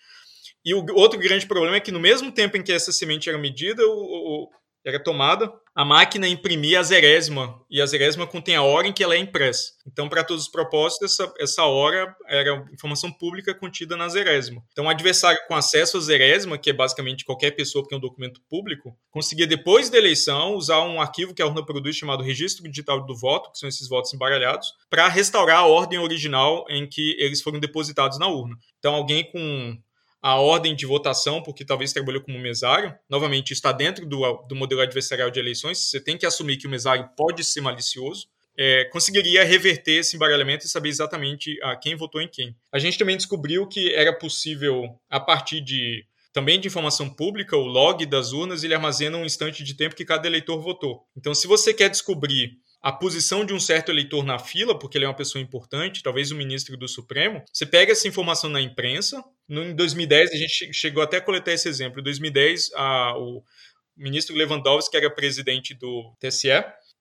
E 0.66 0.74
o 0.74 0.86
outro 0.96 1.20
grande 1.20 1.46
problema 1.46 1.78
é 1.78 1.80
que 1.80 1.92
no 1.92 2.00
mesmo 2.00 2.32
tempo 2.32 2.58
em 2.58 2.64
que 2.64 2.72
essa 2.72 2.92
semente 2.92 3.30
era 3.30 3.38
medida, 3.38 3.86
o, 3.86 3.92
o, 3.92 4.50
era 4.86 5.02
tomada, 5.02 5.52
a 5.76 5.86
máquina 5.86 6.28
imprimia 6.28 6.80
a 6.80 6.84
zerésima, 6.84 7.62
e 7.70 7.82
a 7.82 7.86
zerésima 7.86 8.28
contém 8.28 8.56
a 8.56 8.64
hora 8.64 8.88
em 8.88 8.94
que 8.94 9.04
ela 9.04 9.16
é 9.16 9.18
impressa. 9.18 9.72
Então, 9.88 10.10
para 10.10 10.24
todos 10.24 10.44
os 10.44 10.52
propósitos, 10.52 11.14
essa, 11.14 11.34
essa 11.40 11.64
hora 11.64 12.16
era 12.28 12.66
informação 12.74 13.12
pública 13.12 13.54
contida 13.54 13.96
na 13.96 14.10
zerésima. 14.10 14.62
Então, 14.72 14.86
o 14.86 14.90
adversário 14.90 15.40
com 15.48 15.56
acesso 15.56 15.98
à 15.98 16.02
zerésima, 16.02 16.58
que 16.58 16.70
é 16.70 16.74
basicamente 16.74 17.24
qualquer 17.24 17.52
pessoa 17.52 17.84
que 17.84 17.90
tem 17.90 17.98
um 17.98 18.02
documento 18.02 18.42
público, 18.50 18.96
conseguia, 19.10 19.48
depois 19.48 19.90
da 19.90 19.98
eleição, 19.98 20.56
usar 20.56 20.82
um 20.82 21.02
arquivo 21.02 21.34
que 21.34 21.42
a 21.42 21.46
urna 21.46 21.66
produz 21.66 21.96
chamado 21.96 22.24
Registro 22.24 22.68
Digital 22.70 23.06
do 23.06 23.16
Voto, 23.16 23.52
que 23.52 23.60
são 23.60 23.70
esses 23.70 23.88
votos 23.88 24.14
embaralhados, 24.14 24.68
para 24.90 25.08
restaurar 25.08 25.60
a 25.60 25.66
ordem 25.66 26.00
original 26.00 26.66
em 26.70 26.88
que 26.88 27.16
eles 27.20 27.42
foram 27.42 27.60
depositados 27.60 28.20
na 28.20 28.28
urna. 28.28 28.56
Então, 28.80 28.96
alguém 28.96 29.30
com 29.32 29.78
a 30.22 30.36
ordem 30.36 30.76
de 30.76 30.86
votação, 30.86 31.42
porque 31.42 31.66
talvez 31.66 31.94
trabalhou 31.94 32.22
como 32.22 32.40
mesário. 32.40 32.94
Novamente, 33.10 33.54
está 33.54 33.72
dentro 33.72 34.06
do, 34.06 34.46
do 34.48 34.56
modelo 34.56 34.82
adversarial 34.82 35.30
de 35.30 35.40
eleições. 35.40 35.78
Você 35.78 36.00
tem 36.00 36.18
que 36.18 36.26
assumir 36.26 36.58
que 36.58 36.68
o 36.68 36.70
mesário 36.70 37.10
pode 37.16 37.44
ser 37.44 37.62
malicioso. 37.62 38.28
É, 38.58 38.84
conseguiria 38.86 39.46
reverter 39.46 40.00
esse 40.00 40.18
embaralhamento 40.18 40.66
e 40.66 40.70
saber 40.70 40.90
exatamente 40.90 41.58
a 41.64 41.78
quem 41.78 41.96
votou 41.96 42.22
em 42.22 42.28
quem. 42.28 42.54
A 42.72 42.78
gente 42.78 42.98
também 42.98 43.16
descobriu 43.16 43.66
que 43.68 43.94
era 43.94 44.12
possível, 44.12 45.00
a 45.10 45.20
partir 45.20 45.62
de 45.62 46.06
também 46.34 46.60
de 46.60 46.68
informação 46.68 47.10
pública, 47.10 47.58
o 47.58 47.66
log 47.66 48.06
das 48.06 48.34
urnas, 48.34 48.64
ele 48.64 48.74
armazena 48.74 49.18
um 49.18 49.26
instante 49.26 49.64
de 49.64 49.74
tempo 49.74 49.96
que 49.96 50.06
cada 50.06 50.28
eleitor 50.28 50.62
votou. 50.62 51.04
Então, 51.18 51.34
se 51.34 51.48
você 51.48 51.74
quer 51.74 51.90
descobrir 51.90 52.60
a 52.82 52.92
posição 52.92 53.44
de 53.44 53.54
um 53.54 53.60
certo 53.60 53.92
eleitor 53.92 54.24
na 54.24 54.40
fila, 54.40 54.78
porque 54.78 54.98
ele 54.98 55.06
é 55.06 55.08
uma 55.08 55.16
pessoa 55.16 55.42
importante, 55.42 56.04
talvez 56.04 56.32
o 56.32 56.36
ministro 56.36 56.78
do 56.78 56.88
Supremo, 56.88 57.44
você 57.52 57.66
pega 57.66 57.92
essa 57.92 58.08
informação 58.08 58.50
na 58.50 58.62
imprensa. 58.62 59.24
Em 59.50 59.76
2010, 59.76 60.32
a 60.32 60.36
gente 60.36 60.74
chegou 60.74 61.02
até 61.02 61.18
a 61.18 61.22
coletar 61.22 61.52
esse 61.52 61.68
exemplo. 61.68 62.00
Em 62.00 62.04
2010, 62.04 62.72
a, 62.76 63.18
o 63.18 63.44
ministro 63.98 64.36
Lewandowski, 64.36 64.92
que 64.92 64.98
era 64.98 65.10
presidente 65.10 65.74
do 65.74 66.16
TSE, 66.20 66.50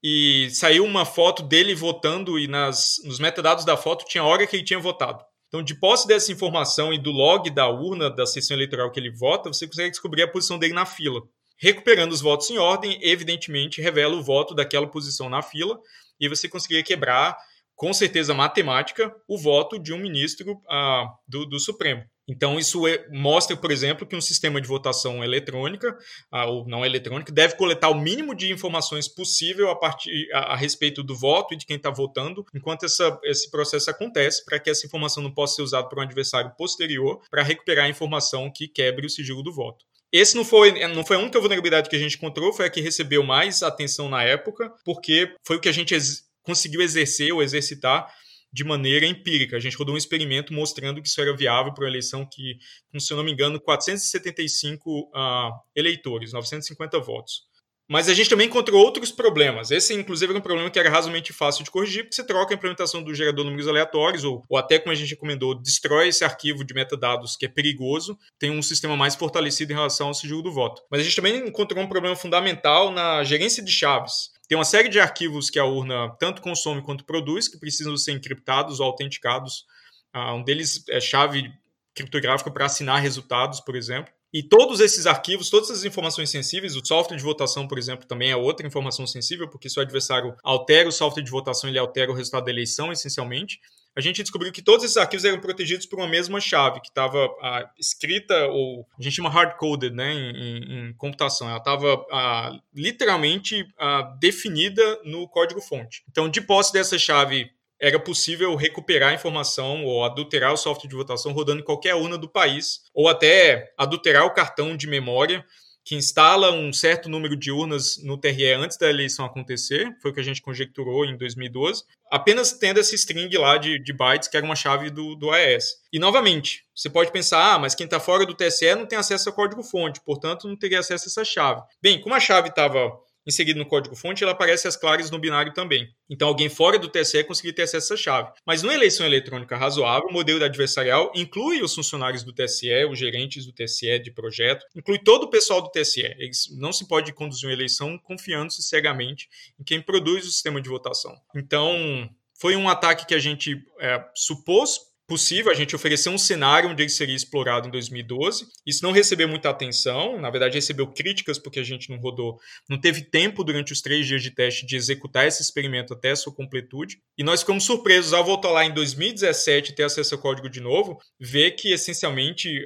e 0.03 0.49
saiu 0.51 0.85
uma 0.85 1.05
foto 1.05 1.43
dele 1.43 1.75
votando 1.75 2.39
e 2.39 2.49
nas, 2.49 2.97
nos 3.05 3.19
metadados 3.19 3.65
da 3.65 3.77
foto 3.77 4.07
tinha 4.07 4.23
a 4.23 4.27
hora 4.27 4.47
que 4.47 4.57
ele 4.57 4.65
tinha 4.65 4.79
votado. 4.79 5.23
Então, 5.49 5.63
de 5.63 5.75
posse 5.75 6.07
dessa 6.07 6.31
informação 6.31 6.93
e 6.93 6.99
do 6.99 7.11
log 7.11 7.51
da 7.51 7.69
urna 7.69 8.11
da 8.11 8.27
sessão 8.27 8.57
eleitoral 8.57 8.91
que 8.91 9.01
ele 9.01 9.11
vota, 9.11 9.53
você 9.53 9.67
consegue 9.67 9.91
descobrir 9.91 10.23
a 10.23 10.29
posição 10.29 10.59
dele 10.59 10.75
na 10.75 10.87
fila. 10.87 11.21
Recuperando 11.59 12.13
os 12.13 12.21
votos 12.21 12.49
em 12.51 12.59
ordem, 12.59 12.99
evidentemente 13.03 13.81
revela 13.81 14.15
o 14.15 14.23
voto 14.23 14.55
daquela 14.55 14.87
posição 14.87 15.29
na 15.29 15.43
fila 15.43 15.79
e 16.21 16.29
você 16.29 16.49
conseguiria 16.49 16.85
quebrar, 16.85 17.37
com 17.75 17.93
certeza 17.93 18.33
matemática, 18.33 19.13
o 19.27 19.39
voto 19.39 19.79
de 19.79 19.93
um 19.93 19.99
ministro 19.99 20.61
ah, 20.69 21.07
do, 21.27 21.47
do 21.47 21.59
Supremo. 21.59 22.05
Então, 22.29 22.59
isso 22.59 22.87
é, 22.87 23.07
mostra, 23.11 23.57
por 23.57 23.71
exemplo, 23.71 24.07
que 24.07 24.15
um 24.15 24.21
sistema 24.21 24.61
de 24.61 24.69
votação 24.69 25.25
eletrônica, 25.25 25.97
ah, 26.31 26.45
ou 26.45 26.67
não 26.69 26.85
eletrônica, 26.85 27.33
deve 27.33 27.57
coletar 27.57 27.89
o 27.89 27.99
mínimo 27.99 28.35
de 28.35 28.53
informações 28.53 29.09
possível 29.09 29.71
a, 29.71 29.77
partir, 29.77 30.29
a, 30.35 30.53
a 30.53 30.57
respeito 30.57 31.03
do 31.03 31.17
voto 31.17 31.55
e 31.55 31.57
de 31.57 31.65
quem 31.65 31.77
está 31.77 31.91
votando, 31.91 32.45
enquanto 32.55 32.85
essa, 32.85 33.19
esse 33.25 33.51
processo 33.51 33.91
acontece, 33.91 34.45
para 34.45 34.59
que 34.59 34.69
essa 34.69 34.87
informação 34.87 35.23
não 35.23 35.33
possa 35.33 35.57
ser 35.57 35.63
usada 35.63 35.89
por 35.89 35.99
um 35.99 36.03
adversário 36.03 36.53
posterior 36.57 37.23
para 37.31 37.43
recuperar 37.43 37.87
a 37.87 37.89
informação 37.89 38.53
que 38.55 38.69
quebre 38.69 39.07
o 39.07 39.11
sigilo 39.11 39.43
do 39.43 39.53
voto. 39.53 39.87
Esse 40.13 40.37
não 40.37 40.45
foi, 40.45 40.87
não 40.89 41.05
foi 41.05 41.17
a 41.17 41.21
única 41.21 41.39
vulnerabilidade 41.39 41.89
que 41.89 41.97
a 41.97 41.99
gente 41.99 42.17
encontrou, 42.17 42.53
foi 42.53 42.67
a 42.67 42.71
que 42.71 42.81
recebeu 42.81 43.23
mais 43.23 43.63
atenção 43.63 44.09
na 44.09 44.23
época, 44.23 44.73
porque 44.85 45.35
foi 45.47 45.57
o 45.57 45.61
que 45.61 45.69
a 45.69 45.73
gente 45.73 45.95
ex 45.95 46.29
conseguiu 46.43 46.81
exercer 46.81 47.31
ou 47.31 47.43
exercitar 47.43 48.11
de 48.53 48.65
maneira 48.65 49.07
empírica. 49.07 49.57
A 49.57 49.61
gente 49.61 49.77
rodou 49.77 49.95
um 49.95 49.99
experimento 49.99 50.53
mostrando 50.53 51.01
que 51.03 51.09
isso 51.09 51.21
era 51.21 51.37
viável 51.37 51.73
para 51.73 51.85
uma 51.85 51.91
eleição 51.91 52.27
que, 52.27 52.59
se 52.99 53.13
eu 53.13 53.17
não 53.17 53.25
me 53.25 53.33
engano, 53.33 53.61
475 53.61 54.91
uh, 54.91 55.11
ah, 55.15 55.51
eleitores, 55.75 56.33
950 56.33 56.99
votos. 57.01 57.49
Mas 57.91 58.07
a 58.07 58.13
gente 58.13 58.29
também 58.29 58.47
encontrou 58.47 58.85
outros 58.85 59.11
problemas. 59.11 59.71
Esse, 59.71 59.95
inclusive, 59.95 60.31
era 60.31 60.39
um 60.39 60.43
problema 60.43 60.71
que 60.71 60.79
era 60.79 60.91
razoavelmente 60.91 61.33
fácil 61.33 61.65
de 61.65 61.71
corrigir, 61.71 62.03
porque 62.03 62.15
você 62.15 62.23
troca 62.23 62.53
a 62.53 62.57
implementação 62.57 63.03
do 63.03 63.15
gerador 63.15 63.45
de 63.45 63.51
números 63.51 63.67
aleatórios, 63.67 64.25
ou, 64.25 64.45
ou 64.47 64.59
até, 64.59 64.79
como 64.79 64.93
a 64.93 64.95
gente 64.95 65.09
recomendou, 65.09 65.55
destrói 65.55 66.09
esse 66.09 66.23
arquivo 66.23 66.63
de 66.65 66.75
metadados 66.75 67.35
que 67.35 67.47
é 67.47 67.49
perigoso, 67.49 68.19
tem 68.39 68.51
um 68.51 68.61
sistema 68.61 68.95
mais 68.95 69.15
fortalecido 69.15 69.73
em 69.73 69.77
relação 69.77 70.09
ao 70.09 70.15
sigilo 70.15 70.43
do 70.43 70.53
voto. 70.53 70.83
Mas 70.91 71.01
a 71.01 71.05
gente 71.05 71.17
também 71.17 71.49
encontrou 71.49 71.83
um 71.83 71.89
problema 71.89 72.15
fundamental 72.15 72.91
na 72.91 73.25
gerência 73.25 73.65
de 73.65 73.73
chaves. 73.73 74.37
Tem 74.49 74.57
uma 74.57 74.65
série 74.65 74.89
de 74.89 74.99
arquivos 74.99 75.51
que 75.51 75.59
a 75.59 75.65
urna 75.65 76.09
tanto 76.19 76.41
consome 76.41 76.83
quanto 76.83 77.05
produz, 77.05 77.49
que 77.49 77.59
precisam 77.59 77.97
ser 77.97 78.13
encriptados 78.13 78.81
ou 78.81 78.87
autenticados. 78.87 79.67
Uh, 80.15 80.33
um 80.33 80.43
deles 80.43 80.83
é 80.89 81.01
chave 81.01 81.53
criptográfica 81.95 82.51
para 82.51 82.65
assinar 82.65 83.01
resultados, 83.01 83.61
por 83.61 83.77
exemplo. 83.77 84.13
E 84.33 84.43
todos 84.43 84.81
esses 84.81 85.07
arquivos, 85.07 85.49
todas 85.51 85.71
essas 85.71 85.85
informações 85.85 86.31
sensíveis, 86.31 86.77
o 86.77 86.85
software 86.85 87.17
de 87.17 87.23
votação, 87.23 87.67
por 87.67 87.79
exemplo, 87.79 88.07
também 88.07 88.31
é 88.31 88.37
outra 88.37 88.67
informação 88.67 89.07
sensível, 89.07 89.49
porque 89.49 89.69
se 89.69 89.79
o 89.79 89.83
adversário 89.83 90.35
altera 90.43 90.89
o 90.89 90.93
software 90.93 91.23
de 91.23 91.31
votação, 91.31 91.69
ele 91.69 91.79
altera 91.79 92.11
o 92.11 92.15
resultado 92.15 92.45
da 92.45 92.51
eleição, 92.51 92.93
essencialmente. 92.93 93.59
A 93.99 94.01
gente 94.01 94.23
descobriu 94.23 94.53
que 94.53 94.63
todos 94.63 94.85
esses 94.85 94.97
arquivos 94.97 95.25
eram 95.25 95.41
protegidos 95.41 95.85
por 95.85 95.99
uma 95.99 96.07
mesma 96.07 96.41
chave, 96.41 96.81
que 96.81 96.87
estava 96.87 97.19
ah, 97.43 97.69
escrita, 97.77 98.47
ou 98.47 98.87
a 98.97 99.03
gente 99.03 99.17
chama 99.17 99.29
hard-coded 99.29 99.93
né, 99.93 100.13
em, 100.15 100.91
em, 100.91 100.93
computação. 100.93 101.49
Ela 101.49 101.59
estava 101.59 102.07
ah, 102.13 102.57
literalmente 102.73 103.67
ah, 103.77 104.03
definida 104.21 105.01
no 105.03 105.27
código-fonte. 105.27 106.05
Então, 106.09 106.29
de 106.29 106.41
posse 106.41 106.73
dessa 106.73 106.97
chave 106.97 107.51
era 107.81 107.99
possível 107.99 108.55
recuperar 108.55 109.15
informação 109.15 109.85
ou 109.85 110.05
adulterar 110.05 110.53
o 110.53 110.57
software 110.57 110.89
de 110.89 110.95
votação 110.95 111.33
rodando 111.33 111.63
em 111.63 111.65
qualquer 111.65 111.97
urna 111.97 112.17
do 112.17 112.29
país, 112.29 112.83
ou 112.95 113.09
até 113.09 113.73
adulterar 113.77 114.25
o 114.25 114.33
cartão 114.33 114.77
de 114.77 114.87
memória 114.87 115.45
que 115.89 115.97
instala 115.97 116.53
um 116.53 116.71
certo 116.71 117.09
número 117.09 117.35
de 117.35 117.51
urnas 117.51 117.97
no 118.05 118.19
TRE 118.19 118.53
antes 118.53 118.77
da 118.77 118.91
eleição 118.91 119.25
acontecer, 119.25 119.97
foi 120.03 120.11
o 120.11 120.15
que 120.15 120.21
a 120.21 120.23
gente 120.23 120.43
conjecturou 120.43 121.03
em 121.07 121.17
2012, 121.17 121.83
apenas 122.11 122.53
tendo 122.53 122.79
esse 122.79 122.95
string 122.95 123.35
lá 123.39 123.57
de, 123.57 123.83
de 123.83 123.91
bytes, 123.95 124.29
que 124.29 124.37
era 124.37 124.45
uma 124.45 124.55
chave 124.55 124.91
do, 124.91 125.15
do 125.15 125.31
AES. 125.31 125.65
E, 125.91 125.99
novamente, 125.99 126.67
você 126.77 126.91
pode 126.91 127.11
pensar, 127.11 127.55
ah, 127.55 127.59
mas 127.59 127.75
quem 127.75 127.87
está 127.87 127.99
fora 127.99 128.27
do 128.27 128.35
TSE 128.35 128.75
não 128.75 128.85
tem 128.85 128.99
acesso 128.99 129.31
ao 129.31 129.35
código-fonte, 129.35 130.03
portanto 130.03 130.47
não 130.47 130.59
teria 130.59 130.81
acesso 130.81 131.07
a 131.07 131.09
essa 131.09 131.25
chave. 131.25 131.63
Bem, 131.81 131.99
como 132.03 132.15
a 132.15 132.21
chave 132.21 132.51
estava 132.51 132.93
inserido 133.29 133.59
no 133.59 133.67
código-fonte, 133.67 134.23
ela 134.25 134.33
aparece 134.33 134.67
as 134.67 134.77
claras 134.77 135.11
no 135.11 135.19
binário 135.19 135.53
também. 135.53 135.89
Então, 136.09 136.27
alguém 136.27 136.49
fora 136.49 136.79
do 136.79 136.89
TSE 136.89 137.23
conseguiria 137.25 137.55
ter 137.55 137.63
acesso 137.63 137.93
a 137.93 137.95
essa 137.95 138.03
chave. 138.03 138.33
Mas 138.47 138.63
numa 138.63 138.75
eleição 138.75 139.05
eletrônica 139.05 139.57
razoável, 139.57 140.09
o 140.09 140.13
modelo 140.13 140.43
adversarial 140.43 141.13
inclui 141.15 141.63
os 141.63 141.75
funcionários 141.75 142.25
do 142.25 142.33
TSE, 142.33 142.87
os 142.91 142.99
gerentes 142.99 143.45
do 143.45 143.53
TSE 143.53 143.99
de 143.99 144.11
projeto, 144.11 144.65
inclui 144.75 144.99
todo 144.99 145.25
o 145.25 145.31
pessoal 145.31 145.61
do 145.61 145.71
TSE. 145.71 146.01
Eles 146.19 146.49
não 146.59 146.73
se 146.73 146.89
pode 146.89 147.13
conduzir 147.13 147.49
uma 147.49 147.53
eleição 147.53 147.99
confiando-se 147.99 148.63
cegamente 148.63 149.29
em 149.61 149.65
quem 149.65 149.81
produz 149.81 150.27
o 150.27 150.31
sistema 150.31 150.61
de 150.61 150.69
votação. 150.69 151.15
Então, 151.37 152.09
foi 152.41 152.57
um 152.57 152.69
ataque 152.69 153.05
que 153.05 153.15
a 153.15 153.19
gente 153.19 153.61
é, 153.81 154.03
supôs 154.15 154.88
possível, 155.09 155.51
a 155.51 155.55
gente 155.55 155.75
ofereceu 155.75 156.13
um 156.13 156.19
cenário 156.19 156.69
onde 156.69 156.83
ele 156.83 156.91
seria 156.91 157.17
explorado 157.17 157.67
em 157.67 157.71
2012. 157.71 158.47
Isso 158.67 158.85
não 158.85 158.93
recebeu 158.93 159.27
muita 159.27 159.49
atenção, 159.49 160.21
na 160.21 160.31
verdade 160.31 160.55
recebeu 160.55 160.87
críticas 160.87 161.39
porque 161.39 161.59
a 161.59 161.65
gente 161.65 161.89
não 161.91 161.99
rodou, 161.99 162.39
não 162.69 162.79
teve 162.79 163.03
tempo 163.03 163.43
durante 163.43 163.73
os 163.73 163.81
três 163.81 164.07
dias 164.07 164.23
de 164.23 164.31
teste 164.31 164.67
de 164.67 164.77
executar 164.77 165.27
esse 165.27 165.43
experimento 165.43 165.95
até 165.95 166.11
a 166.11 166.17
sua 166.17 166.35
completude. 166.35 166.99
E 167.17 167.25
nós 167.25 167.41
ficamos 167.41 167.65
surpresos 167.65 168.13
ao 168.13 168.25
voltar 168.25 168.51
lá 168.51 168.65
em 168.65 168.75
2017 168.75 169.73
e 169.73 169.75
ter 169.75 169.85
acesso 169.85 170.15
ao 170.15 170.21
código 170.21 170.51
de 170.51 170.61
novo, 170.61 170.99
ver 171.19 171.53
que 171.53 171.73
essencialmente 171.73 172.63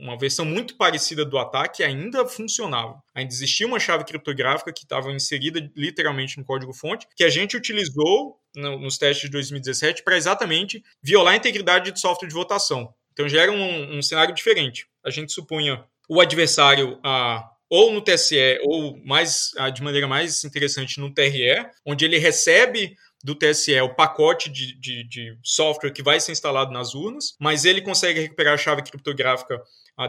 uma 0.00 0.16
versão 0.16 0.44
muito 0.44 0.76
parecida 0.76 1.24
do 1.24 1.36
ataque 1.36 1.82
ainda 1.82 2.24
funcionava. 2.26 3.02
Ainda 3.14 3.32
existia 3.32 3.66
uma 3.66 3.80
chave 3.80 4.04
criptográfica 4.04 4.72
que 4.72 4.84
estava 4.84 5.10
inserida 5.10 5.70
literalmente 5.76 6.38
no 6.38 6.44
código-fonte, 6.44 7.06
que 7.16 7.24
a 7.24 7.28
gente 7.28 7.56
utilizou 7.56 8.38
no, 8.54 8.78
nos 8.78 8.98
testes 8.98 9.24
de 9.24 9.30
2017 9.30 10.02
para 10.02 10.16
exatamente 10.16 10.82
violar 11.02 11.34
a 11.34 11.36
integridade 11.36 11.90
do 11.90 11.98
software 11.98 12.28
de 12.28 12.34
votação. 12.34 12.92
Então 13.12 13.28
já 13.28 13.42
era 13.42 13.52
um, 13.52 13.98
um 13.98 14.02
cenário 14.02 14.34
diferente. 14.34 14.86
A 15.04 15.10
gente 15.10 15.32
supunha 15.32 15.84
o 16.08 16.20
adversário 16.20 16.98
a 17.02 17.48
ou 17.74 17.90
no 17.90 18.02
TSE, 18.02 18.58
ou 18.64 18.98
mais 19.02 19.52
de 19.72 19.82
maneira 19.82 20.06
mais 20.06 20.44
interessante 20.44 21.00
no 21.00 21.10
TRE, 21.10 21.70
onde 21.86 22.04
ele 22.04 22.18
recebe 22.18 22.94
do 23.24 23.34
TSE 23.34 23.80
o 23.80 23.94
pacote 23.94 24.50
de, 24.50 24.78
de, 24.78 25.04
de, 25.04 25.38
software 25.42 25.90
que 25.90 26.02
vai 26.02 26.20
ser 26.20 26.32
instalado 26.32 26.70
nas 26.70 26.94
urnas, 26.94 27.34
mas 27.40 27.64
ele 27.64 27.80
consegue 27.80 28.20
recuperar 28.20 28.52
a 28.52 28.58
chave 28.58 28.82
criptográfica 28.82 29.58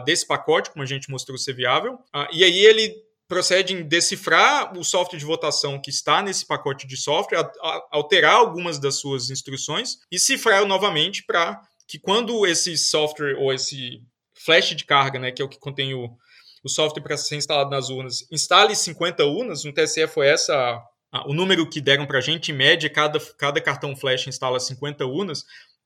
desse 0.04 0.26
pacote, 0.26 0.72
como 0.72 0.82
a 0.82 0.86
gente 0.86 1.10
mostrou 1.10 1.38
ser 1.38 1.54
viável, 1.54 1.98
e 2.32 2.44
aí 2.44 2.58
ele 2.66 2.94
procede 3.28 3.74
em 3.74 3.82
decifrar 3.82 4.76
o 4.76 4.84
software 4.84 5.18
de 5.18 5.24
votação 5.24 5.80
que 5.80 5.90
está 5.90 6.22
nesse 6.22 6.46
pacote 6.46 6.86
de 6.86 6.96
software, 6.96 7.50
alterar 7.90 8.34
algumas 8.34 8.78
das 8.78 8.96
suas 8.96 9.30
instruções 9.30 9.98
e 10.10 10.18
cifrar 10.18 10.64
novamente 10.66 11.24
para 11.24 11.60
que 11.88 11.98
quando 11.98 12.46
esse 12.46 12.76
software 12.76 13.36
ou 13.38 13.52
esse 13.52 14.02
flash 14.34 14.74
de 14.74 14.84
carga, 14.84 15.18
né, 15.18 15.32
que 15.32 15.40
é 15.40 15.44
o 15.44 15.48
que 15.48 15.58
contém 15.58 15.94
o, 15.94 16.10
o 16.62 16.68
software 16.68 17.02
para 17.02 17.16
ser 17.16 17.36
instalado 17.36 17.70
nas 17.70 17.88
urnas, 17.88 18.26
instale 18.30 18.74
50 18.74 19.24
urnas, 19.24 19.64
no 19.64 19.72
TSE 19.72 20.06
foi 20.06 20.26
essa 20.26 20.82
o 21.26 21.32
número 21.32 21.68
que 21.68 21.80
deram 21.80 22.06
para 22.06 22.18
a 22.18 22.20
gente, 22.20 22.50
em 22.50 22.54
média, 22.54 22.90
cada, 22.90 23.20
cada 23.38 23.60
cartão 23.60 23.94
flash 23.94 24.26
instala 24.26 24.58
50 24.58 25.06
urnas, 25.06 25.44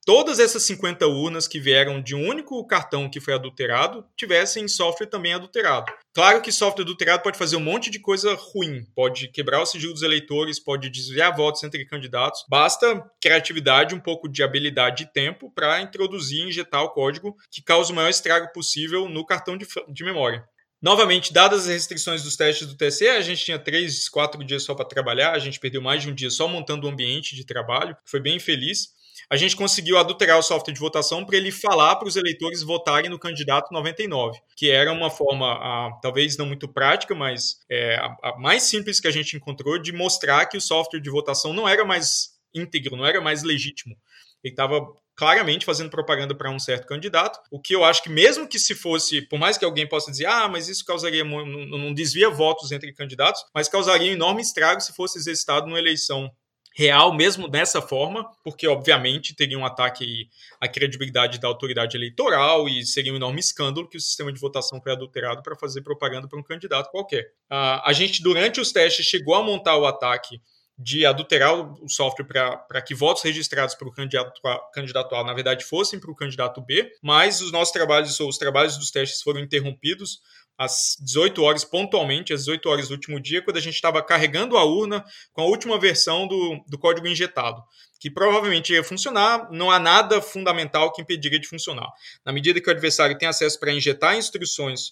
todas 0.09 0.39
essas 0.39 0.63
50 0.63 1.07
urnas 1.07 1.47
que 1.47 1.61
vieram 1.61 2.01
de 2.01 2.15
um 2.15 2.27
único 2.27 2.67
cartão 2.67 3.11
que 3.11 3.21
foi 3.21 3.35
adulterado 3.35 4.03
tivessem 4.17 4.67
software 4.67 5.07
também 5.07 5.35
adulterado. 5.35 5.93
Claro 6.15 6.41
que 6.41 6.51
software 6.51 6.83
adulterado 6.83 7.23
pode 7.23 7.37
fazer 7.37 7.57
um 7.57 7.61
monte 7.61 7.91
de 7.91 8.01
coisa 8.01 8.35
ruim, 8.35 8.87
pode 8.95 9.29
quebrar 9.29 9.61
o 9.61 9.67
sigilo 9.67 9.93
dos 9.93 10.01
eleitores, 10.01 10.59
pode 10.59 10.89
desviar 10.89 11.37
votos 11.37 11.63
entre 11.63 11.85
candidatos. 11.85 12.43
Basta 12.49 13.05
criatividade, 13.21 13.95
um 13.95 14.01
pouco 14.01 14.31
de 14.31 14.43
habilidade 14.43 15.03
e 15.03 15.13
tempo 15.13 15.53
para 15.55 15.83
introduzir 15.83 16.41
e 16.41 16.49
injetar 16.49 16.83
o 16.85 16.89
código 16.89 17.37
que 17.51 17.61
causa 17.61 17.93
o 17.93 17.95
maior 17.95 18.09
estrago 18.09 18.51
possível 18.55 19.11
no 19.11 19.27
cartão 19.27 19.59
de, 19.59 19.67
de 19.93 20.05
memória. 20.05 20.43
Novamente, 20.81 21.35
dadas 21.35 21.63
as 21.63 21.67
restrições 21.67 22.23
dos 22.23 22.35
testes 22.35 22.67
do 22.67 22.77
TSE, 22.77 23.09
a 23.09 23.21
gente 23.21 23.45
tinha 23.45 23.59
três, 23.59 24.09
quatro 24.09 24.43
dias 24.43 24.63
só 24.63 24.75
para 24.75 24.87
trabalhar, 24.87 25.33
a 25.33 25.39
gente 25.39 25.61
perdeu 25.61 25.83
mais 25.83 26.01
de 26.01 26.09
um 26.09 26.15
dia 26.15 26.31
só 26.31 26.49
montando 26.49 26.87
o 26.87 26.89
um 26.89 26.93
ambiente 26.93 27.37
de 27.37 27.45
trabalho, 27.45 27.95
foi 28.07 28.21
bem 28.21 28.39
feliz. 28.39 28.97
A 29.31 29.37
gente 29.37 29.57
conseguiu 29.57 29.99
adulterar 29.99 30.39
o 30.39 30.43
software 30.43 30.73
de 30.73 30.81
votação 30.81 31.25
para 31.25 31.37
ele 31.37 31.51
falar 31.51 31.97
para 31.97 32.09
os 32.09 32.17
eleitores 32.17 32.63
votarem 32.63 33.11
no 33.11 33.19
candidato 33.19 33.73
99, 33.73 34.39
que 34.57 34.71
era 34.71 34.91
uma 34.91 35.11
forma, 35.11 35.99
talvez 36.01 36.37
não 36.37 36.47
muito 36.47 36.67
prática, 36.67 37.15
mas 37.15 37.59
é, 37.71 37.97
a, 37.97 38.17
a 38.31 38.39
mais 38.39 38.63
simples 38.63 39.01
que 39.01 39.09
a 39.09 39.11
gente 39.11 39.37
encontrou 39.37 39.79
de 39.79 39.93
mostrar 39.93 40.47
que 40.47 40.57
o 40.57 40.61
software 40.61 41.01
de 41.01 41.11
votação 41.11 41.53
não 41.53 41.69
era 41.69 41.85
mais 41.85 42.31
íntegro, 42.55 42.97
não 42.97 43.05
era 43.05 43.21
mais 43.21 43.43
legítimo. 43.43 43.95
Ele 44.43 44.53
estava 44.53 44.87
claramente 45.15 45.67
fazendo 45.67 45.91
propaganda 45.91 46.35
para 46.35 46.49
um 46.49 46.61
certo 46.61 46.87
candidato, 46.87 47.41
o 47.51 47.61
que 47.61 47.75
eu 47.75 47.85
acho 47.85 48.03
que 48.03 48.09
mesmo 48.09 48.47
que 48.47 48.59
se 48.59 48.73
fosse, 48.73 49.21
por 49.23 49.37
mais 49.37 49.59
que 49.59 49.65
alguém 49.65 49.87
possa 49.87 50.13
dizer, 50.13 50.27
ah, 50.27 50.49
mas 50.49 50.69
isso 50.69 50.85
causaria, 50.85 51.25
não, 51.25 51.45
não 51.45 51.93
desvia 51.93 52.31
votos 52.31 52.71
entre 52.71 52.95
candidatos, 52.95 53.45
mas 53.53 53.69
causaria 53.69 54.13
enorme 54.13 54.41
estrago 54.41 54.81
se 54.81 54.95
fosse 54.95 55.19
exercitado 55.19 55.67
numa 55.67 55.79
eleição 55.79 56.31
real, 56.79 57.13
mesmo 57.13 57.49
dessa 57.49 57.83
forma, 57.83 58.25
porque 58.45 58.69
obviamente 58.69 59.35
teria 59.35 59.59
um 59.59 59.67
ataque 59.67 60.29
à 60.61 60.69
credibilidade 60.69 61.41
da 61.41 61.49
autoridade 61.49 61.97
eleitoral 61.97 62.69
e 62.69 62.87
seria 62.87 63.13
um 63.13 63.17
enorme 63.17 63.41
escândalo 63.41 63.89
que 63.89 63.97
o 63.97 64.01
sistema 64.01 64.33
de 64.33 64.39
votação 64.39 64.81
foi 64.81 64.93
adulterado 64.93 65.43
para 65.43 65.57
fazer 65.57 65.83
propaganda 65.83 66.29
para 66.29 66.39
um 66.39 66.43
candidato 66.43 66.89
qualquer. 66.93 67.33
A 67.51 67.93
gente, 67.93 68.23
durante 68.23 68.61
os 68.61 68.71
testes, 68.71 69.05
chegou 69.05 69.35
a 69.35 69.43
montar 69.43 69.77
o 69.77 69.87
ataque 69.87 70.41
de 70.79 71.05
adulterar 71.05 71.53
o 71.83 71.89
software 71.89 72.25
para 72.25 72.81
que 72.81 72.95
votos 72.95 73.25
registrados 73.25 73.75
para 73.75 73.89
o 73.89 73.93
candidato, 73.93 74.41
candidato 74.73 75.17
A, 75.17 75.25
na 75.25 75.35
verdade, 75.35 75.65
fossem 75.65 75.99
para 75.99 76.13
o 76.13 76.15
candidato 76.15 76.61
B, 76.61 76.93
mas 77.03 77.41
os 77.41 77.51
nossos 77.51 77.73
trabalhos, 77.73 78.21
ou 78.21 78.29
os 78.29 78.39
trabalhos 78.39 78.79
dos 78.79 78.93
testes 78.93 79.21
foram 79.21 79.41
interrompidos 79.41 80.21
às 80.59 80.97
18 81.01 81.41
horas, 81.43 81.65
pontualmente, 81.65 82.33
às 82.33 82.41
18 82.41 82.69
horas 82.69 82.89
do 82.89 82.95
último 82.95 83.21
dia, 83.21 83.41
quando 83.41 83.59
a 83.59 83.61
gente 83.61 83.75
estava 83.75 84.03
carregando 84.03 84.57
a 84.57 84.65
urna 84.65 85.05
com 85.33 85.43
a 85.43 85.45
última 85.45 85.79
versão 85.79 86.27
do, 86.27 86.59
do 86.67 86.77
código 86.77 87.07
injetado, 87.07 87.63
que 88.01 88.11
provavelmente 88.11 88.73
ia 88.73 88.83
funcionar, 88.83 89.49
não 89.53 89.71
há 89.71 89.79
nada 89.79 90.21
fundamental 90.21 90.93
que 90.93 91.01
impediria 91.01 91.39
de 91.39 91.47
funcionar. 91.47 91.89
Na 92.25 92.33
medida 92.33 92.61
que 92.61 92.69
o 92.69 92.73
adversário 92.73 93.17
tem 93.17 93.29
acesso 93.29 93.59
para 93.61 93.73
injetar 93.73 94.17
instruções 94.17 94.89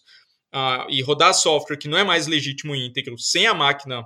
uh, 0.55 0.89
e 0.89 1.03
rodar 1.03 1.35
software 1.35 1.77
que 1.77 1.89
não 1.89 1.99
é 1.99 2.05
mais 2.05 2.29
legítimo 2.29 2.75
e 2.75 2.87
íntegro, 2.87 3.19
sem 3.19 3.47
a 3.47 3.55
máquina 3.55 4.05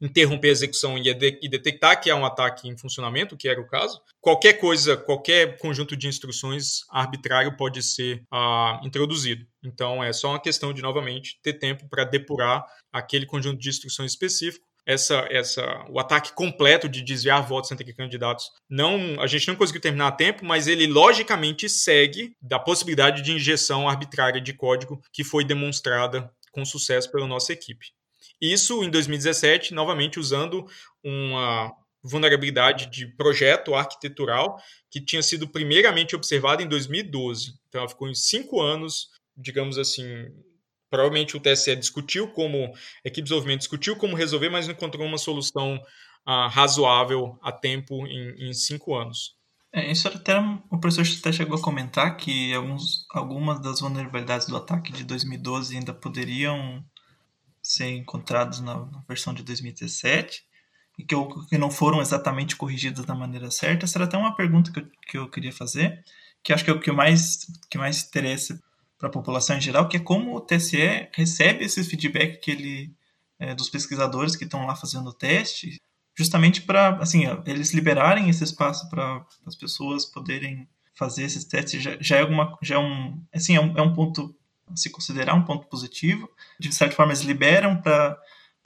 interromper 0.00 0.48
a 0.48 0.52
execução 0.52 0.96
e, 0.96 1.08
e 1.42 1.48
detectar 1.48 2.00
que 2.00 2.10
há 2.10 2.16
um 2.16 2.24
ataque 2.24 2.68
em 2.68 2.76
funcionamento, 2.76 3.36
que 3.36 3.48
era 3.48 3.60
o 3.60 3.66
caso, 3.66 4.00
qualquer 4.20 4.54
coisa, 4.54 4.96
qualquer 4.96 5.58
conjunto 5.58 5.96
de 5.96 6.08
instruções 6.08 6.80
arbitrário 6.90 7.56
pode 7.56 7.82
ser 7.82 8.22
uh, 8.32 8.84
introduzido. 8.84 9.46
Então 9.62 10.02
é 10.02 10.12
só 10.12 10.30
uma 10.30 10.40
questão 10.40 10.72
de, 10.72 10.80
novamente, 10.80 11.38
ter 11.42 11.54
tempo 11.54 11.88
para 11.88 12.04
depurar 12.04 12.64
aquele 12.92 13.26
conjunto 13.26 13.58
de 13.58 13.68
instruções 13.68 14.12
específico. 14.12 14.66
Essa, 14.86 15.26
essa, 15.30 15.84
o 15.90 16.00
ataque 16.00 16.32
completo 16.32 16.88
de 16.88 17.02
desviar 17.02 17.46
votos 17.46 17.70
entre 17.70 17.92
candidatos, 17.92 18.50
não, 18.68 19.20
a 19.20 19.26
gente 19.26 19.46
não 19.46 19.54
conseguiu 19.54 19.80
terminar 19.80 20.08
a 20.08 20.12
tempo, 20.12 20.44
mas 20.44 20.66
ele 20.66 20.86
logicamente 20.86 21.68
segue 21.68 22.34
da 22.40 22.58
possibilidade 22.58 23.22
de 23.22 23.30
injeção 23.30 23.88
arbitrária 23.88 24.40
de 24.40 24.54
código 24.54 25.00
que 25.12 25.22
foi 25.22 25.44
demonstrada 25.44 26.32
com 26.50 26.64
sucesso 26.64 27.12
pela 27.12 27.26
nossa 27.26 27.52
equipe. 27.52 27.92
Isso 28.40 28.82
em 28.82 28.90
2017, 28.90 29.74
novamente 29.74 30.18
usando 30.18 30.66
uma 31.04 31.72
vulnerabilidade 32.02 32.86
de 32.86 33.06
projeto 33.06 33.74
arquitetural 33.74 34.56
que 34.90 35.00
tinha 35.00 35.22
sido 35.22 35.46
primeiramente 35.46 36.16
observada 36.16 36.62
em 36.62 36.68
2012. 36.68 37.54
Então, 37.68 37.82
ela 37.82 37.88
ficou 37.88 38.08
em 38.08 38.14
cinco 38.14 38.60
anos, 38.60 39.08
digamos 39.36 39.78
assim. 39.78 40.04
Provavelmente 40.88 41.36
o 41.36 41.40
TSE 41.40 41.76
discutiu 41.76 42.28
como, 42.28 42.64
a 42.64 43.08
equipe 43.08 43.20
de 43.20 43.22
desenvolvimento 43.22 43.60
discutiu 43.60 43.94
como 43.94 44.16
resolver, 44.16 44.48
mas 44.48 44.66
não 44.66 44.74
encontrou 44.74 45.06
uma 45.06 45.18
solução 45.18 45.76
uh, 46.26 46.48
razoável 46.48 47.38
a 47.42 47.52
tempo 47.52 48.06
em, 48.06 48.48
em 48.48 48.52
cinco 48.52 48.96
anos. 48.96 49.36
É, 49.72 49.88
isso 49.88 50.08
até 50.08 50.36
o 50.68 50.80
professor 50.80 51.06
até 51.20 51.30
chegou 51.30 51.56
a 51.56 51.62
comentar 51.62 52.16
que 52.16 52.52
alguns, 52.52 53.06
algumas 53.12 53.60
das 53.60 53.80
vulnerabilidades 53.80 54.48
do 54.48 54.56
ataque 54.56 54.92
de 54.92 55.04
2012 55.04 55.76
ainda 55.76 55.94
poderiam 55.94 56.84
ser 57.62 57.90
encontrados 57.90 58.60
na, 58.60 58.88
versão 59.08 59.34
de 59.34 59.42
2017 59.42 60.42
e 60.98 61.04
que, 61.04 61.58
não 61.58 61.70
foram 61.70 62.00
exatamente 62.00 62.56
corrigidos 62.56 63.04
da 63.04 63.14
maneira 63.14 63.50
certa. 63.50 63.86
Era 63.94 64.04
até 64.04 64.16
uma 64.16 64.34
pergunta 64.34 64.70
que 64.72 64.80
eu, 64.80 64.86
que 65.08 65.18
eu 65.18 65.30
queria 65.30 65.52
fazer, 65.52 66.04
que 66.42 66.52
acho 66.52 66.64
que 66.64 66.70
é 66.70 66.74
o 66.74 66.80
que 66.80 66.92
mais, 66.92 67.46
que 67.70 67.78
mais 67.78 68.04
interessa 68.04 68.60
para 68.98 69.08
a 69.08 69.12
população 69.12 69.56
em 69.56 69.60
geral, 69.60 69.88
que 69.88 69.96
é 69.96 70.00
como 70.00 70.36
o 70.36 70.40
TSE 70.40 71.08
recebe 71.14 71.64
esse 71.64 71.82
feedback 71.84 72.38
que 72.38 72.50
ele, 72.50 72.94
é, 73.38 73.54
dos 73.54 73.70
pesquisadores 73.70 74.36
que 74.36 74.44
estão 74.44 74.66
lá 74.66 74.76
fazendo 74.76 75.08
o 75.08 75.14
teste, 75.14 75.80
justamente 76.16 76.60
para 76.62 76.96
assim, 76.96 77.24
eles 77.46 77.72
liberarem 77.72 78.28
esse 78.28 78.44
espaço 78.44 78.90
para 78.90 79.24
as 79.46 79.56
pessoas 79.56 80.04
poderem 80.04 80.68
fazer 80.94 81.22
esses 81.22 81.44
testes 81.44 81.82
já, 81.82 81.96
já 81.98 82.16
é 82.16 82.20
alguma 82.20 82.58
já 82.60 82.74
é 82.74 82.78
um 82.78 83.24
assim 83.32 83.56
é 83.56 83.60
um, 83.60 83.78
é 83.78 83.80
um 83.80 83.94
ponto 83.94 84.36
se 84.74 84.90
considerar 84.90 85.34
um 85.34 85.44
ponto 85.44 85.66
positivo. 85.66 86.30
De 86.58 86.72
certa 86.74 86.96
forma, 86.96 87.12
eles 87.12 87.22
liberam 87.22 87.80
para 87.80 88.18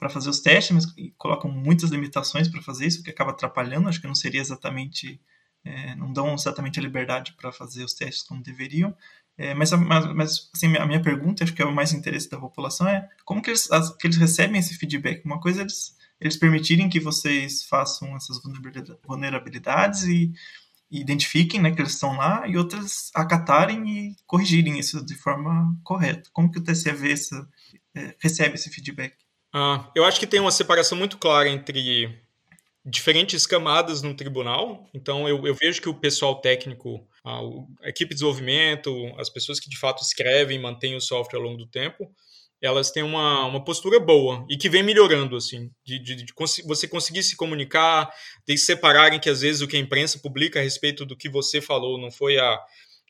fazer 0.09 0.29
os 0.29 0.39
testes, 0.39 0.71
mas 0.71 0.85
colocam 1.17 1.49
muitas 1.51 1.89
limitações 1.89 2.47
para 2.47 2.61
fazer 2.61 2.87
isso, 2.87 3.03
que 3.03 3.09
acaba 3.09 3.31
atrapalhando. 3.31 3.89
Acho 3.89 4.01
que 4.01 4.07
não 4.07 4.15
seria 4.15 4.41
exatamente, 4.41 5.19
é, 5.63 5.95
não 5.95 6.11
dão 6.11 6.33
exatamente 6.33 6.79
a 6.79 6.83
liberdade 6.83 7.33
para 7.33 7.51
fazer 7.51 7.83
os 7.83 7.93
testes 7.93 8.23
como 8.23 8.43
deveriam. 8.43 8.95
É, 9.37 9.53
mas, 9.53 9.71
mas 9.71 10.49
assim, 10.53 10.75
a 10.77 10.85
minha 10.85 11.01
pergunta, 11.01 11.43
acho 11.43 11.53
que 11.53 11.61
é 11.61 11.65
o 11.65 11.73
mais 11.73 11.91
interesse 11.91 12.29
da 12.29 12.39
população, 12.39 12.87
é 12.87 13.09
como 13.25 13.41
que 13.41 13.49
eles, 13.49 13.69
as, 13.69 13.93
que 13.95 14.07
eles 14.07 14.17
recebem 14.17 14.59
esse 14.59 14.77
feedback? 14.77 15.25
Uma 15.25 15.41
coisa 15.41 15.61
é 15.61 15.63
eles, 15.63 15.95
eles 16.21 16.37
permitirem 16.37 16.87
que 16.87 17.01
vocês 17.01 17.63
façam 17.63 18.15
essas 18.15 18.39
vulnerabilidades 19.05 20.03
e 20.03 20.31
identifiquem 20.89 21.61
né, 21.61 21.71
que 21.71 21.81
eles 21.81 21.93
estão 21.93 22.15
lá 22.15 22.47
e 22.47 22.57
outras 22.57 23.11
acatarem 23.13 23.87
e 23.87 24.15
corrigirem 24.25 24.79
isso 24.79 25.05
de 25.05 25.15
forma 25.15 25.75
correta. 25.83 26.29
Como 26.31 26.51
que 26.51 26.59
o 26.59 26.63
TSE 26.63 26.91
vê 26.91 27.11
essa, 27.11 27.47
é, 27.95 28.15
recebe 28.19 28.55
esse 28.55 28.69
feedback? 28.69 29.15
Ah, 29.53 29.89
eu 29.95 30.03
acho 30.03 30.19
que 30.19 30.27
tem 30.27 30.39
uma 30.39 30.51
separação 30.51 30.97
muito 30.97 31.17
clara 31.17 31.49
entre 31.49 32.13
diferentes 32.85 33.47
camadas 33.47 34.01
no 34.01 34.13
tribunal. 34.13 34.87
Então, 34.93 35.27
eu, 35.27 35.45
eu 35.47 35.55
vejo 35.55 35.81
que 35.81 35.89
o 35.89 35.99
pessoal 35.99 36.39
técnico, 36.39 37.07
a, 37.23 37.39
a 37.83 37.89
equipe 37.89 38.09
de 38.09 38.15
desenvolvimento, 38.15 38.91
as 39.17 39.29
pessoas 39.29 39.59
que 39.59 39.69
de 39.69 39.77
fato 39.77 40.03
escrevem 40.03 40.57
e 40.57 40.61
mantêm 40.61 40.95
o 40.95 41.01
software 41.01 41.39
ao 41.39 41.45
longo 41.45 41.57
do 41.57 41.67
tempo, 41.67 42.07
elas 42.61 42.91
têm 42.91 43.03
uma, 43.03 43.45
uma 43.45 43.63
postura 43.63 43.99
boa 43.99 44.45
e 44.49 44.57
que 44.57 44.69
vem 44.69 44.83
melhorando, 44.83 45.35
assim, 45.35 45.69
de, 45.83 45.99
de, 45.99 46.15
de 46.15 46.33
você 46.65 46.87
conseguir 46.87 47.23
se 47.23 47.35
comunicar, 47.35 48.11
de 48.47 48.57
separarem 48.57 49.19
que 49.19 49.29
às 49.29 49.41
vezes 49.41 49.61
o 49.61 49.67
que 49.67 49.77
a 49.77 49.79
imprensa 49.79 50.19
publica 50.19 50.59
a 50.59 50.63
respeito 50.63 51.05
do 51.05 51.15
que 51.15 51.29
você 51.29 51.61
falou 51.61 51.99
não 51.99 52.11
foi 52.11 52.37
a, 52.37 52.59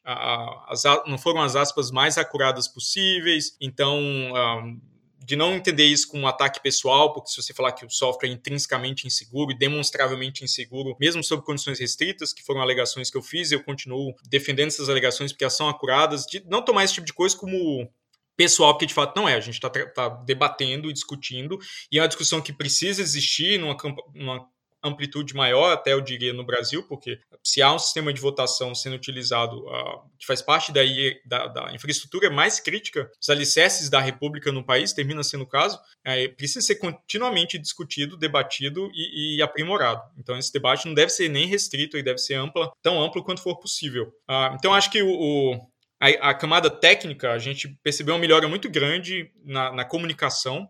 a, 0.04 0.66
as, 0.70 0.84
não 1.08 1.18
foram 1.18 1.42
as 1.42 1.56
aspas 1.56 1.92
mais 1.92 2.18
acuradas 2.18 2.68
possíveis, 2.68 3.56
então 3.62 4.00
um, 4.00 4.80
de 5.26 5.36
não 5.36 5.56
entender 5.56 5.86
isso 5.86 6.08
como 6.08 6.24
um 6.24 6.28
ataque 6.28 6.62
pessoal, 6.62 7.12
porque 7.12 7.32
se 7.32 7.42
você 7.42 7.54
falar 7.54 7.72
que 7.72 7.86
o 7.86 7.90
software 7.90 8.30
é 8.30 8.32
intrinsecamente 8.32 9.08
inseguro 9.08 9.52
e 9.52 9.58
demonstravelmente 9.58 10.44
inseguro, 10.44 10.96
mesmo 11.00 11.24
sob 11.24 11.44
condições 11.44 11.80
restritas, 11.80 12.32
que 12.32 12.44
foram 12.44 12.62
alegações 12.62 13.10
que 13.10 13.18
eu 13.18 13.24
fiz, 13.24 13.52
eu 13.52 13.64
continuo 13.64 14.14
defendendo 14.30 14.68
essas 14.68 14.88
alegações 14.88 15.32
porque 15.32 15.44
elas 15.44 15.58
são 15.58 15.68
acuradas, 15.68 16.26
de 16.26 16.44
não 16.46 16.62
tomar 16.62 16.84
esse 16.84 16.94
tipo 16.94 17.08
de 17.08 17.14
coisa 17.14 17.36
como 17.36 17.90
pessoal, 18.36 18.74
porque 18.74 18.86
de 18.86 18.94
fato 18.94 19.16
não 19.16 19.28
é. 19.28 19.36
A 19.36 19.40
gente 19.40 19.56
está 19.56 19.70
tá 19.70 20.10
debatendo 20.10 20.90
e 20.90 20.94
discutindo, 20.94 21.58
e 21.92 21.98
é 21.98 22.02
uma 22.02 22.08
discussão 22.08 22.42
que 22.42 22.54
precisa 22.54 23.02
existir 23.02 23.60
numa, 23.60 23.78
numa 24.14 24.48
amplitude 24.86 25.36
maior, 25.36 25.74
até 25.74 25.94
eu 25.94 26.02
diria, 26.02 26.32
no 26.32 26.46
Brasil, 26.46 26.84
porque 26.84 27.20
se 27.44 27.62
há 27.62 27.74
um 27.74 27.80
sistema 27.80 28.14
de 28.14 28.22
votação 28.22 28.74
sendo 28.76 28.96
utilizado 28.96 29.66
uh, 29.66 30.02
que 30.18 30.26
faz 30.26 30.42
parte 30.42 30.72
daí, 30.72 31.20
da, 31.26 31.48
da, 31.48 31.74
infraestrutura 31.74 32.30
mais 32.30 32.60
crítica, 32.60 33.10
os 33.20 33.30
alicerces 33.30 33.90
da 33.90 34.00
República 34.00 34.52
no 34.52 34.64
país, 34.64 34.94
termina 34.94 35.24
sendo 35.24 35.44
o 35.44 35.48
caso, 35.48 35.80
é, 36.04 36.28
precisa 36.28 36.62
ser 36.62 36.76
continuamente 36.76 37.58
discutido, 37.58 38.16
debatido 38.16 38.90
e, 38.94 39.38
e, 39.38 39.42
aprimorado. 39.42 40.02
Então, 40.18 40.38
esse 40.38 40.54
debate 40.54 40.86
não 40.86 40.94
deve 40.94 41.12
ser 41.12 41.30
nem 41.30 41.48
restrito, 41.48 41.98
ele 41.98 42.04
deve 42.04 42.20
ser 42.20 42.36
ampla, 42.36 42.72
tão 42.82 43.02
amplo 43.02 43.24
quanto 43.24 43.42
for 43.42 43.58
possível. 43.58 44.08
Uh, 44.30 44.54
então, 44.54 44.74
acho 44.74 44.92
que 44.92 45.02
o, 45.02 45.10
o 45.10 45.60
a, 46.06 46.30
a, 46.30 46.34
camada 46.34 46.70
técnica, 46.70 47.32
a 47.32 47.40
gente 47.40 47.68
percebeu 47.82 48.14
uma 48.14 48.20
melhora 48.20 48.48
muito 48.48 48.70
grande 48.70 49.32
na, 49.44 49.72
na 49.72 49.86
comunicação, 49.86 50.70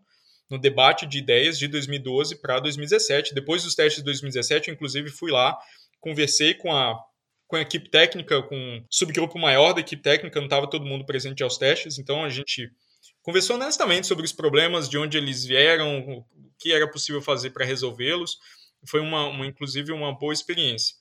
no 0.50 0.58
debate 0.58 1.06
de 1.06 1.18
ideias 1.18 1.58
de 1.58 1.68
2012 1.68 2.40
para 2.42 2.60
2017. 2.60 3.34
Depois 3.34 3.64
dos 3.64 3.76
testes 3.76 3.98
de 3.98 4.06
2017, 4.06 4.70
eu, 4.70 4.74
inclusive, 4.76 5.10
fui 5.10 5.32
lá, 5.32 5.58
conversei 6.00 6.54
com 6.54 6.72
a, 6.72 6.96
com 7.48 7.56
a 7.56 7.62
equipe 7.62 7.90
técnica, 7.90 8.42
com 8.44 8.56
um 8.56 8.86
subgrupo 8.90 9.38
maior 9.38 9.74
da 9.74 9.82
equipe 9.82 10.02
técnica, 10.02 10.40
não 10.40 10.46
estava 10.46 10.70
todo 10.70 10.86
mundo 10.86 11.06
presente 11.06 11.44
aos 11.44 11.58
testes, 11.58 11.98
então 11.98 12.24
a 12.24 12.30
gente 12.30 12.72
conversou 13.22 13.56
honestamente 13.56 14.06
sobre 14.08 14.24
os 14.24 14.32
problemas, 14.32 14.88
de 14.88 14.98
onde 14.98 15.18
eles 15.18 15.44
vieram, 15.44 16.00
o 16.00 16.26
que 16.60 16.72
era 16.72 16.90
possível 16.90 17.22
fazer 17.22 17.50
para 17.50 17.66
resolvê-los. 17.66 18.38
Foi, 18.88 19.00
uma, 19.00 19.28
uma, 19.28 19.48
inclusive, 19.48 19.92
uma 19.92 20.16
boa 20.16 20.32
experiência. 20.32 20.96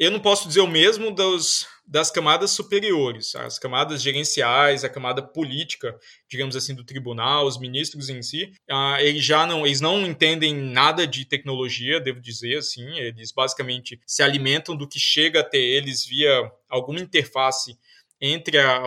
Eu 0.00 0.10
não 0.10 0.18
posso 0.18 0.48
dizer 0.48 0.60
o 0.60 0.66
mesmo 0.66 1.10
dos, 1.10 1.66
das 1.86 2.10
camadas 2.10 2.52
superiores, 2.52 3.34
as 3.34 3.58
camadas 3.58 4.00
gerenciais, 4.00 4.82
a 4.82 4.88
camada 4.88 5.20
política, 5.20 5.94
digamos 6.26 6.56
assim, 6.56 6.74
do 6.74 6.82
tribunal, 6.82 7.46
os 7.46 7.60
ministros 7.60 8.08
em 8.08 8.22
si, 8.22 8.50
ah, 8.70 8.96
eles 9.02 9.22
já 9.22 9.46
não, 9.46 9.66
eles 9.66 9.82
não 9.82 10.00
entendem 10.06 10.54
nada 10.54 11.06
de 11.06 11.26
tecnologia, 11.26 12.00
devo 12.00 12.18
dizer 12.18 12.56
assim, 12.56 12.98
eles 12.98 13.30
basicamente 13.30 14.00
se 14.06 14.22
alimentam 14.22 14.74
do 14.74 14.88
que 14.88 14.98
chega 14.98 15.40
até 15.40 15.58
eles 15.58 16.06
via 16.06 16.50
alguma 16.66 16.98
interface 16.98 17.76
entre 18.18 18.56
a, 18.56 18.82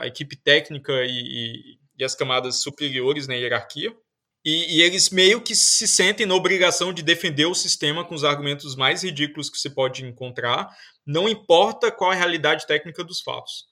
a 0.00 0.06
equipe 0.06 0.36
técnica 0.36 0.92
e, 1.06 1.08
e, 1.08 1.78
e 1.98 2.04
as 2.04 2.14
camadas 2.14 2.56
superiores 2.56 3.26
na 3.26 3.34
hierarquia. 3.34 3.96
E, 4.44 4.78
e, 4.78 4.82
eles 4.82 5.10
meio 5.10 5.42
que 5.42 5.54
se 5.54 5.86
sentem 5.86 6.24
na 6.24 6.34
obrigação 6.34 6.94
de 6.94 7.02
defender 7.02 7.44
o 7.44 7.54
sistema 7.54 8.04
com 8.04 8.14
os 8.14 8.24
argumentos 8.24 8.74
mais 8.74 9.02
ridículos 9.02 9.50
que 9.50 9.58
você 9.58 9.68
pode 9.68 10.04
encontrar, 10.04 10.74
não 11.04 11.28
importa 11.28 11.90
qual 11.90 12.10
a 12.10 12.14
realidade 12.14 12.66
técnica 12.66 13.04
dos 13.04 13.20
fatos. 13.20 13.66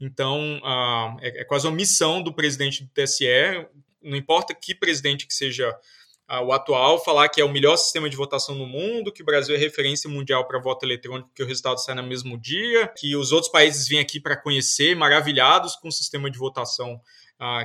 Então, 0.00 0.60
é, 1.20 1.40
é, 1.40 1.44
quase 1.44 1.66
uma 1.66 1.74
missão 1.74 2.22
do 2.22 2.32
presidente 2.32 2.84
do 2.84 2.90
TSE, 2.90 3.66
não 4.00 4.16
importa 4.16 4.54
que 4.54 4.74
presidente 4.74 5.26
que 5.26 5.34
seja 5.34 5.72
o 6.44 6.52
atual, 6.52 7.02
falar 7.04 7.28
que 7.28 7.42
é 7.42 7.44
o 7.44 7.52
melhor 7.52 7.76
sistema 7.76 8.08
de 8.08 8.16
votação 8.16 8.54
no 8.54 8.66
mundo, 8.66 9.12
que 9.12 9.22
o 9.22 9.24
Brasil 9.24 9.54
é 9.54 9.58
referência 9.58 10.08
mundial 10.08 10.46
para 10.46 10.58
voto 10.58 10.86
eletrônico, 10.86 11.30
que 11.34 11.42
o 11.42 11.46
resultado 11.46 11.76
sai 11.78 11.94
no 11.94 12.02
mesmo 12.02 12.38
dia, 12.38 12.88
que 12.96 13.14
os 13.14 13.32
outros 13.32 13.52
países 13.52 13.86
vêm 13.86 13.98
aqui 13.98 14.18
para 14.18 14.34
conhecer, 14.34 14.96
maravilhados 14.96 15.76
com 15.76 15.88
o 15.88 15.92
sistema 15.92 16.30
de 16.30 16.38
votação 16.38 16.98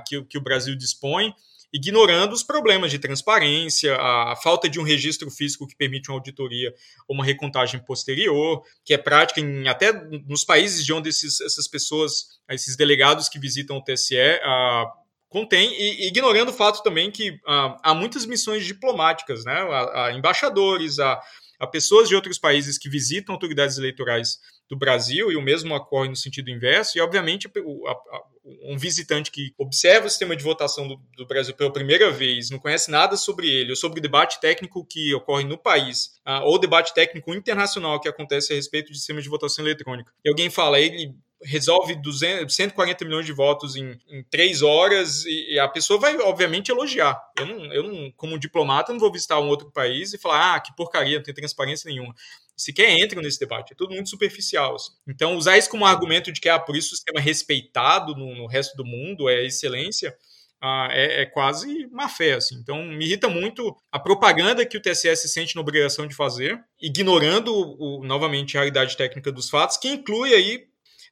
que, 0.06 0.22
que 0.26 0.38
o 0.38 0.42
Brasil 0.42 0.76
dispõe 0.76 1.34
ignorando 1.72 2.34
os 2.34 2.44
problemas 2.44 2.92
de 2.92 3.00
transparência, 3.00 3.96
a, 3.96 4.36
falta 4.42 4.70
de 4.70 4.80
um 4.80 4.84
registro 4.84 5.30
físico 5.30 5.68
que 5.68 5.76
permite 5.76 6.10
uma 6.10 6.18
auditoria 6.18 6.74
ou 7.08 7.16
uma 7.16 7.26
recontagem 7.26 7.80
posterior, 7.84 8.64
que 8.86 8.94
é 8.94 8.98
prática 8.98 9.42
em, 9.42 9.68
até 9.68 9.92
nos 10.26 10.44
países 10.44 10.86
de 10.86 10.94
onde 10.94 11.10
esses, 11.10 11.42
essas 11.42 11.68
pessoas, 11.68 12.40
esses 12.50 12.76
delegados 12.76 13.28
que 13.30 13.40
visitam 13.40 13.78
o 13.78 13.84
TSE, 13.84 14.18
a, 14.44 14.86
contém, 15.30 15.74
e 15.74 16.08
ignorando 16.08 16.50
o 16.50 16.54
fato 16.54 16.82
também 16.82 17.12
que 17.12 17.40
há 17.46 17.94
muitas 17.94 18.26
missões 18.26 18.66
diplomáticas, 18.66 19.44
né, 19.44 19.54
a, 19.54 20.06
a 20.06 20.14
embaixadores, 20.14 21.00
a, 21.00 21.20
a 21.60 21.68
pessoas 21.68 22.08
de 22.08 22.16
outros 22.16 22.38
países 22.38 22.78
que 22.78 22.90
visitam 22.90 23.34
autoridades 23.34 23.78
eleitorais 23.78 24.40
do 24.70 24.78
Brasil, 24.78 25.32
e 25.32 25.36
o 25.36 25.42
mesmo 25.42 25.74
ocorre 25.74 26.10
no 26.10 26.16
sentido 26.16 26.50
inverso, 26.50 26.98
e 26.98 27.02
obviamente 27.02 27.48
a, 27.48 27.92
a, 27.92 28.22
um 28.64 28.78
visitante 28.78 29.32
que 29.32 29.54
observa 29.58 30.08
o 30.08 30.10
sistema 30.10 30.36
de 30.36 30.44
votação 30.44 30.88
do, 30.88 31.02
do, 31.16 31.26
Brasil 31.26 31.54
pela 31.56 31.72
primeira 31.72 32.12
vez, 32.12 32.50
não 32.50 32.60
conhece 32.60 32.92
nada 32.92 33.16
sobre 33.16 33.48
ele, 33.48 33.72
ou 33.72 33.76
sobre 33.76 34.00
o 34.00 34.02
debate 34.02 34.40
técnico 34.40 34.86
que 34.86 35.14
ocorre 35.14 35.44
no 35.44 35.58
país, 35.58 36.20
uh, 36.28 36.44
ou 36.44 36.60
debate 36.60 36.94
técnico 36.94 37.34
internacional 37.34 38.00
que 38.00 38.10
acontece 38.10 38.54
a 38.54 38.56
respeito 38.56 38.92
de 38.92 38.98
sistema 38.98 39.22
de 39.22 39.30
votação 39.30 39.64
eletrônica, 39.64 40.12
e 40.24 40.30
alguém 40.30 40.50
fala, 40.50 40.80
ele 40.80 41.16
resolve 41.44 41.96
200, 41.96 42.54
140 42.54 43.06
milhões 43.06 43.26
de 43.26 43.32
votos 43.32 43.76
em, 43.76 43.98
em 44.10 44.24
três 44.24 44.64
horas 44.64 45.24
e, 45.26 45.60
a 45.60 45.68
pessoa 45.68 46.00
vai, 46.00 46.18
obviamente, 46.18 46.72
elogiar. 46.72 47.22
Eu, 47.38 47.46
não, 47.46 47.74
eu 47.74 47.84
não, 47.84 48.12
como 48.18 48.40
diplomata, 48.40 48.92
não 48.92 49.00
vou 49.00 49.12
visitar 49.12 49.40
um 49.40 49.48
outro 49.48 49.72
país 49.72 50.14
e 50.14 50.18
falar, 50.18 50.56
ah, 50.56 50.60
que 50.60 50.76
porcaria, 50.76 51.18
não 51.18 51.24
tem 51.24 51.36
transparência 51.36 51.88
nenhuma 51.90 52.16
sequer 52.58 52.98
entram 52.98 53.22
nesse 53.22 53.40
debate. 53.40 53.74
É 53.74 53.76
tudo 53.76 53.94
muito 53.94 54.10
superficial. 54.10 54.76
Assim. 54.76 54.92
Então, 55.08 55.36
usar 55.38 55.58
isso 55.58 55.70
como 55.70 55.86
argumento 55.86 56.32
de 56.32 56.42
que 56.42 56.50
ah, 56.50 56.60
por 56.60 56.76
isso 56.76 56.94
o 56.94 56.96
sistema 56.96 57.20
é 57.20 57.24
respeitado 57.24 58.16
no, 58.16 58.36
no 58.36 58.48
resto 58.48 58.76
do 58.76 58.84
mundo, 58.84 59.30
é 59.30 59.46
excelência, 59.46 60.16
ah, 60.60 60.88
é, 60.92 61.22
é, 61.22 61.26
quase 61.26 61.88
má 61.92 62.10
fé. 62.10 62.34
Assim. 62.34 62.56
Então, 62.56 62.84
me 62.84 63.06
irrita 63.06 63.30
muito 63.30 63.76
a 63.92 64.00
propaganda 64.00 64.66
que 64.66 64.78
o 64.78 64.82
TSE 64.82 65.16
se 65.16 65.30
sente 65.30 65.56
na 65.56 65.62
obrigação 65.62 66.08
de 66.08 66.16
fazer, 66.16 66.60
ignorando 66.82 67.54
o, 67.54 68.04
novamente 68.04 68.58
a 68.58 68.62
realidade 68.62 68.98
técnica 68.98 69.32
dos 69.32 69.50
fatos, 69.50 69.78
que 69.78 69.88
inclui 69.88 70.34
aí 70.34 70.66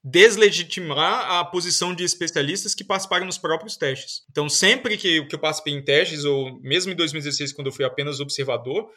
deslegitimar 0.08 1.32
a 1.32 1.44
posição 1.44 1.94
de 1.96 2.04
especialistas 2.04 2.76
que 2.76 2.84
participaram 2.84 3.26
nos 3.26 3.40
próprios 3.40 3.76
testes. 3.76 4.22
Então, 4.30 4.48
sempre 4.48 4.98
que, 4.98 5.26
que 5.26 5.36
eu 5.36 5.40
participei 5.40 5.74
em 5.74 5.84
testes, 5.84 6.24
ou 6.24 6.62
mesmo 6.62 6.92
em 6.92 6.96
2016, 6.96 7.52
quando 7.54 7.68
eu 7.68 7.74
fui 7.74 7.84
apenas 7.84 8.20
observador, 8.20 8.88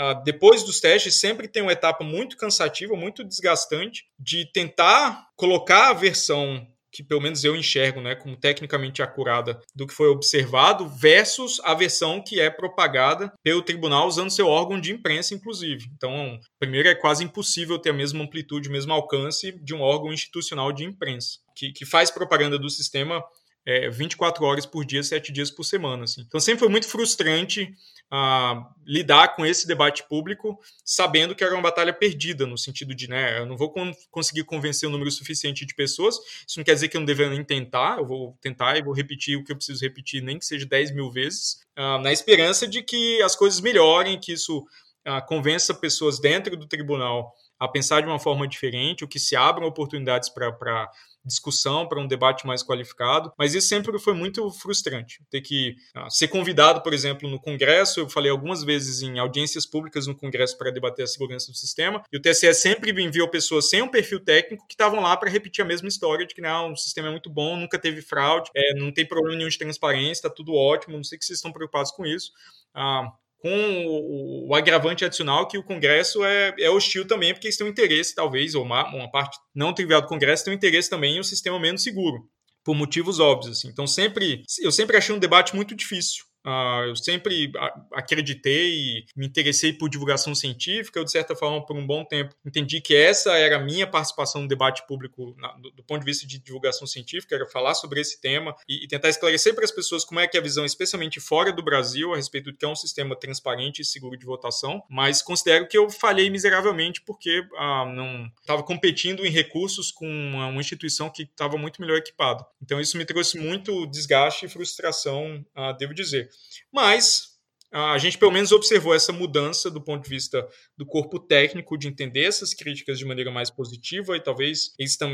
Uh, 0.00 0.22
depois 0.22 0.62
dos 0.62 0.78
testes, 0.78 1.18
sempre 1.18 1.48
tem 1.48 1.60
uma 1.60 1.72
etapa 1.72 2.04
muito 2.04 2.36
cansativa, 2.36 2.94
muito 2.94 3.24
desgastante, 3.24 4.04
de 4.16 4.48
tentar 4.52 5.26
colocar 5.34 5.90
a 5.90 5.92
versão 5.92 6.64
que 6.98 7.04
pelo 7.04 7.20
menos 7.20 7.44
eu 7.44 7.54
enxergo 7.54 8.00
né, 8.00 8.16
como 8.16 8.36
tecnicamente 8.36 9.00
acurada 9.00 9.62
do 9.72 9.86
que 9.86 9.94
foi 9.94 10.08
observado, 10.08 10.88
versus 10.88 11.60
a 11.62 11.72
versão 11.72 12.20
que 12.20 12.40
é 12.40 12.50
propagada 12.50 13.32
pelo 13.40 13.62
tribunal 13.62 14.08
usando 14.08 14.30
seu 14.30 14.48
órgão 14.48 14.80
de 14.80 14.90
imprensa, 14.90 15.32
inclusive. 15.32 15.88
Então, 15.96 16.40
primeiro, 16.58 16.88
é 16.88 16.96
quase 16.96 17.22
impossível 17.22 17.78
ter 17.78 17.90
a 17.90 17.92
mesma 17.92 18.24
amplitude, 18.24 18.68
o 18.68 18.72
mesmo 18.72 18.92
alcance 18.92 19.52
de 19.62 19.76
um 19.76 19.80
órgão 19.80 20.12
institucional 20.12 20.72
de 20.72 20.82
imprensa, 20.82 21.38
que, 21.54 21.70
que 21.70 21.86
faz 21.86 22.10
propaganda 22.10 22.58
do 22.58 22.68
sistema 22.68 23.22
é, 23.64 23.88
24 23.88 24.44
horas 24.44 24.66
por 24.66 24.84
dia, 24.84 25.04
7 25.04 25.32
dias 25.32 25.52
por 25.52 25.62
semana. 25.62 26.02
Assim. 26.02 26.24
Então 26.26 26.40
sempre 26.40 26.58
foi 26.58 26.68
muito 26.68 26.88
frustrante 26.88 27.70
uh, 28.12 28.64
lidar 28.86 29.34
com 29.34 29.44
esse 29.44 29.66
debate 29.66 30.02
público, 30.08 30.58
sabendo 30.84 31.34
que 31.34 31.44
era 31.44 31.54
uma 31.54 31.62
batalha 31.62 31.92
perdida, 31.92 32.46
no 32.46 32.56
sentido 32.56 32.94
de, 32.94 33.08
né, 33.08 33.38
eu 33.38 33.46
não 33.46 33.56
vou 33.56 33.70
con 33.70 33.92
conseguir 34.10 34.44
convencer 34.44 34.86
o 34.86 34.90
um 34.90 34.92
número 34.92 35.10
suficiente 35.10 35.66
de 35.66 35.74
pessoas, 35.74 36.16
isso 36.46 36.58
não 36.58 36.64
quer 36.64 36.74
dizer 36.74 36.88
que 36.88 36.96
eu 36.96 37.00
não 37.00 37.06
deveria 37.06 37.32
nem 37.32 37.44
tentar, 37.44 37.98
eu 37.98 38.06
vou 38.06 38.38
tentar 38.40 38.76
e 38.76 38.82
vou 38.82 38.94
repetir 38.94 39.36
o 39.36 39.44
que 39.44 39.52
eu 39.52 39.56
preciso 39.56 39.84
repetir, 39.84 40.22
nem 40.22 40.38
que 40.38 40.46
seja 40.46 40.66
10 40.66 40.92
mil 40.92 41.10
vezes, 41.10 41.60
uh, 41.78 41.98
na 42.02 42.12
esperança 42.12 42.66
de 42.66 42.82
que 42.82 43.20
as 43.22 43.36
coisas 43.36 43.60
melhorem, 43.60 44.18
que 44.18 44.32
isso 44.32 44.58
uh, 45.06 45.26
convença 45.26 45.74
pessoas 45.74 46.18
dentro 46.18 46.56
do 46.56 46.66
tribunal 46.66 47.34
a 47.58 47.68
pensar 47.68 48.00
de 48.00 48.06
uma 48.06 48.18
forma 48.18 48.46
diferente, 48.46 49.04
o 49.04 49.08
que 49.08 49.18
se 49.18 49.34
abram 49.34 49.66
oportunidades 49.66 50.28
para 50.28 50.90
discussão, 51.28 51.86
para 51.86 52.00
um 52.00 52.06
debate 52.06 52.46
mais 52.46 52.62
qualificado, 52.62 53.32
mas 53.38 53.54
isso 53.54 53.68
sempre 53.68 53.96
foi 53.98 54.14
muito 54.14 54.50
frustrante. 54.50 55.22
Ter 55.30 55.40
que 55.40 55.76
ah, 55.94 56.08
ser 56.10 56.28
convidado, 56.28 56.82
por 56.82 56.92
exemplo, 56.92 57.28
no 57.28 57.40
Congresso, 57.40 58.00
eu 58.00 58.08
falei 58.08 58.30
algumas 58.30 58.64
vezes 58.64 59.02
em 59.02 59.18
audiências 59.18 59.66
públicas 59.66 60.06
no 60.06 60.16
Congresso 60.16 60.56
para 60.56 60.70
debater 60.70 61.04
a 61.04 61.06
segurança 61.06 61.52
do 61.52 61.56
sistema, 61.56 62.02
e 62.10 62.16
o 62.16 62.22
TSE 62.22 62.52
sempre 62.54 62.90
enviou 63.02 63.28
pessoas 63.28 63.68
sem 63.68 63.82
um 63.82 63.88
perfil 63.88 64.20
técnico 64.20 64.66
que 64.66 64.74
estavam 64.74 65.00
lá 65.00 65.16
para 65.16 65.30
repetir 65.30 65.62
a 65.62 65.68
mesma 65.68 65.88
história 65.88 66.26
de 66.26 66.34
que 66.34 66.40
não, 66.40 66.72
o 66.72 66.76
sistema 66.76 67.08
é 67.08 67.10
muito 67.10 67.30
bom, 67.30 67.56
nunca 67.56 67.78
teve 67.78 68.00
fraude, 68.00 68.50
é, 68.54 68.74
não 68.74 68.90
tem 68.90 69.06
problema 69.06 69.36
nenhum 69.36 69.48
de 69.48 69.58
transparência, 69.58 70.12
está 70.12 70.30
tudo 70.30 70.54
ótimo, 70.54 70.96
não 70.96 71.04
sei 71.04 71.18
que 71.18 71.24
vocês 71.24 71.38
estão 71.38 71.52
preocupados 71.52 71.92
com 71.92 72.06
isso. 72.06 72.32
Ah, 72.74 73.12
com 73.38 73.86
o, 73.86 74.48
o, 74.48 74.54
agravante 74.54 75.04
adicional 75.04 75.46
que 75.46 75.56
o 75.56 75.62
Congresso 75.62 76.24
é, 76.24 76.54
é, 76.58 76.70
hostil 76.70 77.06
também, 77.06 77.32
porque 77.32 77.46
eles 77.46 77.56
têm 77.56 77.66
um 77.66 77.70
interesse, 77.70 78.14
talvez, 78.14 78.54
ou 78.54 78.64
uma, 78.64 78.88
uma 78.94 79.10
parte 79.10 79.38
não 79.54 79.72
trivial 79.72 80.02
do 80.02 80.08
Congresso 80.08 80.44
tem 80.44 80.52
um 80.52 80.56
interesse 80.56 80.90
também 80.90 81.16
em 81.16 81.20
um 81.20 81.24
sistema 81.24 81.58
menos 81.58 81.82
seguro, 81.82 82.28
por 82.64 82.74
motivos 82.74 83.20
óbvios. 83.20 83.58
Assim. 83.58 83.68
Então, 83.68 83.86
sempre, 83.86 84.42
eu 84.60 84.72
sempre 84.72 84.96
achei 84.96 85.14
um 85.14 85.20
debate 85.20 85.54
muito 85.54 85.74
difícil. 85.74 86.24
Uh, 86.46 86.88
eu 86.88 86.96
sempre 86.96 87.52
acreditei 87.92 88.70
e 88.70 89.04
me 89.16 89.26
interessei 89.26 89.72
por 89.72 89.88
divulgação 89.88 90.34
científica. 90.34 90.98
Eu, 90.98 91.04
de 91.04 91.10
certa 91.10 91.34
forma, 91.34 91.64
por 91.64 91.76
um 91.76 91.86
bom 91.86 92.04
tempo, 92.04 92.34
entendi 92.44 92.80
que 92.80 92.94
essa 92.94 93.36
era 93.36 93.56
a 93.56 93.60
minha 93.60 93.86
participação 93.86 94.42
no 94.42 94.48
debate 94.48 94.86
público 94.86 95.34
na, 95.38 95.52
do, 95.54 95.70
do, 95.70 95.82
ponto 95.82 96.00
de 96.00 96.06
vista 96.06 96.26
de 96.26 96.38
divulgação 96.38 96.86
científica, 96.86 97.34
era 97.34 97.46
falar 97.46 97.74
sobre 97.74 98.00
esse 98.00 98.20
tema 98.20 98.54
e, 98.68 98.84
e, 98.84 98.88
tentar 98.88 99.08
esclarecer 99.08 99.54
para 99.54 99.64
as 99.64 99.70
pessoas 99.70 100.04
como 100.04 100.20
é 100.20 100.26
que 100.26 100.36
é 100.36 100.40
a 100.40 100.42
visão, 100.42 100.64
especialmente 100.64 101.20
fora 101.20 101.52
do 101.52 101.62
Brasil, 101.62 102.12
a 102.12 102.16
respeito 102.16 102.50
do 102.50 102.56
que 102.56 102.64
é 102.64 102.68
um 102.68 102.76
sistema 102.76 103.16
transparente 103.16 103.82
e 103.82 103.84
seguro 103.84 104.16
de 104.16 104.24
votação. 104.24 104.82
Mas 104.88 105.22
considero 105.22 105.66
que 105.66 105.76
eu 105.76 105.90
falhei 105.90 106.30
miseravelmente 106.30 107.02
porque 107.02 107.40
uh, 107.40 107.86
não 107.94 108.30
estava 108.40 108.62
competindo 108.62 109.26
em 109.26 109.30
recursos 109.30 109.90
com 109.90 110.08
uma, 110.08 110.46
uma 110.46 110.60
instituição 110.60 111.10
que 111.10 111.22
estava 111.22 111.56
muito 111.56 111.80
melhor 111.80 111.98
equipada. 111.98 112.46
Então, 112.62 112.80
isso 112.80 112.96
me 112.96 113.04
trouxe 113.04 113.38
muito 113.38 113.86
desgaste 113.86 114.46
e 114.46 114.48
frustração, 114.48 115.44
uh, 115.56 115.76
devo 115.76 115.94
dizer. 115.94 116.27
Mas 116.72 117.38
a 117.70 117.98
gente 117.98 118.16
pelo 118.16 118.32
menos 118.32 118.50
observou 118.50 118.94
essa 118.94 119.12
mudança 119.12 119.70
do 119.70 119.80
ponto 119.80 120.04
de 120.04 120.08
vista 120.08 120.46
do 120.76 120.86
corpo 120.86 121.18
técnico 121.18 121.76
de 121.76 121.86
entender 121.86 122.24
essas 122.24 122.54
críticas 122.54 122.98
de 122.98 123.04
maneira 123.04 123.30
mais 123.30 123.50
positiva 123.50 124.16
e 124.16 124.20
talvez 124.20 124.74
eles 124.78 124.92
estão, 124.92 125.10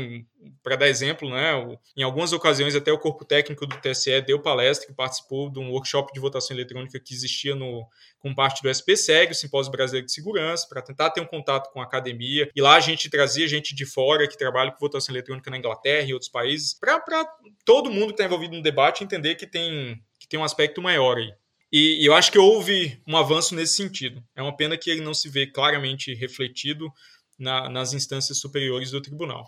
para 0.63 0.77
dar 0.77 0.87
exemplo, 0.87 1.29
né, 1.29 1.51
em 1.97 2.03
algumas 2.03 2.31
ocasiões 2.31 2.73
até 2.73 2.91
o 2.91 2.97
corpo 2.97 3.25
técnico 3.25 3.65
do 3.65 3.75
TSE 3.77 4.21
deu 4.21 4.41
palestra 4.41 4.93
participou 4.93 5.49
de 5.49 5.59
um 5.59 5.71
workshop 5.71 6.13
de 6.13 6.19
votação 6.19 6.55
eletrônica 6.55 6.97
que 6.97 7.13
existia 7.13 7.55
no, 7.55 7.85
com 8.19 8.33
parte 8.33 8.63
do 8.63 8.69
SPSEG, 8.69 9.33
o 9.33 9.35
Simpósio 9.35 9.71
Brasileiro 9.71 10.07
de 10.07 10.13
Segurança, 10.13 10.65
para 10.67 10.81
tentar 10.81 11.11
ter 11.11 11.21
um 11.21 11.27
contato 11.27 11.71
com 11.71 11.81
a 11.81 11.83
academia. 11.83 12.49
E 12.55 12.61
lá 12.61 12.75
a 12.75 12.79
gente 12.79 13.09
trazia 13.09 13.47
gente 13.47 13.75
de 13.75 13.85
fora 13.85 14.27
que 14.27 14.37
trabalha 14.37 14.71
com 14.71 14.79
votação 14.79 15.13
eletrônica 15.13 15.51
na 15.51 15.57
Inglaterra 15.57 16.07
e 16.07 16.13
outros 16.13 16.31
países, 16.31 16.73
para 16.73 16.99
todo 17.63 17.91
mundo 17.91 18.07
que 18.07 18.13
está 18.13 18.25
envolvido 18.25 18.55
no 18.55 18.63
debate 18.63 19.03
entender 19.03 19.35
que 19.35 19.45
tem, 19.45 20.01
que 20.25 20.29
tem 20.29 20.39
um 20.39 20.43
aspecto 20.43 20.81
maior 20.81 21.17
aí. 21.17 21.31
E, 21.71 22.01
e 22.01 22.05
eu 22.05 22.15
acho 22.15 22.31
que 22.31 22.39
houve 22.39 22.99
um 23.07 23.15
avanço 23.15 23.53
nesse 23.53 23.75
sentido. 23.75 24.23
É 24.35 24.41
uma 24.41 24.55
pena 24.55 24.75
que 24.75 24.89
ele 24.89 25.01
não 25.01 25.13
se 25.13 25.29
vê 25.29 25.45
claramente 25.45 26.13
refletido 26.15 26.91
na, 27.37 27.69
nas 27.69 27.93
instâncias 27.93 28.39
superiores 28.39 28.91
do 28.91 29.01
tribunal. 29.01 29.45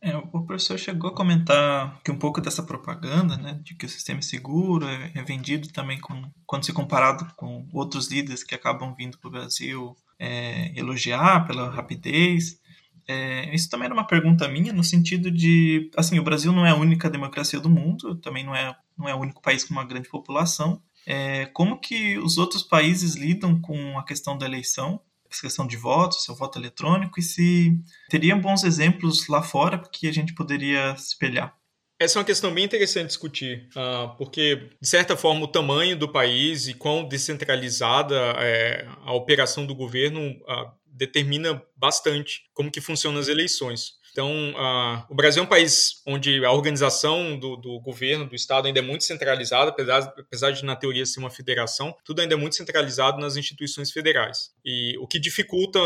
É, 0.00 0.16
o 0.16 0.46
professor 0.46 0.78
chegou 0.78 1.10
a 1.10 1.14
comentar 1.14 2.00
que 2.02 2.10
um 2.10 2.18
pouco 2.18 2.40
dessa 2.40 2.62
propaganda, 2.62 3.36
né, 3.36 3.58
de 3.62 3.74
que 3.74 3.86
o 3.86 3.88
sistema 3.88 4.20
é 4.20 4.22
seguro, 4.22 4.86
é, 4.86 5.10
é 5.14 5.22
vendido 5.22 5.68
também 5.68 5.98
com, 5.98 6.30
quando 6.46 6.64
se 6.64 6.72
comparado 6.72 7.26
com 7.36 7.66
outros 7.72 8.10
líderes 8.10 8.44
que 8.44 8.54
acabam 8.54 8.94
vindo 8.94 9.18
para 9.18 9.28
o 9.28 9.32
Brasil 9.32 9.96
é, 10.18 10.78
elogiar 10.78 11.46
pela 11.46 11.70
rapidez. 11.70 12.60
É, 13.06 13.54
isso 13.54 13.68
também 13.68 13.86
era 13.86 13.94
uma 13.94 14.06
pergunta 14.06 14.48
minha, 14.48 14.72
no 14.72 14.82
sentido 14.82 15.30
de, 15.30 15.90
assim, 15.96 16.18
o 16.18 16.24
Brasil 16.24 16.52
não 16.52 16.66
é 16.66 16.70
a 16.70 16.76
única 16.76 17.10
democracia 17.10 17.60
do 17.60 17.68
mundo, 17.68 18.14
também 18.16 18.44
não 18.44 18.54
é, 18.54 18.74
não 18.96 19.08
é 19.08 19.14
o 19.14 19.20
único 19.20 19.42
país 19.42 19.64
com 19.64 19.74
uma 19.74 19.84
grande 19.84 20.08
população. 20.08 20.82
É, 21.06 21.46
como 21.46 21.78
que 21.78 22.18
os 22.18 22.38
outros 22.38 22.62
países 22.62 23.14
lidam 23.14 23.60
com 23.60 23.98
a 23.98 24.04
questão 24.04 24.38
da 24.38 24.46
eleição, 24.46 25.00
a 25.26 25.40
questão 25.40 25.66
de 25.66 25.76
votos, 25.76 26.24
seu 26.24 26.34
voto 26.34 26.58
eletrônico, 26.58 27.20
e 27.20 27.22
se 27.22 27.78
teriam 28.08 28.40
bons 28.40 28.64
exemplos 28.64 29.28
lá 29.28 29.42
fora 29.42 29.78
que 29.92 30.08
a 30.08 30.12
gente 30.12 30.34
poderia 30.34 30.92
espelhar? 30.92 31.54
Essa 31.98 32.18
é 32.18 32.20
uma 32.20 32.24
questão 32.24 32.52
bem 32.52 32.64
interessante 32.64 33.06
discutir, 33.08 33.68
uh, 33.76 34.16
porque, 34.16 34.68
de 34.80 34.88
certa 34.88 35.16
forma, 35.16 35.44
o 35.44 35.48
tamanho 35.48 35.96
do 35.96 36.10
país 36.10 36.66
e 36.66 36.74
quão 36.74 37.06
descentralizada 37.06 38.16
é 38.38 38.86
a 39.04 39.12
operação 39.12 39.64
do 39.64 39.74
governo 39.74 40.20
uh, 40.20 40.72
determina 40.94 41.62
bastante 41.76 42.42
como 42.52 42.70
que 42.70 42.80
funcionam 42.80 43.20
as 43.20 43.28
eleições. 43.28 43.94
Então, 44.12 44.30
uh, 44.52 45.04
o 45.10 45.14
Brasil 45.14 45.42
é 45.42 45.44
um 45.44 45.48
país 45.48 46.00
onde 46.06 46.44
a 46.44 46.52
organização 46.52 47.36
do, 47.36 47.56
do, 47.56 47.80
governo, 47.80 48.28
do 48.28 48.36
Estado, 48.36 48.68
ainda 48.68 48.78
é 48.78 48.82
muito 48.82 49.02
centralizada, 49.02 49.70
apesar, 49.70 50.14
apesar 50.16 50.52
de, 50.52 50.64
na 50.64 50.76
teoria, 50.76 51.04
ser 51.04 51.18
uma 51.18 51.30
federação, 51.30 51.92
tudo 52.04 52.20
ainda 52.20 52.34
é 52.34 52.36
muito 52.36 52.54
centralizado 52.54 53.20
nas 53.20 53.36
instituições 53.36 53.90
federais. 53.90 54.52
E 54.64 54.96
o 54.98 55.08
que 55.08 55.18
dificulta 55.18 55.80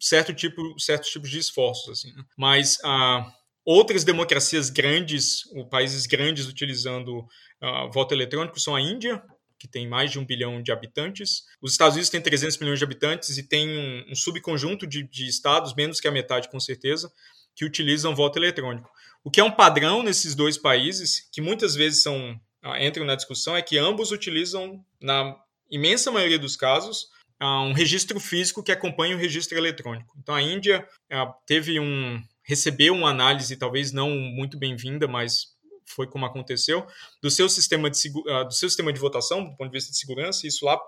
certo 0.00 0.34
tipo, 0.34 0.60
certos 0.78 1.10
tipos 1.10 1.30
de 1.30 1.38
esforços. 1.38 2.00
Assim, 2.00 2.12
né? 2.16 2.24
Mas 2.36 2.78
uh, 2.78 3.24
outras 3.64 4.02
democracias 4.02 4.70
grandes, 4.70 5.42
países 5.70 6.04
grandes 6.06 6.46
utilizando 6.46 7.26
voto 7.92 8.14
eletrônico, 8.14 8.58
são 8.60 8.74
a 8.74 8.80
Índia, 8.80 9.22
que 9.58 9.68
tem 9.68 9.88
mais 9.88 10.10
de 10.10 10.18
um 10.18 10.24
bilhão 10.24 10.62
de 10.62 10.70
habitantes. 10.70 11.44
Os 11.60 11.72
Estados 11.72 11.94
Unidos 11.94 12.10
têm 12.10 12.20
300 12.20 12.58
milhões 12.58 12.78
de 12.78 12.84
habitantes 12.84 13.36
e 13.36 13.42
tem 13.42 13.68
um, 13.68 14.12
um 14.12 14.14
subconjunto 14.14 14.86
de, 14.86 15.02
de, 15.02 15.26
estados, 15.26 15.74
menos 15.74 16.00
que 16.00 16.08
a 16.08 16.12
metade 16.12 16.48
com 16.48 16.60
certeza, 16.60 17.10
que 17.54 17.64
utilizam 17.64 18.14
voto 18.14 18.38
eletrônico. 18.38 18.88
O 19.24 19.30
que 19.30 19.40
é 19.40 19.44
um 19.44 19.50
padrão 19.50 20.02
nesses 20.02 20.34
dois 20.34 20.56
países, 20.56 21.28
que 21.32 21.40
muitas 21.40 21.74
vezes 21.74 22.02
são 22.02 22.40
ah, 22.62 22.82
entram 22.82 23.04
na 23.04 23.14
discussão, 23.14 23.56
é 23.56 23.62
que 23.62 23.78
ambos 23.78 24.10
utilizam, 24.10 24.84
na 25.00 25.36
imensa 25.70 26.10
maioria 26.10 26.38
dos 26.38 26.56
casos, 26.56 27.08
ah, 27.38 27.62
um 27.62 27.72
registro 27.72 28.18
físico 28.18 28.62
que 28.62 28.72
acompanha 28.72 29.16
o 29.16 29.18
registro 29.18 29.56
eletrônico. 29.56 30.14
Então 30.18 30.34
a 30.34 30.42
Índia 30.42 30.86
ah, 31.10 31.32
teve 31.46 31.78
um 31.78 32.22
recebeu 32.42 32.94
uma 32.94 33.10
análise 33.10 33.54
talvez 33.56 33.92
não 33.92 34.10
muito 34.10 34.58
bem-vinda, 34.58 35.06
mas 35.06 35.57
foi 35.88 36.06
como 36.06 36.26
aconteceu, 36.26 36.86
do 37.22 37.30
seu 37.30 37.48
sistema 37.48 37.90
de, 37.90 38.08
uh, 38.08 38.44
do 38.44 38.52
seu 38.54 38.68
sistema 38.68 38.92
de 38.92 39.00
votação, 39.00 39.44
do 39.44 39.56
ponto 39.56 39.70
de 39.70 39.76
vista 39.76 39.90
de 39.90 39.98
segurança, 39.98 40.46
isso 40.46 40.64
lá 40.64 40.78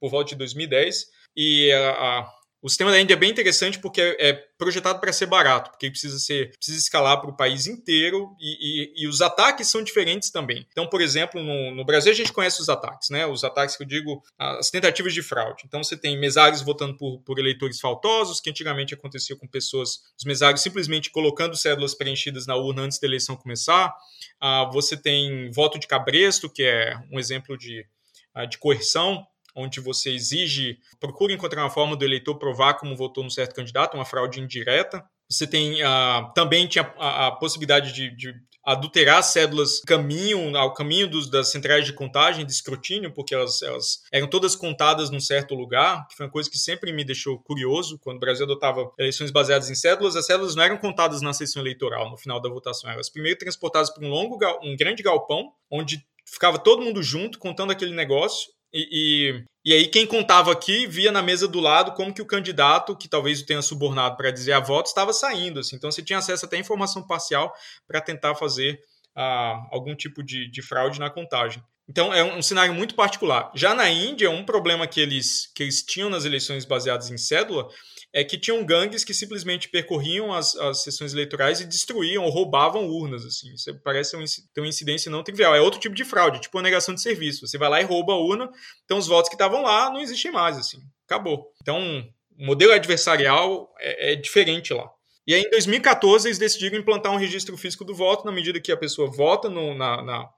por 0.00 0.10
volta 0.10 0.30
de 0.30 0.36
2010, 0.36 1.06
e 1.36 1.72
uh, 1.72 2.22
uh, 2.22 2.41
o 2.62 2.68
sistema 2.68 2.92
da 2.92 3.00
Índia 3.00 3.14
é 3.14 3.16
bem 3.16 3.30
interessante 3.30 3.80
porque 3.80 4.00
é, 4.00 4.28
é 4.28 4.32
projetado 4.56 5.00
para 5.00 5.12
ser 5.12 5.26
barato, 5.26 5.70
porque 5.70 5.90
precisa 5.90 6.16
ser 6.20 6.56
precisa 6.56 6.78
escalar 6.78 7.20
para 7.20 7.28
o 7.28 7.36
país 7.36 7.66
inteiro 7.66 8.36
e, 8.40 8.94
e, 8.94 9.02
e, 9.02 9.08
os 9.08 9.20
ataques 9.20 9.66
são 9.66 9.82
diferentes 9.82 10.30
também. 10.30 10.64
Então, 10.70 10.86
por 10.86 11.00
exemplo, 11.00 11.42
no, 11.42 11.74
no, 11.74 11.84
Brasil 11.84 12.12
a 12.12 12.14
gente 12.14 12.32
conhece 12.32 12.60
os 12.60 12.68
ataques, 12.68 13.10
né? 13.10 13.26
Os 13.26 13.42
ataques 13.42 13.76
que 13.76 13.82
eu 13.82 13.86
digo, 13.86 14.22
as 14.38 14.70
tentativas 14.70 15.12
de 15.12 15.22
fraude. 15.22 15.64
Então, 15.66 15.82
você 15.82 15.96
tem 15.96 16.16
mesários 16.18 16.62
votando 16.62 16.96
por, 16.96 17.20
por 17.22 17.40
eleitores 17.40 17.80
faltosos, 17.80 18.40
que 18.40 18.50
antigamente 18.50 18.94
acontecia 18.94 19.34
com 19.34 19.48
pessoas, 19.48 19.98
os 20.16 20.24
mesários 20.24 20.62
simplesmente 20.62 21.10
colocando 21.10 21.56
cédulas 21.56 21.94
preenchidas 21.94 22.46
na 22.46 22.54
urna 22.54 22.82
antes 22.82 23.00
da 23.00 23.08
eleição 23.08 23.34
começar. 23.34 23.92
Ah, 24.40 24.70
você 24.72 24.96
tem 24.96 25.50
voto 25.50 25.80
de 25.80 25.88
cabresto, 25.88 26.48
que 26.48 26.62
é 26.62 26.96
um 27.10 27.18
exemplo 27.18 27.58
de, 27.58 27.84
ah, 28.32 28.44
de 28.44 28.56
coerção 28.58 29.26
onde 29.54 29.80
você 29.80 30.10
exige, 30.10 30.78
procura 30.98 31.32
encontrar 31.32 31.62
uma 31.62 31.70
forma 31.70 31.96
do 31.96 32.04
eleitor 32.04 32.36
provar 32.36 32.74
como 32.74 32.96
votou 32.96 33.22
num 33.22 33.30
certo 33.30 33.54
candidato, 33.54 33.94
uma 33.94 34.04
fraude 34.04 34.40
indireta. 34.40 35.04
Você 35.28 35.46
tem 35.46 35.82
uh, 35.82 36.32
também 36.34 36.66
tinha 36.66 36.92
a, 36.98 37.28
a 37.28 37.32
possibilidade 37.32 37.92
de, 37.92 38.14
de, 38.14 38.34
adulterar 38.64 39.22
cédulas 39.24 39.80
caminho 39.80 40.56
ao 40.56 40.72
caminho 40.72 41.08
dos, 41.08 41.28
das 41.28 41.50
centrais 41.50 41.84
de 41.84 41.92
contagem, 41.92 42.46
de 42.46 42.52
escrutínio, 42.52 43.12
porque 43.12 43.34
elas, 43.34 43.60
elas, 43.60 44.02
eram 44.12 44.28
todas 44.28 44.54
contadas 44.54 45.10
num 45.10 45.20
certo 45.20 45.54
lugar, 45.54 46.06
que 46.06 46.16
foi 46.16 46.26
uma 46.26 46.32
coisa 46.32 46.48
que 46.48 46.58
sempre 46.58 46.92
me 46.92 47.02
deixou 47.02 47.38
curioso 47.40 47.98
quando 47.98 48.18
o 48.18 48.20
Brasil 48.20 48.44
adotava 48.44 48.92
eleições 48.98 49.30
baseadas 49.30 49.68
em 49.68 49.74
cédulas. 49.74 50.14
As 50.14 50.26
cédulas 50.26 50.54
não 50.54 50.62
eram 50.62 50.78
contadas 50.78 51.22
na 51.22 51.32
sessão 51.32 51.60
eleitoral 51.60 52.10
no 52.10 52.16
final 52.16 52.40
da 52.40 52.48
votação, 52.48 52.90
elas 52.90 53.10
primeiro 53.10 53.38
transportadas 53.38 53.90
para 53.90 54.06
um 54.06 54.10
longo, 54.10 54.38
um 54.62 54.76
grande 54.76 55.02
galpão 55.02 55.52
onde 55.70 56.04
ficava 56.24 56.58
todo 56.58 56.82
mundo 56.82 57.02
junto 57.02 57.38
contando 57.38 57.72
aquele 57.72 57.94
negócio 57.94 58.50
e, 58.72 58.88
e, 58.90 59.44
e, 59.64 59.74
aí 59.74 59.86
quem 59.88 60.06
contava 60.06 60.50
aqui 60.50 60.86
via 60.86 61.12
na 61.12 61.22
mesa 61.22 61.46
do 61.46 61.60
lado 61.60 61.92
como 61.92 62.12
que 62.12 62.22
o 62.22 62.26
candidato, 62.26 62.96
que 62.96 63.08
talvez 63.08 63.40
o 63.40 63.46
tenha 63.46 63.60
subornado 63.60 64.16
para 64.16 64.30
dizer 64.30 64.52
a 64.52 64.60
voto, 64.60 64.86
estava 64.86 65.12
saindo. 65.12 65.60
Assim. 65.60 65.76
Então 65.76 65.90
você 65.90 66.02
tinha 66.02 66.18
acesso 66.18 66.46
até 66.46 66.56
a 66.56 66.60
informação 66.60 67.06
parcial 67.06 67.54
para 67.86 68.00
tentar 68.00 68.34
fazer 68.34 68.80
ah, 69.14 69.60
algum 69.70 69.94
tipo 69.94 70.22
de, 70.22 70.50
de, 70.50 70.62
fraude 70.62 70.98
na 70.98 71.10
contagem. 71.10 71.62
Então 71.88 72.14
é 72.14 72.24
um, 72.24 72.38
um, 72.38 72.42
cenário 72.42 72.72
muito 72.72 72.94
particular. 72.94 73.50
Já 73.54 73.74
na 73.74 73.88
Índia, 73.90 74.30
um 74.30 74.44
problema 74.44 74.86
que 74.86 75.00
eles, 75.00 75.50
que 75.54 75.62
eles 75.62 75.82
tinham 75.82 76.08
nas 76.08 76.24
eleições 76.24 76.64
baseadas 76.64 77.10
em 77.10 77.18
cédula 77.18 77.68
é 78.12 78.22
que 78.22 78.38
tinham 78.38 78.64
gangues 78.64 79.04
que 79.04 79.14
simplesmente 79.14 79.70
percorriam 79.70 80.32
as, 80.32 80.54
as 80.56 80.82
sessões 80.82 81.14
eleitorais 81.14 81.60
e 81.60 81.66
destruíam 81.66 82.24
ou 82.24 82.30
roubavam 82.30 82.88
urnas. 82.88 83.24
Assim. 83.24 83.52
Isso 83.54 83.74
parece 83.82 84.16
um, 84.16 84.24
ter 84.52 84.60
uma 84.60 84.68
incidência 84.68 85.10
não 85.10 85.22
trivial. 85.22 85.54
É 85.54 85.60
outro 85.60 85.80
tipo 85.80 85.94
de 85.94 86.04
fraude, 86.04 86.40
tipo 86.40 86.60
negação 86.60 86.94
de 86.94 87.00
serviço. 87.00 87.46
Você 87.46 87.56
vai 87.56 87.70
lá 87.70 87.80
e 87.80 87.84
rouba 87.84 88.12
a 88.12 88.18
urna, 88.18 88.50
então 88.84 88.98
os 88.98 89.06
votos 89.06 89.30
que 89.30 89.34
estavam 89.34 89.62
lá 89.62 89.90
não 89.90 90.00
existem 90.00 90.30
mais. 90.30 90.58
assim. 90.58 90.78
Acabou. 91.06 91.50
Então, 91.62 92.06
o 92.38 92.46
modelo 92.46 92.72
adversarial 92.72 93.72
é, 93.80 94.12
é 94.12 94.16
diferente 94.16 94.74
lá. 94.74 94.90
E 95.26 95.34
aí, 95.34 95.42
em 95.42 95.50
2014, 95.50 96.28
eles 96.28 96.38
decidiram 96.38 96.76
implantar 96.76 97.12
um 97.12 97.16
registro 97.16 97.56
físico 97.56 97.84
do 97.84 97.94
voto, 97.94 98.26
na 98.26 98.32
medida 98.32 98.60
que 98.60 98.72
a 98.72 98.76
pessoa 98.76 99.10
vota 99.10 99.48
no, 99.48 99.72
na, 99.72 100.02
na, 100.02 100.28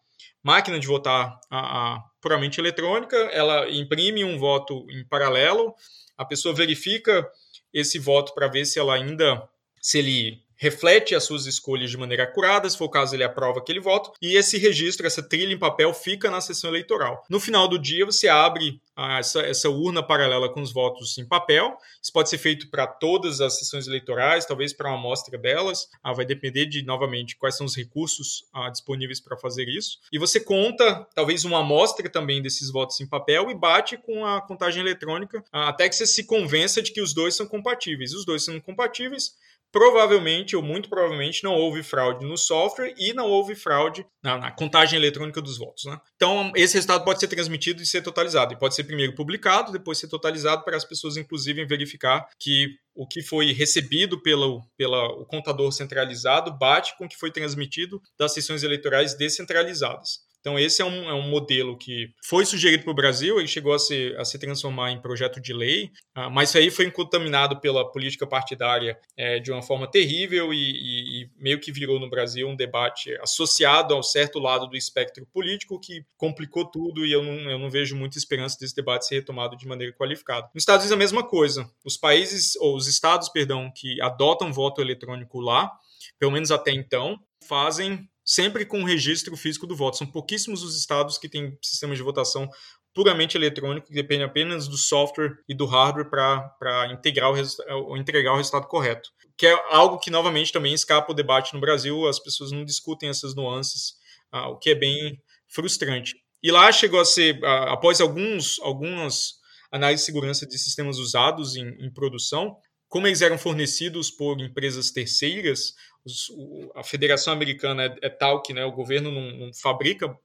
máquina 0.43 0.79
de 0.79 0.87
votar 0.87 1.39
a, 1.51 1.95
a, 1.95 2.05
puramente 2.21 2.61
eletrônica, 2.61 3.17
ela 3.33 3.69
imprime 3.71 4.23
um 4.25 4.39
voto 4.39 4.85
em 4.91 5.07
paralelo, 5.09 5.75
a 6.19 6.25
pessoa 6.25 6.55
verifica 6.55 7.27
esse 7.75 7.99
voto 7.99 8.33
para 8.33 8.47
ver 8.47 8.65
se 8.65 8.79
ela 8.79 8.95
ainda 8.95 9.49
se 9.81 9.99
ele 9.99 10.44
reflete 10.57 11.15
as 11.15 11.25
suas 11.25 11.47
escolhas 11.47 11.91
de 11.91 11.97
maneira 11.97 12.25
acurada, 12.25 12.69
se 12.69 12.77
for 12.77 12.85
o 12.85 12.91
caso 12.91 13.15
ele 13.15 13.25
aprova 13.25 13.59
aquele 13.59 13.81
voto, 13.81 14.13
e 14.21 14.37
esse 14.37 14.59
registro, 14.59 15.07
essa 15.07 15.23
trilha 15.23 15.53
em 15.53 15.59
papel 15.59 15.93
fica 15.93 16.31
na 16.31 16.41
sessão 16.41 16.71
eleitoral. 16.71 17.25
No 17.29 17.41
final 17.41 17.69
do 17.69 17.79
dia 17.79 18.05
você 18.05 18.29
abre 18.29 18.81
ah, 18.97 19.19
essa, 19.19 19.41
essa 19.41 19.69
urna 19.69 20.03
paralela 20.03 20.49
com 20.49 20.61
os 20.61 20.73
votos 20.73 21.19
em 21.19 21.27
papel, 21.27 21.77
isso 22.01 22.13
pode 22.13 22.29
ser 22.29 22.39
feito 22.39 22.71
para 22.71 22.87
todas 22.87 23.41
as 23.41 23.59
sessões 23.59 23.87
eleitorais, 23.87 24.47
talvez 24.47 24.73
para 24.73 24.89
uma 24.89 24.99
amostra 24.99 25.37
delas, 25.37 25.89
ah, 26.03 26.13
vai 26.13 26.25
depender 26.25 26.67
de, 26.67 26.85
novamente, 26.85 27.37
quais 27.37 27.57
são 27.57 27.67
os 27.67 27.77
recursos 27.77 28.45
ah, 28.53 28.71
disponíveis 28.71 29.21
para 29.21 29.37
fazer 29.37 29.69
isso, 29.69 29.99
e 30.13 30.19
você 30.19 30.39
conta, 30.39 31.07
talvez, 31.15 31.45
uma 31.45 31.61
amostra 31.61 32.09
também 32.09 32.41
desses 32.41 32.71
votos 32.71 33.01
em 33.01 33.07
papel 33.07 33.51
e 33.51 33.55
bate 33.55 33.97
com 33.97 34.25
a 34.25 34.41
contagem 34.41 34.81
eletrônica, 34.81 35.45
ah, 35.53 35.69
até 35.69 35.89
que 35.89 35.97
você 35.97 36.07
se 36.07 36.25
convença 36.25 36.81
de 36.81 36.93
que 36.93 37.01
os 37.01 37.13
dois 37.13 37.35
são 37.35 37.47
compatíveis. 37.47 38.15
Os 38.15 38.25
dois 38.25 38.45
são 38.45 38.61
compatíveis, 38.61 39.35
provavelmente 39.75 40.55
ou 40.55 40.63
muito 40.63 40.89
provavelmente 40.89 41.43
não 41.43 41.53
houve 41.53 41.83
fraude 41.83 42.25
no 42.25 42.39
software 42.39 42.95
e 42.97 43.13
não 43.13 43.27
houve 43.27 43.57
fraude 43.57 44.07
na, 44.23 44.39
na, 44.39 44.53
contagem 44.53 44.97
eletrônica 44.97 45.43
dos 45.43 45.59
votos. 45.59 45.85
Né? 45.87 46.01
Então, 46.15 46.53
esse 46.55 46.75
resultado 46.75 47.05
pode 47.05 47.19
ser 47.19 47.27
transmitido 47.27 47.83
e 47.83 47.87
ser 47.87 48.01
totalizado. 48.01 48.55
E 48.55 48.57
pode 48.57 48.77
ser 48.77 48.85
primeiro 48.85 49.17
publicado, 49.17 49.73
depois 49.73 49.99
ser 49.99 50.07
totalizado 50.07 50.63
para 50.63 50.77
as 50.77 50.85
pessoas, 50.85 51.17
inclusive, 51.17 51.67
verificar 51.67 52.25
que 52.39 52.69
o 52.95 53.05
que 53.05 53.21
foi 53.21 53.51
recebido 53.53 54.23
pelo, 54.23 54.63
pela, 54.77 55.07
o 55.07 55.27
contador 55.27 55.73
centralizado 55.73 56.57
bate 56.57 56.97
com 56.97 57.07
o 57.07 57.09
que 57.09 57.19
foi 57.19 57.33
transmitido 57.33 58.01
das 58.17 58.33
sessões 58.33 58.63
eleitorais 58.63 59.15
descentralizadas. 59.15 60.21
Então, 60.45 60.59
esse 60.59 60.83
é 60.83 60.85
um, 60.85 61.09
é 61.09 61.15
um 61.15 61.23
modelo 61.23 61.75
que 61.75 62.11
foi 62.23 62.45
sugerido 62.45 62.83
para 62.85 62.93
o 62.93 62.95
Brasil, 62.95 63.39
ele 63.39 63.49
chegou 63.49 63.73
a 63.73 63.79
se, 63.79 64.15
a 64.19 64.27
se 64.27 64.39
transformar 64.39 64.91
em 64.91 65.01
projeto 65.01 65.41
de 65.41 65.55
lei, 65.55 65.91
uh, 66.15 66.31
mas 66.31 66.55
aí 66.55 66.71
foi 66.71 66.91
contaminado 66.91 67.59
pela 67.61 67.91
política 67.91 68.27
partidária 68.27 68.99
é, 69.17 69.39
de 69.39 69.51
uma 69.51 69.63
forma 69.63 69.91
terrível 69.91 70.53
e, 70.53 70.59
e, 70.59 71.23
e, 71.23 71.31
meio 71.39 71.59
que 71.59 71.73
virou 71.73 71.99
no 71.99 72.11
Brasil 72.11 72.47
um 72.47 72.55
debate 72.55 73.17
associado 73.23 73.95
ao 73.95 74.03
certo 74.03 74.39
lado 74.39 74.67
do 74.67 74.77
espectro 74.77 75.27
político 75.33 75.81
que 75.81 76.05
complicou 76.15 76.67
tudo 76.67 77.07
e 77.07 77.13
eu 77.13 77.23
não, 77.23 77.51
eu 77.51 77.59
não 77.59 77.71
vejo 77.71 77.97
muita 77.97 78.19
esperança 78.19 78.59
desse 78.61 78.77
debate 78.77 79.07
ser 79.07 79.15
retomado 79.15 79.57
de 79.57 79.67
maneira 79.67 79.95
qualificada. 79.95 80.51
Nos 80.55 80.61
Estados 80.61 80.85
Unidos 80.85 80.93
a 80.93 80.99
mesma 80.99 81.27
coisa. 81.27 81.67
Os 81.83 81.97
países, 81.97 82.55
ou 82.57 82.77
os 82.77 82.87
estados, 82.87 83.31
perdão, 83.31 83.73
que 83.75 83.99
adotam 84.03 84.53
voto 84.53 84.83
eletrônico 84.83 85.41
lá, 85.41 85.73
pelo 86.19 86.33
menos 86.33 86.51
até 86.51 86.71
então, 86.71 87.19
fazem 87.49 88.07
sempre 88.25 88.65
com 88.65 88.83
registro 88.83 89.37
físico 89.37 89.67
do 89.67 89.77
voto. 89.77 89.99
São 89.99 90.07
pouquíssimos 90.07 90.63
os 90.63 90.77
estados 90.79 91.19
que 91.19 91.29
têm 91.29 91.57
sistemas 91.63 91.99
de 91.99 92.03
votação 92.03 92.49
puramente 92.95 93.37
eletrônico, 93.37 93.89
que 93.89 93.95
depende 93.95 94.23
apenas 94.23 94.69
do 94.69 94.77
software 94.77 95.35
e 95.49 95.55
do 95.55 95.67
hardware 95.67 96.09
para 96.09 96.93
integrar 96.93 97.33
o 97.33 97.85
ou 97.89 97.97
entregar 97.97 98.33
o 98.33 98.37
resultado 98.37 98.69
correto. 98.69 99.11
Que 99.37 99.49
é 99.49 99.63
algo 99.71 99.99
que, 99.99 100.11
novamente, 100.11 100.53
também 100.53 100.73
escapa 100.73 101.11
o 101.11 101.15
debate 101.15 101.53
no 101.55 101.61
Brasil, 101.61 102.07
as 102.07 102.21
pessoas 102.21 102.53
não 102.53 102.65
discutem 102.65 103.09
essas 103.09 103.35
nuances, 103.35 103.95
uh, 104.33 104.51
o 104.51 104.59
que 104.59 104.71
é 104.71 104.75
bem 104.77 105.21
frustrante. 105.49 106.15
E 106.41 106.53
lá 106.53 106.71
chegou 106.71 107.01
a 107.01 107.05
ser, 107.05 107.41
uh, 107.43 107.69
após 107.69 108.01
alguns, 108.01 108.61
algumas 108.61 109.35
análises 109.73 110.07
de 110.07 110.13
segurança 110.13 110.47
de 110.47 110.57
sistemas 110.57 110.99
usados 110.99 111.57
em, 111.57 111.67
em 111.85 111.93
produção, 111.93 112.57
como 112.95 113.09
eles 113.09 113.23
eram 113.23 113.37
fornecidos 113.37 114.09
por 114.09 114.41
empresas 114.41 114.93
terceiras, 114.93 115.75
os, 116.05 116.29
o, 116.31 116.71
a 116.77 116.85
Federação 116.85 117.33
Americana 117.33 117.87
é, 117.87 118.07
é, 118.07 118.09
tal 118.09 118.41
que 118.41 118.55
né, 118.55 118.65
o 118.65 118.71
governo 118.71 119.11
não, 119.11 119.33
não 119.33 119.53
fabrica 119.53 120.17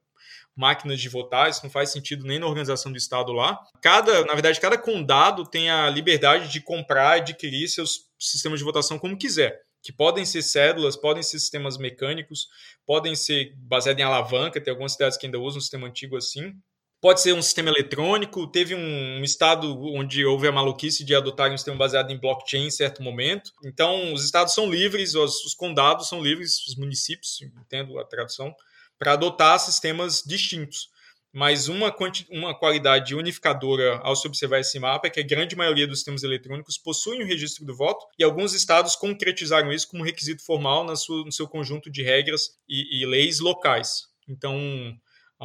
máquinas 0.56 1.02
de 1.02 1.10
votar, 1.10 1.50
isso 1.50 1.62
não 1.64 1.72
faz 1.72 1.90
sentido 1.90 2.28
nem 2.28 2.38
na 2.38 2.46
organização 2.46 2.92
do 2.92 2.98
Estado 3.00 3.32
lá. 3.32 3.60
Cada, 3.82 4.24
na 4.24 4.34
verdade, 4.34 4.62
cada 4.62 4.78
condado 4.78 5.50
tem 5.50 5.72
a 5.72 5.90
liberdade 5.90 6.52
de 6.52 6.62
comprar 6.62 7.18
e 7.18 7.22
adquirir 7.22 7.68
seus 7.68 8.02
sistemas 8.20 8.60
de 8.60 8.66
votação 8.66 9.00
como 9.00 9.18
quiser, 9.18 9.60
que 9.82 9.92
podem 9.92 10.24
ser 10.24 10.44
cédulas, 10.44 10.96
podem 10.96 11.24
ser 11.24 11.40
sistemas 11.40 11.76
mecânicos, 11.76 12.50
podem 12.86 13.16
ser 13.16 13.52
baseados 13.58 14.00
em 14.00 14.06
alavanca, 14.06 14.62
tem 14.62 14.70
algumas 14.70 14.92
cidades 14.92 15.18
que 15.18 15.26
ainda 15.26 15.40
usam 15.40 15.58
um 15.58 15.62
sistema 15.62 15.88
antigo 15.88 16.16
assim. 16.16 16.54
Pode 17.02 17.22
ser 17.22 17.34
um 17.34 17.42
sistema 17.42 17.70
eletrônico. 17.70 18.46
Teve 18.48 18.76
um, 18.76 19.24
estado 19.24 19.82
onde 19.96 20.26
houve 20.26 20.48
a 20.48 20.52
maluquice 20.52 21.06
de 21.06 21.16
adotar 21.16 21.50
um 21.52 21.58
sistema 21.58 21.78
baseado 21.78 22.12
em 22.12 22.18
blockchain 22.18 22.68
em 22.68 22.72
certo 22.72 23.02
momento. 23.02 23.52
Então, 23.64 24.14
os 24.14 24.26
estados 24.26 24.54
são 24.54 24.70
livres, 24.70 25.16
os, 25.16 25.46
os 25.46 25.54
condados 25.54 26.10
são 26.10 26.22
livres, 26.22 26.66
os 26.68 26.76
municípios, 26.76 27.42
entendo 27.42 27.98
a 28.00 28.06
tradução, 28.06 28.54
para 28.98 29.14
adotar 29.14 29.58
sistemas 29.60 30.22
distintos. 30.26 30.90
Mas 31.32 31.68
uma, 31.68 31.96
uma 32.32 32.58
qualidade 32.58 33.16
unificadora 33.16 34.00
ao 34.00 34.16
se 34.16 34.28
observar 34.28 34.60
esse 34.60 34.80
mapa 34.80 35.08
é 35.08 35.10
que 35.12 35.20
a 35.20 35.26
grande 35.26 35.56
maioria 35.56 35.88
dos 35.88 36.00
sistemas 36.00 36.24
eletrônicos 36.24 36.78
possuem 36.78 37.22
o 37.22 37.26
registro 37.26 37.64
do 37.66 37.76
voto 37.76 38.06
e 38.18 38.24
alguns 38.24 38.54
estados 38.54 38.96
concretizaram 38.96 39.72
isso 39.72 39.88
como 39.88 40.04
requisito 40.04 40.44
formal 40.44 40.84
na 40.84 40.96
sua, 40.96 41.24
no 41.24 41.32
seu 41.32 41.48
conjunto 41.48 41.90
de 41.90 42.02
regras 42.02 42.58
e, 42.68 43.02
e 43.02 43.06
leis 43.06 43.40
locais. 43.40 44.08
Então, 44.28 44.54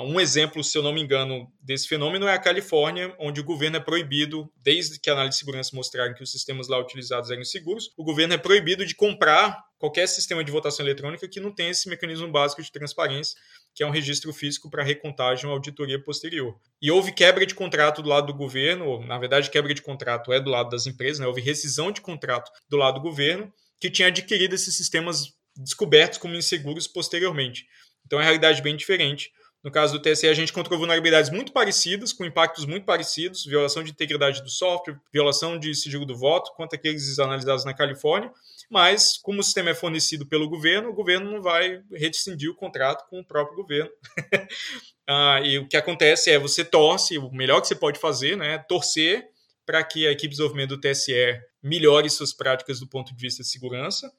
um 0.03 0.19
exemplo, 0.19 0.65
se 0.65 0.77
eu 0.77 0.83
não 0.83 0.93
me 0.93 1.01
engano, 1.01 1.47
desse 1.61 1.87
fenômeno 1.87 2.27
é 2.27 2.35
a 2.35 2.39
Califórnia, 2.39 3.15
onde 3.17 3.41
o 3.41 3.45
governo 3.45 3.77
é 3.77 3.81
proibido, 3.81 4.51
desde 4.57 4.99
que 4.99 5.09
a 5.09 5.13
análise 5.13 5.35
de 5.35 5.39
segurança 5.39 5.71
mostraram 5.75 6.15
que 6.15 6.23
os 6.23 6.33
sistemas 6.33 6.67
lá 6.67 6.79
utilizados 6.79 7.31
eram 7.31 7.45
seguros, 7.45 7.93
o 7.97 8.03
governo 8.03 8.35
é 8.35 8.39
proibido 8.39 8.85
de 8.85 8.95
comprar 8.95 9.63
qualquer 9.79 10.09
sistema 10.09 10.43
de 10.43 10.51
votação 10.51 10.85
eletrônica 10.85 11.29
que 11.29 11.39
não 11.39 11.55
tenha 11.55 11.71
esse 11.71 11.89
mecanismo 11.89 12.27
básico 12.27 12.61
de 12.61 12.73
transparência, 12.73 13.39
que 13.73 13.85
é 13.85 13.87
um 13.87 13.91
registro 13.91 14.33
físico 14.33 14.69
para 14.69 14.83
recontagem 14.83 15.47
ou 15.47 15.53
auditoria 15.53 16.03
posterior. 16.03 16.59
E 16.83 16.91
houve 16.91 17.13
quebra 17.13 17.47
de 17.47 17.55
contrato 17.55 18.03
do 18.03 18.09
lado 18.09 18.27
do 18.27 18.35
governo, 18.35 18.87
ou, 18.87 19.07
na 19.07 19.19
verdade, 19.19 19.49
quebra 19.49 19.73
de 19.73 19.83
contrato 19.83 20.33
é 20.33 20.41
do 20.41 20.51
lado 20.51 20.71
das 20.71 20.87
empresas, 20.89 21.21
né? 21.21 21.27
houve 21.27 21.41
rescisão 21.41 21.93
de 21.93 22.01
contrato 22.01 22.51
do 22.69 22.77
lado 22.77 22.95
do 22.95 23.01
governo, 23.01 23.53
que 23.79 23.91
tinha 23.91 24.09
adquirido 24.09 24.55
esses 24.55 24.75
sistemas 24.75 25.35
descobertos 25.57 26.19
como 26.19 26.35
inseguros 26.35 26.89
posteriormente. 26.89 27.67
Então 28.05 28.19
é 28.19 28.23
uma 28.23 28.25
realidade 28.25 28.61
bem 28.61 28.77
diferente. 28.77 29.31
No 29.65 29.71
caso 29.71 29.99
do 29.99 30.03
TSE, 30.03 30.29
a 30.29 30.35
gente 30.35 30.51
encontrou 30.51 30.79
vulnerabilidades 30.79 31.31
muito 31.31 31.51
parecidas, 31.51 32.13
com 32.13 32.23
impactos 32.23 32.67
muito 32.67 32.85
parecidos, 32.85 33.47
violação 33.47 33.83
de 33.83 33.93
integridade 33.93 34.43
do 34.43 34.51
software, 34.51 35.01
violação 35.11 35.59
de 35.59 35.75
sigilo 35.75 36.05
do 36.05 36.15
voto, 36.15 36.53
quanto 36.55 36.75
aqueles 36.75 37.19
analisados 37.19 37.65
na 37.65 37.73
Califórnia, 37.73 38.31
mas 38.71 39.17
como 39.17 39.41
o 39.41 39.43
sistema 39.43 39.71
é 39.71 39.75
fornecido 39.75 40.27
pelo 40.27 40.51
governo, 40.51 40.91
o 40.91 40.95
governo 40.95 41.31
não 41.31 41.41
vai 41.41 41.81
rescindir 41.93 42.51
o 42.51 42.55
contrato 42.55 43.09
com 43.09 43.21
o 43.21 43.25
próprio 43.25 43.57
governo. 43.57 43.91
ah, 45.09 45.41
e 45.43 45.59
o 45.59 45.67
que 45.67 45.79
acontece 45.79 46.31
é 46.31 46.39
você 46.39 46.63
torce, 46.63 47.17
o 47.17 47.31
melhor 47.33 47.63
que 47.63 47.69
você 47.69 47.75
pode 47.75 47.99
fazer 47.99 48.37
né, 48.37 48.57
é 48.57 48.59
torcer 48.59 49.27
para 49.65 49.83
que 49.83 50.07
a 50.07 50.11
equipe 50.11 50.29
de 50.29 50.37
desenvolvimento 50.37 50.77
do 50.77 50.81
TSE 50.81 51.41
melhore 51.63 52.11
suas 52.11 52.35
práticas 52.35 52.81
do 52.81 52.87
ponto 52.87 53.15
de 53.15 53.21
vista 53.23 53.43
de 53.43 53.49
segurança, 53.49 54.13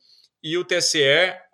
e 0.45 0.59
o 0.59 0.63
TSE 0.63 0.99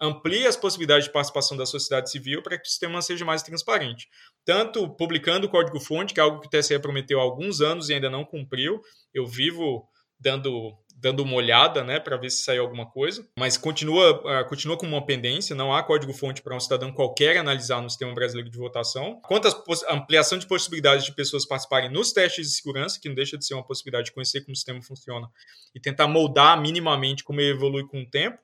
amplia 0.02 0.50
as 0.50 0.58
possibilidades 0.58 1.06
de 1.06 1.14
participação 1.14 1.56
da 1.56 1.66
sociedade 1.66 2.12
civil 2.12 2.44
para 2.44 2.58
que 2.58 2.68
o 2.68 2.70
sistema 2.70 3.02
seja 3.02 3.24
mais 3.24 3.42
transparente. 3.42 4.10
Tanto 4.44 4.90
publicando 4.98 5.48
o 5.48 5.50
código-fonte, 5.50 6.14
que 6.14 6.20
é 6.20 6.24
algo 6.24 6.42
que 6.42 6.48
o 6.48 6.50
TSE 6.50 6.78
prometeu 6.78 7.18
há 7.18 7.24
alguns 7.24 7.62
anos 7.62 7.88
e 7.88 7.94
ainda 7.94 8.10
não 8.10 8.26
cumpriu. 8.26 8.82
Eu 9.14 9.26
vivo 9.26 9.88
dando 10.20 10.78
dando 11.02 11.24
uma 11.24 11.34
olhada, 11.34 11.84
né, 11.84 12.00
para 12.00 12.16
ver 12.16 12.30
se 12.30 12.44
saiu 12.44 12.62
alguma 12.62 12.86
coisa, 12.86 13.28
mas 13.36 13.58
continua, 13.58 14.22
uh, 14.22 14.48
continua 14.48 14.78
com 14.78 14.86
uma 14.86 15.04
pendência, 15.04 15.56
não 15.56 15.74
há 15.74 15.82
código-fonte 15.82 16.44
para 16.44 16.56
um 16.56 16.60
cidadão 16.60 16.92
qualquer 16.92 17.38
analisar 17.38 17.82
no 17.82 17.90
sistema 17.90 18.14
brasileiro 18.14 18.52
de 18.52 18.58
votação. 18.58 19.20
Quanto 19.24 19.48
à 19.48 19.96
ampliação 19.96 20.38
de 20.38 20.46
possibilidades 20.46 21.04
de 21.04 21.16
pessoas 21.16 21.44
participarem 21.44 21.90
nos 21.90 22.14
testes 22.14 22.46
de 22.46 22.54
segurança, 22.54 23.00
que 23.02 23.10
não 23.10 23.16
deixa 23.16 23.36
de 23.36 23.44
ser 23.44 23.56
uma 23.56 23.66
possibilidade 23.66 24.06
de 24.06 24.12
conhecer 24.12 24.42
como 24.42 24.54
o 24.54 24.56
sistema 24.56 24.80
funciona 24.84 25.28
e 25.74 25.80
tentar 25.80 26.08
moldar 26.08 26.62
minimamente 26.62 27.24
como 27.24 27.42
ele 27.42 27.50
evolui 27.50 27.88
com 27.88 28.04
o 28.04 28.06
tempo, 28.08 28.38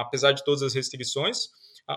apesar 0.00 0.32
de 0.32 0.44
todas 0.44 0.62
as 0.62 0.74
restrições, 0.74 1.48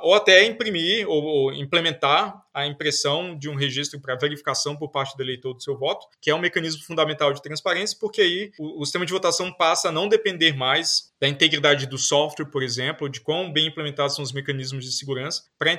ou 0.01 0.13
até 0.13 0.45
imprimir 0.45 1.05
ou, 1.09 1.53
implementar 1.53 2.41
a 2.53 2.65
impressão 2.65 3.37
de 3.37 3.49
um 3.49 3.55
registro 3.55 3.99
para 3.99 4.15
verificação 4.15 4.75
por 4.75 4.89
parte 4.89 5.17
do 5.17 5.23
eleitor 5.23 5.53
do 5.53 5.61
seu 5.61 5.77
voto, 5.77 6.07
que 6.21 6.29
é 6.29 6.35
um 6.35 6.39
mecanismo 6.39 6.83
fundamental 6.83 7.33
de 7.33 7.41
transparência, 7.41 7.97
porque 7.99 8.21
aí 8.21 8.51
o, 8.57 8.81
o 8.81 8.85
sistema 8.85 9.05
de 9.05 9.11
votação 9.11 9.51
passa 9.51 9.89
a 9.89 9.91
não 9.91 10.07
depender 10.07 10.55
mais 10.55 11.11
da 11.19 11.27
integridade 11.27 11.85
do 11.87 11.97
software, 11.97 12.45
por 12.45 12.63
exemplo, 12.63 13.09
de 13.09 13.19
quão 13.19 13.51
bem 13.51 13.67
implementados 13.67 14.15
são 14.15 14.23
os 14.23 14.31
mecanismos 14.31 14.85
de 14.85 14.93
segurança, 14.93 15.43
para 15.59 15.73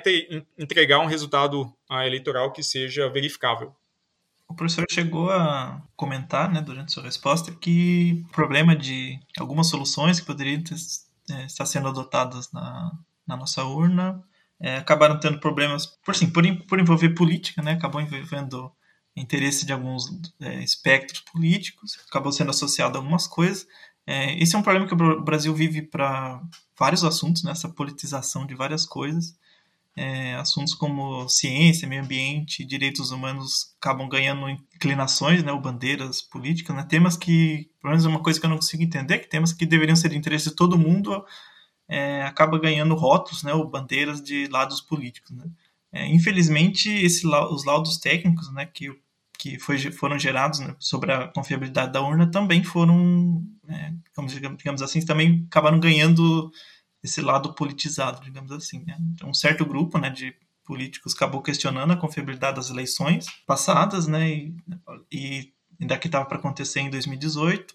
entregar 0.58 0.98
um 0.98 1.06
resultado 1.06 1.72
eleitoral 1.90 2.52
que 2.52 2.62
seja 2.62 3.08
verificável. 3.08 3.74
O 4.48 4.54
professor 4.54 4.84
chegou 4.90 5.30
a 5.30 5.82
comentar, 5.96 6.52
né, 6.52 6.60
durante 6.60 6.92
sua 6.92 7.02
resposta, 7.02 7.50
que 7.52 8.22
o 8.28 8.32
problema 8.32 8.76
de 8.76 9.18
algumas 9.38 9.68
soluções 9.68 10.20
que 10.20 10.26
poderiam 10.26 10.62
ter 10.62 10.74
é, 11.30 11.44
está 11.44 11.64
sendo 11.64 11.88
adotadas 11.88 12.50
na, 12.52 12.92
na 13.26 13.36
nossa 13.36 13.64
urna 13.64 14.22
é, 14.62 14.76
acabaram 14.76 15.18
tendo 15.18 15.40
problemas 15.40 15.86
por, 15.86 16.14
sim, 16.14 16.30
por, 16.30 16.44
por 16.68 16.78
envolver 16.78 17.10
política, 17.10 17.60
né? 17.60 17.72
acabou 17.72 18.00
envolvendo 18.00 18.70
interesse 19.14 19.66
de 19.66 19.72
alguns 19.72 20.08
é, 20.40 20.62
espectros 20.62 21.20
políticos, 21.20 21.98
acabou 22.08 22.30
sendo 22.30 22.50
associado 22.50 22.96
a 22.96 23.00
algumas 23.00 23.26
coisas. 23.26 23.66
É, 24.06 24.40
esse 24.40 24.54
é 24.54 24.58
um 24.58 24.62
problema 24.62 24.86
que 24.86 24.94
o 24.94 25.22
Brasil 25.22 25.52
vive 25.52 25.82
para 25.82 26.40
vários 26.78 27.02
assuntos, 27.02 27.42
né? 27.42 27.52
politização 27.74 28.46
de 28.46 28.54
várias 28.54 28.86
coisas. 28.86 29.36
É, 29.94 30.34
assuntos 30.36 30.74
como 30.74 31.28
ciência, 31.28 31.86
meio 31.86 32.02
ambiente, 32.02 32.64
direitos 32.64 33.10
humanos 33.10 33.74
acabam 33.78 34.08
ganhando 34.08 34.48
inclinações, 34.74 35.42
né, 35.44 35.52
ou 35.52 35.60
bandeiras 35.60 36.22
políticas, 36.22 36.74
né, 36.74 36.82
temas 36.82 37.14
que, 37.14 37.68
pelo 37.80 37.90
menos 37.90 38.06
uma 38.06 38.22
coisa 38.22 38.40
que 38.40 38.46
eu 38.46 38.50
não 38.50 38.56
consigo 38.56 38.82
entender, 38.82 39.18
que 39.18 39.28
temas 39.28 39.52
que 39.52 39.66
deveriam 39.66 39.94
ser 39.94 40.08
de 40.08 40.16
interesse 40.16 40.48
de 40.48 40.56
todo 40.56 40.78
mundo 40.78 41.22
é, 41.88 42.22
acaba 42.22 42.58
ganhando 42.58 42.94
rótulos, 42.94 43.42
né, 43.42 43.52
ou 43.52 43.68
bandeiras 43.68 44.22
de 44.22 44.46
lados 44.48 44.80
políticos. 44.80 45.30
Né. 45.30 45.44
É, 45.92 46.06
infelizmente, 46.06 46.88
esse, 46.88 47.26
os 47.26 47.64
laudos 47.66 47.98
técnicos, 47.98 48.50
né, 48.54 48.64
que, 48.64 48.90
que 49.38 49.58
foi, 49.58 49.78
foram 49.92 50.18
gerados 50.18 50.60
né, 50.60 50.74
sobre 50.78 51.12
a 51.12 51.28
confiabilidade 51.28 51.92
da 51.92 52.00
urna 52.00 52.30
também 52.30 52.64
foram, 52.64 53.44
é, 53.68 53.92
digamos 54.56 54.80
assim, 54.80 55.04
também 55.04 55.44
acabaram 55.50 55.78
ganhando 55.78 56.50
esse 57.02 57.20
lado 57.20 57.54
politizado, 57.54 58.22
digamos 58.22 58.52
assim. 58.52 58.84
Né? 58.84 58.96
Então, 59.14 59.30
um 59.30 59.34
certo 59.34 59.64
grupo 59.64 59.98
né, 59.98 60.10
de 60.10 60.34
políticos 60.64 61.14
acabou 61.14 61.42
questionando 61.42 61.92
a 61.92 61.96
confiabilidade 61.96 62.56
das 62.56 62.70
eleições 62.70 63.26
passadas, 63.46 64.06
né, 64.06 64.30
e, 64.30 64.54
e 65.10 65.52
ainda 65.80 65.98
que 65.98 66.06
estava 66.06 66.24
para 66.24 66.38
acontecer 66.38 66.80
em 66.80 66.90
2018, 66.90 67.74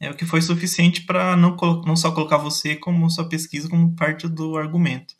é 0.00 0.10
o 0.10 0.14
que 0.14 0.26
foi 0.26 0.42
suficiente 0.42 1.02
para 1.02 1.36
não, 1.36 1.56
não 1.86 1.96
só 1.96 2.12
colocar 2.12 2.36
você 2.36 2.76
como 2.76 3.08
sua 3.10 3.28
pesquisa 3.28 3.68
como 3.68 3.94
parte 3.94 4.28
do 4.28 4.56
argumento. 4.56 5.14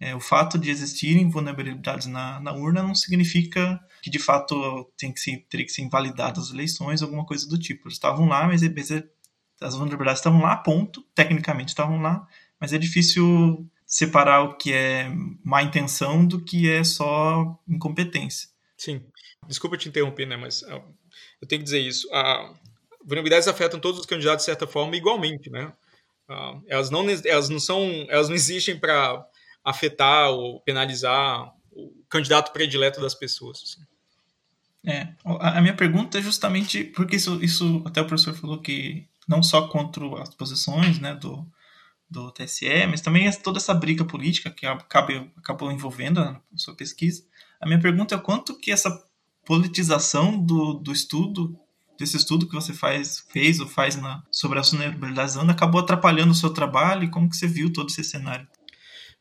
É, 0.00 0.16
o 0.16 0.20
fato 0.20 0.58
de 0.58 0.68
existirem 0.68 1.30
vulnerabilidades 1.30 2.08
na, 2.08 2.40
na, 2.40 2.52
urna 2.52 2.82
não 2.82 2.94
significa 2.94 3.80
que 4.02 4.10
de 4.10 4.18
fato 4.18 4.90
tem 4.98 5.12
que 5.12 5.20
ser, 5.20 5.46
teria 5.48 5.64
que 5.64 5.70
ser 5.70 5.82
invalidadas 5.82 6.46
as 6.46 6.50
eleições, 6.50 7.02
alguma 7.02 7.24
coisa 7.24 7.48
do 7.48 7.56
tipo. 7.56 7.86
Eles 7.86 7.94
estavam 7.94 8.26
lá, 8.26 8.48
mas 8.48 8.62
as 8.62 9.74
vulnerabilidades 9.74 10.18
estavam 10.18 10.40
lá, 10.40 10.56
ponto. 10.56 11.02
Tecnicamente 11.14 11.68
estavam 11.68 12.00
lá, 12.00 12.26
mas 12.62 12.72
é 12.72 12.78
difícil 12.78 13.68
separar 13.84 14.42
o 14.42 14.56
que 14.56 14.72
é 14.72 15.10
má 15.42 15.64
intenção 15.64 16.24
do 16.24 16.40
que 16.40 16.70
é 16.70 16.84
só 16.84 17.58
incompetência. 17.68 18.48
Sim. 18.78 19.04
Desculpa 19.48 19.76
te 19.76 19.88
interromper, 19.88 20.26
né, 20.26 20.36
mas 20.36 20.62
ah, 20.62 20.80
eu 21.40 21.48
tenho 21.48 21.58
que 21.58 21.64
dizer 21.64 21.80
isso. 21.80 22.08
A 22.14 22.54
vulnerabilidades 23.00 23.48
afetam 23.48 23.80
todos 23.80 23.98
os 23.98 24.06
candidatos 24.06 24.44
de 24.44 24.46
certa 24.46 24.64
forma 24.64 24.94
igualmente, 24.94 25.50
né? 25.50 25.72
Ah, 26.28 26.56
elas 26.68 26.88
não 26.88 27.04
elas 27.24 27.48
não 27.48 27.58
são 27.58 28.06
elas 28.08 28.28
não 28.28 28.36
existem 28.36 28.78
para 28.78 29.26
afetar 29.64 30.30
ou 30.30 30.60
penalizar 30.60 31.52
o 31.72 31.92
candidato 32.08 32.52
predileto 32.52 33.00
das 33.00 33.16
pessoas. 33.16 33.60
Assim. 33.64 33.82
É, 34.86 35.08
a 35.24 35.60
minha 35.60 35.74
pergunta 35.74 36.16
é 36.16 36.22
justamente 36.22 36.84
porque 36.84 37.16
isso, 37.16 37.42
isso 37.42 37.82
até 37.84 38.00
o 38.00 38.06
professor 38.06 38.34
falou 38.34 38.60
que 38.60 39.04
não 39.26 39.42
só 39.42 39.66
contra 39.66 40.04
as 40.22 40.32
posições, 40.32 41.00
né, 41.00 41.16
do 41.16 41.44
do 42.12 42.30
TSE, 42.30 42.86
mas 42.88 43.00
também 43.00 43.30
toda 43.42 43.58
essa 43.58 43.72
briga 43.72 44.04
política 44.04 44.50
que 44.50 44.66
acaba, 44.66 45.30
acabou 45.36 45.72
envolvendo 45.72 46.20
a 46.20 46.40
sua 46.54 46.76
pesquisa. 46.76 47.24
A 47.60 47.66
minha 47.66 47.80
pergunta 47.80 48.14
é 48.14 48.18
quanto 48.18 48.56
que 48.58 48.70
essa 48.70 48.90
politização 49.44 50.38
do, 50.38 50.74
do 50.74 50.92
estudo, 50.92 51.58
desse 51.98 52.16
estudo 52.16 52.46
que 52.46 52.54
você 52.54 52.72
faz, 52.72 53.26
fez 53.30 53.58
ou 53.58 53.66
faz 53.66 53.96
na, 53.96 54.22
sobre 54.30 54.58
a 54.58 54.62
vulnerabilização, 54.62 55.48
acabou 55.48 55.80
atrapalhando 55.80 56.32
o 56.32 56.36
seu 56.36 56.50
trabalho 56.50 57.04
e 57.04 57.10
como 57.10 57.28
que 57.28 57.36
você 57.36 57.46
viu 57.46 57.72
todo 57.72 57.88
esse 57.88 58.04
cenário? 58.04 58.46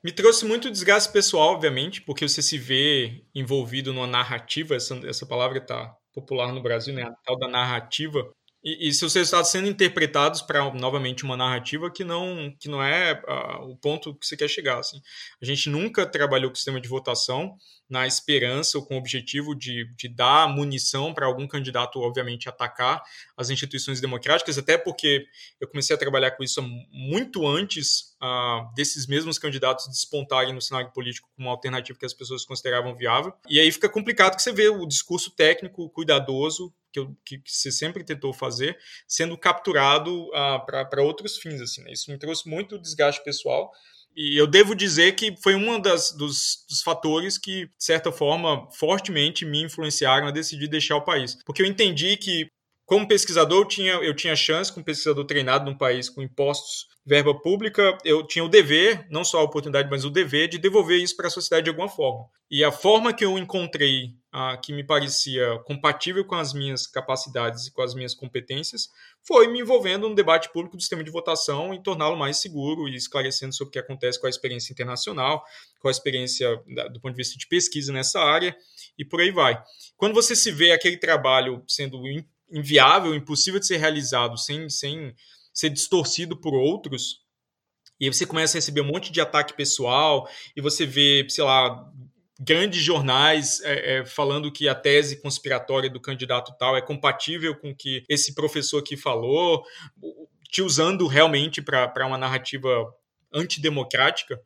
Me 0.04 0.12
trouxe 0.12 0.46
muito 0.46 0.72
desgaste 0.72 1.14
pessoal, 1.14 1.54
obviamente, 1.54 2.02
porque 2.02 2.28
você 2.28 2.42
se 2.42 2.58
vê 2.58 3.24
envolvido 3.34 3.94
numa 3.94 4.08
narrativa, 4.08 4.76
essa, 4.76 4.96
essa 5.08 5.26
palavra 5.26 5.60
está 5.60 5.96
popular 6.12 6.52
no 6.52 6.62
Brasil, 6.62 6.94
né? 6.94 7.04
A 7.04 7.12
tal 7.24 7.38
da 7.38 7.48
narrativa 7.48 8.28
e, 8.64 8.88
e 8.88 8.94
seus 8.94 9.14
resultados 9.14 9.50
sendo 9.50 9.68
interpretados 9.68 10.42
para 10.42 10.72
novamente 10.74 11.24
uma 11.24 11.36
narrativa 11.36 11.90
que 11.90 12.04
não 12.04 12.56
que 12.60 12.70
não 12.70 12.82
é 12.82 13.14
uh, 13.28 13.72
o 13.72 13.76
ponto 13.76 14.14
que 14.16 14.26
você 14.26 14.38
quer 14.38 14.48
chegar 14.48 14.80
assim. 14.80 15.02
a 15.42 15.46
gente 15.46 15.70
nunca 15.70 16.06
trabalhou 16.06 16.50
com 16.50 16.56
sistema 16.56 16.80
de 16.80 16.88
votação 16.88 17.58
na 17.90 18.08
esperança 18.08 18.78
ou 18.78 18.86
com 18.86 18.96
o 18.96 18.98
objetivo 18.98 19.54
de, 19.54 19.92
de 19.96 20.08
dar 20.08 20.48
munição 20.48 21.14
para 21.14 21.26
algum 21.26 21.48
candidato 21.48 22.00
obviamente 22.00 22.48
atacar 22.48 23.02
as 23.36 23.50
instituições 23.50 24.00
democráticas 24.00 24.58
até 24.58 24.78
porque 24.78 25.26
eu 25.60 25.68
comecei 25.68 25.96
a 25.96 26.00
trabalhar 26.00 26.32
com 26.32 26.44
isso 26.44 26.62
muito 26.92 27.48
antes 27.48 28.16
uh, 28.22 28.74
desses 28.76 29.08
mesmos 29.08 29.40
candidatos 29.40 29.88
despontarem 29.88 30.54
no 30.54 30.62
cenário 30.62 30.92
político 30.92 31.30
como 31.36 31.48
uma 31.48 31.54
alternativa 31.54 31.98
que 31.98 32.06
as 32.06 32.14
pessoas 32.14 32.46
consideravam 32.46 32.96
viável 32.96 33.34
e 33.50 33.60
aí 33.60 33.72
fica 33.72 33.90
complicado 33.90 34.36
que 34.36 34.42
você 34.42 34.54
vê 34.54 34.70
o 34.70 34.86
discurso 34.86 35.32
técnico 35.32 35.90
cuidadoso 35.90 36.74
que, 36.92 37.00
eu, 37.00 37.16
que, 37.26 37.38
que 37.40 37.52
você 37.52 37.72
sempre 37.72 38.04
tentou 38.04 38.34
fazer, 38.34 38.78
sendo 39.08 39.38
capturado 39.38 40.26
uh, 40.30 40.66
para 40.66 41.02
outros 41.02 41.38
fins. 41.38 41.62
Assim, 41.62 41.84
né? 41.84 41.92
Isso 41.92 42.12
me 42.12 42.18
trouxe 42.18 42.48
muito 42.50 42.80
desgaste 42.80 43.24
pessoal. 43.24 43.72
E 44.16 44.38
eu 44.38 44.46
devo 44.46 44.76
dizer 44.76 45.16
que 45.16 45.36
foi 45.42 45.56
um 45.56 45.80
dos, 45.80 46.12
dos, 46.12 46.82
fatores 46.84 47.38
que, 47.38 47.68
de 47.68 47.72
certa 47.78 48.12
forma, 48.12 48.70
fortemente 48.72 49.46
me 49.46 49.64
influenciaram 49.64 50.28
a 50.28 50.32
decidir 50.32 50.68
deixar 50.68 50.98
o 50.98 51.06
país. 51.06 51.38
Porque 51.46 51.62
eu 51.62 51.66
entendi 51.66 52.18
que, 52.18 52.50
como 52.92 53.08
pesquisador, 53.08 53.60
eu 53.60 53.66
tinha, 53.66 53.94
eu 53.94 54.14
tinha 54.14 54.36
chance, 54.36 54.70
como 54.70 54.84
pesquisador 54.84 55.24
treinado 55.24 55.64
num 55.64 55.78
país 55.78 56.10
com 56.10 56.22
impostos 56.22 56.90
verba 57.06 57.34
pública, 57.34 57.98
eu 58.04 58.28
tinha 58.28 58.44
o 58.44 58.50
dever, 58.50 59.08
não 59.10 59.24
só 59.24 59.40
a 59.40 59.44
oportunidade, 59.44 59.90
mas 59.90 60.04
o 60.04 60.10
dever 60.10 60.50
de 60.50 60.58
devolver 60.58 61.00
isso 61.00 61.16
para 61.16 61.28
a 61.28 61.32
sociedade 61.32 61.64
de 61.64 61.70
alguma 61.70 61.88
forma. 61.88 62.28
E 62.50 62.66
a 62.66 62.72
forma 62.72 63.14
que 63.14 63.24
eu 63.24 63.38
encontrei 63.38 64.10
ah, 64.30 64.58
que 64.58 64.74
me 64.74 64.84
parecia 64.84 65.58
compatível 65.64 66.26
com 66.26 66.36
as 66.36 66.54
minhas 66.54 66.86
capacidades 66.86 67.68
e 67.68 67.72
com 67.72 67.82
as 67.82 67.96
minhas 67.96 68.14
competências 68.14 68.90
foi 69.26 69.48
me 69.48 69.62
envolvendo 69.62 70.10
no 70.10 70.14
debate 70.14 70.52
público 70.52 70.76
do 70.76 70.82
sistema 70.82 71.02
de 71.02 71.10
votação 71.10 71.74
e 71.74 71.82
torná-lo 71.82 72.18
mais 72.18 72.42
seguro 72.42 72.90
e 72.90 72.96
esclarecendo 72.96 73.56
sobre 73.56 73.70
o 73.70 73.72
que 73.72 73.80
acontece 73.80 74.20
com 74.20 74.28
a 74.28 74.30
experiência 74.30 74.74
internacional, 74.74 75.46
com 75.80 75.88
a 75.88 75.92
experiência 75.92 76.62
da, 76.76 76.90
do 76.90 77.00
ponto 77.00 77.14
de 77.14 77.18
vista 77.18 77.38
de 77.38 77.48
pesquisa 77.48 77.94
nessa 77.94 78.20
área 78.20 78.54
e 79.00 79.06
por 79.06 79.22
aí 79.22 79.32
vai. 79.32 79.58
Quando 79.96 80.14
você 80.14 80.36
se 80.36 80.52
vê 80.52 80.74
aquele 80.74 80.98
trabalho 80.98 81.64
sendo 81.70 82.06
inviável, 82.52 83.16
impossível 83.16 83.60
de 83.60 83.68
ser 83.68 83.78
realizado 83.78 84.38
sem, 84.38 84.70
sem 84.70 85.16
ser 85.54 85.70
distorcido 85.70 86.36
por 86.36 86.54
outros, 86.54 87.22
e 88.00 88.06
aí 88.06 88.14
você 88.14 88.26
começa 88.26 88.58
a 88.58 88.60
receber 88.60 88.82
um 88.82 88.86
monte 88.92 89.12
de 89.12 89.22
ataque 89.22 89.54
pessoal, 89.54 90.28
e 90.56 90.62
você 90.62 90.86
vê, 90.86 91.26
sei 91.30 91.44
lá, 91.44 91.88
grandes 92.40 92.82
jornais 92.82 93.62
é, 93.62 94.00
é, 94.00 94.06
falando 94.06 94.52
que 94.52 94.68
a 94.68 94.74
tese 94.74 95.22
conspiratória 95.22 95.88
do 95.88 96.00
candidato 96.00 96.56
tal 96.58 96.76
é 96.76 96.82
compatível 96.82 97.56
com 97.56 97.70
o 97.70 97.76
que 97.76 98.04
esse 98.10 98.34
professor 98.34 98.80
aqui 98.80 98.98
falou, 98.98 99.64
te 100.50 100.64
usando 100.64 101.06
realmente 101.06 101.62
para 101.62 102.08
uma 102.08 102.18
narrativa 102.18 102.92
antidemocrática. 103.32 104.42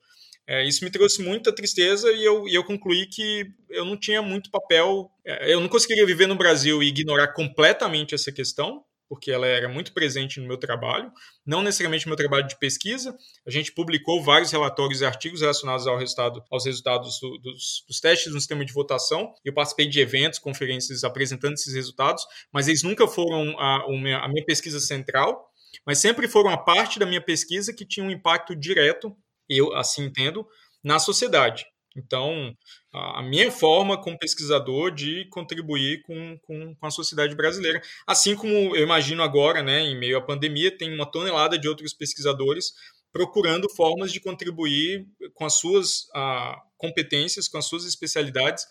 É, 0.47 0.63
isso 0.63 0.83
me 0.83 0.91
trouxe 0.91 1.23
muita 1.23 1.53
tristeza 1.53 2.11
e 2.11 2.23
eu, 2.23 2.47
e 2.47 2.53
eu 2.53 2.63
concluí 2.63 3.07
que 3.07 3.47
eu 3.69 3.83
não 3.83 3.97
tinha 3.97 4.21
muito 4.21 4.51
papel, 4.51 5.09
é, 5.25 5.51
eu 5.51 5.59
não 5.59 5.67
conseguiria 5.67 6.05
viver 6.05 6.27
no 6.27 6.35
Brasil 6.35 6.83
e 6.83 6.87
ignorar 6.87 7.29
completamente 7.29 8.13
essa 8.13 8.31
questão, 8.31 8.83
porque 9.07 9.31
ela 9.31 9.45
era 9.45 9.67
muito 9.67 9.93
presente 9.93 10.39
no 10.39 10.47
meu 10.47 10.57
trabalho, 10.57 11.11
não 11.45 11.61
necessariamente 11.61 12.05
no 12.05 12.09
meu 12.09 12.17
trabalho 12.17 12.47
de 12.47 12.57
pesquisa. 12.57 13.15
A 13.45 13.51
gente 13.51 13.71
publicou 13.71 14.23
vários 14.23 14.51
relatórios 14.51 15.01
e 15.01 15.05
artigos 15.05 15.41
relacionados 15.41 15.85
ao 15.87 15.97
resultado, 15.97 16.43
aos 16.51 16.65
resultados 16.65 17.19
do, 17.19 17.37
dos, 17.37 17.83
dos, 17.87 17.99
testes 17.99 18.33
no 18.33 18.39
sistema 18.39 18.65
de 18.65 18.73
votação. 18.73 19.33
Eu 19.43 19.53
participei 19.53 19.87
de 19.87 19.99
eventos, 19.99 20.39
conferências 20.39 21.03
apresentando 21.03 21.53
esses 21.53 21.73
resultados, 21.73 22.25
mas 22.51 22.67
eles 22.67 22.83
nunca 22.83 23.07
foram 23.07 23.57
a, 23.59 23.83
a, 23.85 24.27
minha, 24.27 24.45
pesquisa 24.45 24.79
central, 24.79 25.49
mas 25.85 25.99
sempre 25.99 26.27
foram 26.27 26.49
a 26.49 26.57
parte 26.57 26.97
da 26.97 27.05
minha 27.05 27.21
pesquisa 27.21 27.73
que 27.73 27.85
tinha 27.85 28.05
um 28.05 28.11
impacto 28.11 28.55
direto, 28.55 29.15
eu 29.49 29.75
assim 29.75 30.05
entendo, 30.05 30.45
na 30.83 30.99
sociedade. 30.99 31.65
Então, 31.95 32.53
a 32.91 33.21
minha 33.21 33.49
forma 33.49 34.01
como 34.01 34.19
pesquisador 34.19 34.91
de 34.91 35.25
contribuir 35.29 36.01
com, 36.01 36.37
com, 36.43 36.75
com, 36.75 36.85
a 36.85 36.91
sociedade 36.91 37.33
brasileira. 37.35 37.81
Assim 38.05 38.35
como 38.35 38.75
eu 38.75 38.83
imagino 38.83 39.23
agora, 39.23 39.63
né, 39.63 39.79
em 39.81 39.97
meio 39.97 40.17
à 40.17 40.21
pandemia, 40.21 40.77
tem 40.77 40.93
uma 40.93 41.09
tonelada 41.09 41.57
de 41.57 41.69
outros 41.69 41.93
pesquisadores 41.93 42.73
procurando 43.13 43.69
formas 43.69 44.11
de 44.11 44.19
contribuir 44.19 45.07
com 45.33 45.45
as 45.45 45.53
suas 45.53 46.09
ah, 46.13 46.61
competências, 46.77 47.47
com 47.47 47.57
as 47.57 47.65
suas 47.65 47.85
especialidades, 47.85 48.65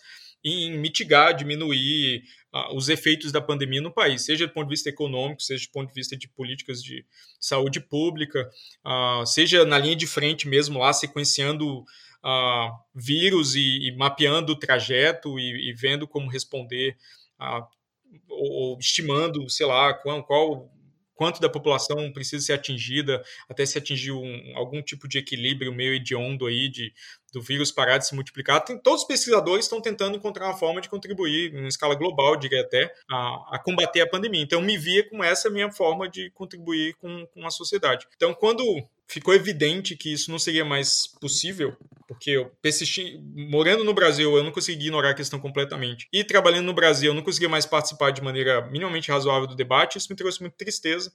em 0.45 0.77
mitigar, 0.77 1.35
diminuir 1.35 2.23
ah, 2.53 2.73
os 2.73 2.87
efeitos 2.87 3.31
da 3.31 3.41
pandemia 3.41 3.81
no 3.81 3.91
país, 3.91 4.23
seja 4.23 4.45
do 4.45 4.53
ponto 4.53 4.67
de 4.67 4.73
vista 4.73 4.89
econômico, 4.89 5.41
seja 5.41 5.65
do 5.65 5.71
ponto 5.71 5.87
de 5.89 5.95
vista 5.95 6.15
de 6.15 6.29
políticas 6.29 6.83
de 6.83 7.03
saúde 7.39 7.79
pública, 7.81 8.47
ah, 8.83 9.23
seja 9.25 9.65
na 9.65 9.79
linha 9.79 9.95
de 9.95 10.05
frente 10.05 10.47
mesmo, 10.47 10.79
lá 10.79 10.93
sequenciando 10.93 11.83
uh, 12.25 12.71
vírus 12.93 13.55
e, 13.55 13.93
mapeando 13.97 14.53
o 14.53 14.59
trajeto 14.59 15.39
e, 15.39 15.73
vendo 15.73 16.07
como 16.07 16.29
responder, 16.29 16.95
ou, 18.29 18.77
estimando, 18.79 19.49
sei 19.49 19.65
lá, 19.65 19.93
qual, 19.93 20.23
qual, 20.23 20.71
quanto 21.13 21.39
da 21.39 21.49
população 21.49 22.11
precisa 22.11 22.45
ser 22.45 22.53
atingida 22.53 23.23
até 23.49 23.65
se 23.65 23.77
atingir 23.77 24.11
um, 24.11 24.57
algum 24.57 24.81
tipo 24.81 25.07
de 25.07 25.19
equilíbrio 25.19 25.73
meio 25.73 25.93
hediondo 25.93 26.45
aí 26.45 26.67
de 26.67 26.93
do 27.35 27.41
vírus 27.41 27.69
parar 27.69 27.97
de 27.97 28.07
se 28.07 28.15
multiplicar. 28.15 28.63
Tem, 28.63 28.77
todos 28.77 29.01
os 29.01 29.07
pesquisadores 29.07 29.65
estão 29.65 29.81
tentando 29.81 30.15
encontrar 30.15 30.47
uma 30.47 30.57
forma 30.57 30.79
de 30.79 30.87
contribuir, 30.87 31.53
em 31.53 31.67
escala 31.67 31.93
global, 31.93 32.37
diria 32.37 32.61
até, 32.61 32.89
a, 33.11 33.55
a, 33.55 33.59
combater 33.59 33.99
a 33.99 34.07
pandemia. 34.07 34.41
Então, 34.41 34.61
me 34.61 34.77
via 34.77 35.07
com 35.09 35.21
essa 35.21 35.49
minha 35.49 35.69
forma 35.69 36.07
de 36.07 36.31
contribuir 36.31 36.95
com, 36.95 37.27
com 37.27 37.45
a 37.45 37.51
sociedade. 37.51 38.07
Então, 38.15 38.33
quando 38.33 38.63
ficou 39.05 39.33
evidente 39.33 39.97
que 39.97 40.11
isso 40.11 40.31
não 40.31 40.39
seria 40.39 40.63
mais 40.63 41.07
possível, 41.19 41.75
porque 42.07 42.31
eu 42.31 42.51
persisti, 42.61 43.19
morando 43.35 43.83
no 43.83 43.93
Brasil, 43.93 44.35
eu 44.35 44.43
não 44.43 44.51
consegui 44.51 44.85
ignorar 44.85 45.09
a 45.09 45.13
questão 45.13 45.37
completamente. 45.37 46.07
E 46.13 46.23
trabalhando 46.23 46.65
no 46.65 46.73
Brasil, 46.73 47.11
eu 47.11 47.15
não 47.15 47.21
conseguia 47.21 47.49
mais 47.49 47.65
participar 47.65 48.11
de 48.11 48.21
maneira 48.21 48.65
minimamente 48.67 49.11
razoável 49.11 49.45
do 49.45 49.55
debate, 49.55 49.97
isso 49.97 50.07
me 50.09 50.15
trouxe 50.15 50.39
muita 50.39 50.55
tristeza. 50.55 51.11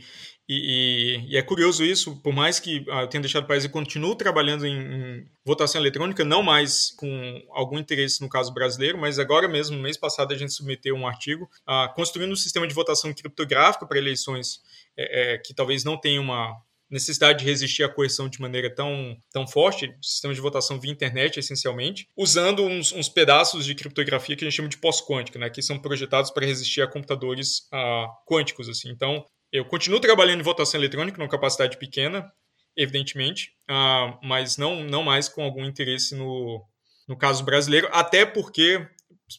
e, 0.48 1.22
e, 1.26 1.32
e, 1.32 1.36
é 1.36 1.42
curioso 1.42 1.82
isso, 1.82 2.16
por 2.20 2.32
mais 2.32 2.60
que 2.60 2.84
ah, 2.90 3.02
eu 3.02 3.08
tenha 3.08 3.22
deixado 3.22 3.44
o 3.44 3.46
país 3.46 3.64
e 3.64 3.68
continuo 3.68 4.14
trabalhando 4.14 4.66
em, 4.66 4.76
em, 4.76 5.26
votação 5.44 5.80
eletrônica, 5.80 6.22
não 6.22 6.42
mais 6.42 6.90
com 6.96 7.42
algum 7.50 7.78
interesse 7.78 8.20
no 8.20 8.28
caso 8.28 8.52
brasileiro, 8.52 8.98
mas 8.98 9.18
agora 9.18 9.48
mesmo, 9.48 9.78
mês 9.78 9.96
passado, 9.96 10.34
a 10.34 10.36
gente 10.36 10.52
submeteu 10.52 10.94
um 10.94 11.06
artigo 11.06 11.48
ah, 11.66 11.90
construindo 11.94 12.32
um 12.32 12.36
sistema 12.36 12.66
de 12.66 12.74
votação 12.74 13.12
criptográfico 13.14 13.88
para 13.88 13.96
eleições 13.98 14.60
é, 14.96 15.34
é, 15.34 15.38
que 15.38 15.54
talvez 15.54 15.82
não 15.82 15.98
tenha 15.98 16.20
uma 16.20 16.54
necessidade 16.90 17.38
de 17.38 17.44
resistir 17.46 17.82
à 17.82 17.88
coerção 17.88 18.28
de 18.28 18.40
maneira 18.40 18.72
tão, 18.72 19.16
tão 19.32 19.46
forte, 19.46 19.92
sistema 20.02 20.34
de 20.34 20.40
votação 20.40 20.78
via 20.78 20.92
internet, 20.92 21.38
essencialmente, 21.38 22.06
usando 22.16 22.64
uns, 22.64 22.92
uns 22.92 23.08
pedaços 23.08 23.64
de 23.64 23.74
criptografia 23.74 24.36
que 24.36 24.44
a 24.44 24.48
gente 24.48 24.56
chama 24.56 24.68
de 24.68 24.76
pós-quântica, 24.76 25.38
né, 25.38 25.48
que 25.48 25.62
são 25.62 25.78
projetados 25.78 26.30
para 26.30 26.46
resistir 26.46 26.82
a 26.82 26.86
computadores 26.86 27.66
ah, 27.72 28.06
quânticos. 28.26 28.68
Assim. 28.68 28.90
Então, 28.90 29.24
eu 29.54 29.64
continuo 29.64 30.00
trabalhando 30.00 30.40
em 30.40 30.42
votação 30.44 30.80
eletrônica, 30.80 31.16
numa 31.16 31.30
capacidade 31.30 31.78
pequena, 31.78 32.28
evidentemente, 32.76 33.52
uh, 33.70 34.18
mas 34.20 34.56
não, 34.56 34.82
não 34.82 35.04
mais 35.04 35.28
com 35.28 35.44
algum 35.44 35.64
interesse 35.64 36.16
no, 36.16 36.60
no 37.06 37.16
caso 37.16 37.44
brasileiro, 37.44 37.88
até 37.92 38.26
porque 38.26 38.84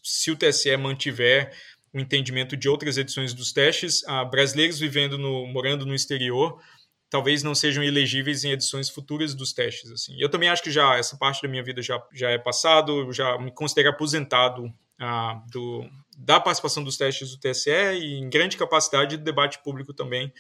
se 0.02 0.32
o 0.32 0.38
TSE 0.38 0.78
mantiver 0.78 1.54
o 1.94 2.00
entendimento 2.00 2.56
de 2.56 2.70
outras 2.70 2.98
edições 2.98 3.34
dos 3.34 3.52
testes, 3.52 4.04
uh, 4.04 4.26
brasileiros 4.30 4.80
vivendo 4.80 5.18
no, 5.18 5.46
morando 5.48 5.86
no 5.86 5.94
exterior 5.94 6.62
talvez 7.10 7.44
não 7.44 7.54
sejam 7.54 7.84
elegíveis 7.84 8.44
em 8.44 8.52
edições 8.52 8.90
futuras 8.90 9.36
dos 9.36 9.54
testes. 9.54 9.92
Assim. 9.92 10.16
Eu 10.20 10.30
também 10.30 10.50
acho 10.50 10.64
que 10.64 10.72
já 10.72 10.98
essa 10.98 11.18
parte 11.18 11.42
da 11.42 11.48
minha 11.48 11.64
vida 11.64 11.82
já, 11.82 12.02
já 12.14 12.30
é 12.30 12.38
passado, 12.38 13.00
eu 13.00 13.14
já 13.14 13.38
me 13.38 13.52
considero 13.52 13.90
aposentado 13.90 14.66
uh, 14.66 15.52
do, 15.52 15.90
da 16.16 16.40
participação 16.40 16.84
dos 16.84 16.98
testes 16.98 17.32
do 17.32 17.40
TSE 17.40 17.70
e 17.70 18.16
em 18.16 18.30
grande 18.30 18.58
capacidade 18.58 19.18
de 19.18 19.24
debate 19.24 19.60
público 19.64 19.94
também 19.94 20.34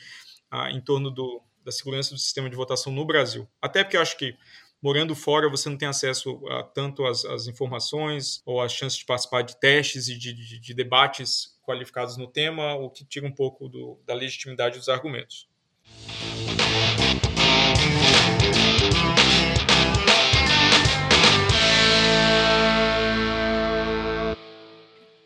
ah, 0.49 0.71
em 0.71 0.79
torno 0.79 1.11
do, 1.11 1.41
da 1.63 1.71
segurança 1.71 2.13
do 2.13 2.19
sistema 2.19 2.49
de 2.49 2.55
votação 2.55 2.93
no 2.93 3.05
Brasil. 3.05 3.47
Até 3.61 3.83
porque 3.83 3.97
eu 3.97 4.01
acho 4.01 4.17
que 4.17 4.35
morando 4.81 5.15
fora 5.15 5.49
você 5.49 5.67
não 5.69 5.77
tem 5.77 5.87
acesso 5.87 6.39
a 6.47 6.63
tanto 6.63 7.05
às, 7.05 7.25
às 7.25 7.47
informações 7.47 8.41
ou 8.45 8.61
às 8.61 8.71
chances 8.71 8.99
de 8.99 9.05
participar 9.05 9.41
de 9.41 9.59
testes 9.59 10.07
e 10.07 10.17
de, 10.17 10.31
de, 10.33 10.59
de, 10.59 10.73
debates 10.73 11.57
qualificados 11.63 12.17
no 12.17 12.27
tema, 12.27 12.75
o 12.75 12.89
que 12.89 13.03
tira 13.03 13.25
um 13.25 13.31
pouco 13.31 13.67
do, 13.67 13.99
da 14.05 14.13
legitimidade 14.13 14.77
dos 14.77 14.87
argumentos. 14.87 15.47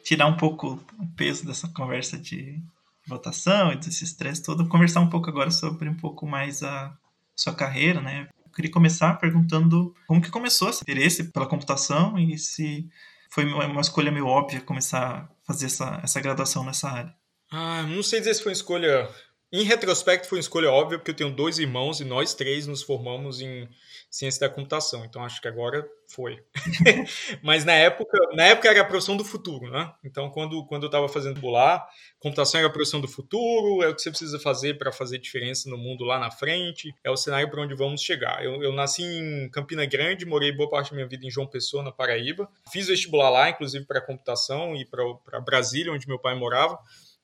Tirar 0.10 0.26
um 0.26 0.36
pouco 0.36 0.84
o 0.98 1.08
peso 1.16 1.46
dessa 1.46 1.68
conversa 1.68 2.18
de 2.18 2.60
votação 3.06 3.72
e 3.72 3.76
desse 3.76 4.04
estresse 4.04 4.42
todo, 4.42 4.68
conversar 4.68 5.02
um 5.02 5.10
pouco 5.10 5.30
agora 5.30 5.52
sobre 5.52 5.88
um 5.88 5.94
pouco 5.94 6.26
mais 6.26 6.64
a 6.64 6.98
sua 7.36 7.54
carreira, 7.54 8.02
né? 8.02 8.28
Eu 8.44 8.52
queria 8.52 8.72
começar 8.72 9.20
perguntando 9.20 9.94
como 10.08 10.20
que 10.20 10.32
começou 10.32 10.68
esse 10.68 10.82
interesse 10.82 11.26
pela 11.26 11.46
computação 11.46 12.18
e 12.18 12.40
se 12.40 12.90
foi 13.30 13.46
uma 13.46 13.82
escolha 13.82 14.12
meio 14.12 14.26
óbvia 14.26 14.62
começar 14.62 15.06
a 15.16 15.30
fazer 15.46 15.68
essa, 15.68 16.00
essa 16.04 16.20
graduação 16.20 16.66
nessa 16.66 16.90
área. 16.90 17.14
Ah, 17.52 17.84
não 17.84 18.02
sei 18.02 18.18
dizer 18.18 18.34
se 18.34 18.42
foi 18.42 18.52
uma 18.52 18.58
escolha. 18.58 19.08
Em 19.52 19.64
retrospecto, 19.64 20.28
foi 20.28 20.38
uma 20.38 20.42
escolha 20.42 20.70
óbvia, 20.70 21.00
porque 21.00 21.10
eu 21.10 21.16
tenho 21.16 21.32
dois 21.32 21.58
irmãos 21.58 22.00
e 22.00 22.06
nós 22.06 22.36
três 22.36 22.68
nos 22.68 22.84
formamos 22.84 23.42
em 23.42 23.68
ciência 24.10 24.42
da 24.42 24.54
computação. 24.54 25.04
Então 25.04 25.24
acho 25.24 25.42
que 25.42 25.48
agora 25.48 25.88
foi. 26.08 26.44
Mas 27.42 27.66
na 27.66 27.74
época, 27.74 28.16
na 28.36 28.46
época 28.46 28.70
era 28.70 28.82
a 28.82 28.86
profissão 28.86 29.18
do 29.18 29.26
futuro, 29.26 29.72
né? 29.72 29.92
Então 30.04 30.30
quando, 30.30 30.64
quando 30.68 30.84
eu 30.84 30.88
estava 30.88 31.10
fazendo 31.10 31.40
bular, 31.40 31.88
computação 32.20 32.60
era 32.60 32.70
a 32.70 32.72
profissão 32.72 33.02
do 33.02 33.08
futuro, 33.08 33.84
é 33.84 33.90
o 33.90 33.96
que 33.96 34.02
você 34.02 34.12
precisa 34.12 34.40
fazer 34.40 34.78
para 34.78 34.92
fazer 34.92 35.18
diferença 35.18 35.68
no 35.68 35.78
mundo 35.78 36.04
lá 36.04 36.20
na 36.20 36.30
frente, 36.30 36.94
é 37.04 37.10
o 37.10 37.18
cenário 37.18 37.50
para 37.50 37.62
onde 37.62 37.74
vamos 37.74 38.02
chegar. 38.02 38.44
Eu, 38.44 38.62
eu 38.62 38.72
nasci 38.72 39.04
em 39.04 39.50
Campina 39.50 39.86
Grande, 39.86 40.28
morei 40.28 40.52
boa 40.52 40.70
parte 40.70 40.92
da 40.92 40.96
minha 40.96 41.08
vida 41.08 41.26
em 41.26 41.32
João 41.32 41.48
Pessoa, 41.48 41.82
na 41.82 41.92
Paraíba. 41.92 42.48
Fiz 42.72 42.88
vestibular 42.88 43.32
lá, 43.32 43.50
inclusive 43.50 43.84
para 43.86 44.00
computação 44.00 44.76
e 44.76 44.86
para 44.86 45.40
Brasília, 45.40 45.92
onde 45.92 46.08
meu 46.08 46.20
pai 46.20 46.36
morava. 46.36 46.78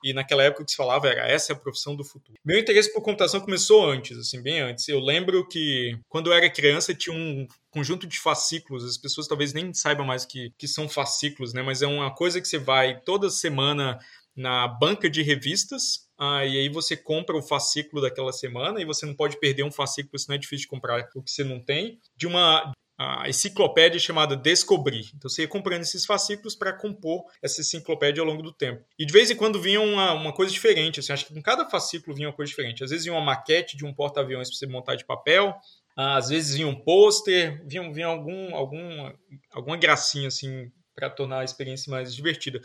E 0.06 0.14
naquela 0.14 0.44
época 0.44 0.62
o 0.62 0.66
que 0.66 0.72
se 0.72 0.78
falava 0.78 1.08
era 1.08 1.28
essa 1.28 1.52
é 1.52 1.56
a 1.56 1.60
profissão 1.60 1.96
do 1.96 2.04
futuro. 2.04 2.38
Meu 2.46 2.60
interesse 2.60 2.94
por 2.94 3.02
computação 3.02 3.42
começou 3.42 3.90
antes, 3.90 4.16
assim, 4.20 4.40
bem 4.40 4.62
antes. 4.62 4.88
Eu 4.88 5.00
lembro 5.00 5.48
que 5.48 5.98
quando 6.08 6.28
eu 6.28 6.34
era 6.34 6.48
criança 6.48 6.94
tinha 6.94 7.16
um 7.16 7.48
conjunto 7.72 8.06
de 8.06 8.20
fascículos. 8.20 8.86
As 8.86 9.00
pessoas 9.00 9.28
talvez 9.28 9.52
nem 9.52 9.74
saibam 9.74 10.06
mais 10.06 10.24
que, 10.24 10.54
que 10.60 10.68
são 10.68 10.88
fascículos, 10.88 11.54
né? 11.54 11.64
Mas 11.64 11.82
é 11.82 11.88
uma 11.88 12.14
coisa 12.14 12.40
que 12.40 12.48
você 12.48 12.60
vai 12.60 13.02
toda 13.02 13.32
semana 13.32 13.98
na 14.36 14.68
banca 14.68 15.10
de 15.10 15.24
revistas, 15.24 16.06
ah, 16.20 16.46
e 16.46 16.60
aí 16.60 16.70
você 16.70 16.96
compra 16.96 17.36
o 17.36 17.42
fascículo 17.42 18.02
daquela 18.02 18.34
semana 18.34 18.82
e 18.82 18.86
você 18.86 19.06
não 19.06 19.16
pode 19.16 19.40
perder 19.40 19.64
um 19.64 19.72
fascículo, 19.72 20.20
senão 20.20 20.36
é 20.36 20.40
difícil 20.40 20.64
de 20.64 20.68
comprar 20.68 21.10
o 21.16 21.24
que 21.24 21.32
você 21.32 21.44
não 21.44 21.60
tem. 21.60 22.00
De 22.16 22.28
uma 22.28 22.72
a 22.98 23.28
enciclopédia 23.28 24.00
chamada 24.00 24.36
Descobrir. 24.36 25.12
Então 25.16 25.30
você 25.30 25.44
ia 25.44 25.48
comprando 25.48 25.82
esses 25.82 26.06
fascículos 26.06 26.56
para 26.56 26.74
compor 26.74 27.26
essa 27.42 27.62
enciclopédia 27.62 28.22
ao 28.22 28.28
longo 28.28 28.42
do 28.42 28.54
tempo. 28.54 28.84
E 28.98 29.06
de 29.06 29.12
vez 29.12 29.30
em 29.30 29.36
quando 29.36 29.62
vinha 29.62 29.82
uma, 29.82 30.14
uma 30.14 30.34
coisa 30.34 30.52
diferente. 30.52 31.00
Assim, 31.00 31.12
acho 31.14 31.26
que 31.26 31.34
com 31.34 31.42
cada 31.42 31.70
fascículo 31.70 32.16
vinha 32.16 32.30
uma 32.30 32.36
coisa 32.36 32.50
diferente. 32.50 32.84
Às 32.84 32.90
vezes 32.90 33.06
vinha 33.06 33.16
uma 33.16 33.26
maquete 33.26 33.76
de 33.76 33.86
um 33.86 33.94
porta-aviões 33.94 34.50
para 34.50 34.58
você 34.58 34.68
montar 34.68 34.96
de 34.96 35.06
papel. 35.06 35.54
Às 35.96 36.30
vezes 36.30 36.56
vinha 36.56 36.68
um 36.68 36.76
pôster, 36.76 37.62
vinha, 37.66 37.92
vinha 37.92 38.08
algum, 38.08 38.56
algum, 38.56 39.12
alguma 39.52 39.78
gracinha 39.78 40.28
assim 40.28 40.72
para 40.94 41.10
tornar 41.10 41.40
a 41.40 41.44
experiência 41.44 41.92
mais 41.92 42.16
divertida. 42.16 42.62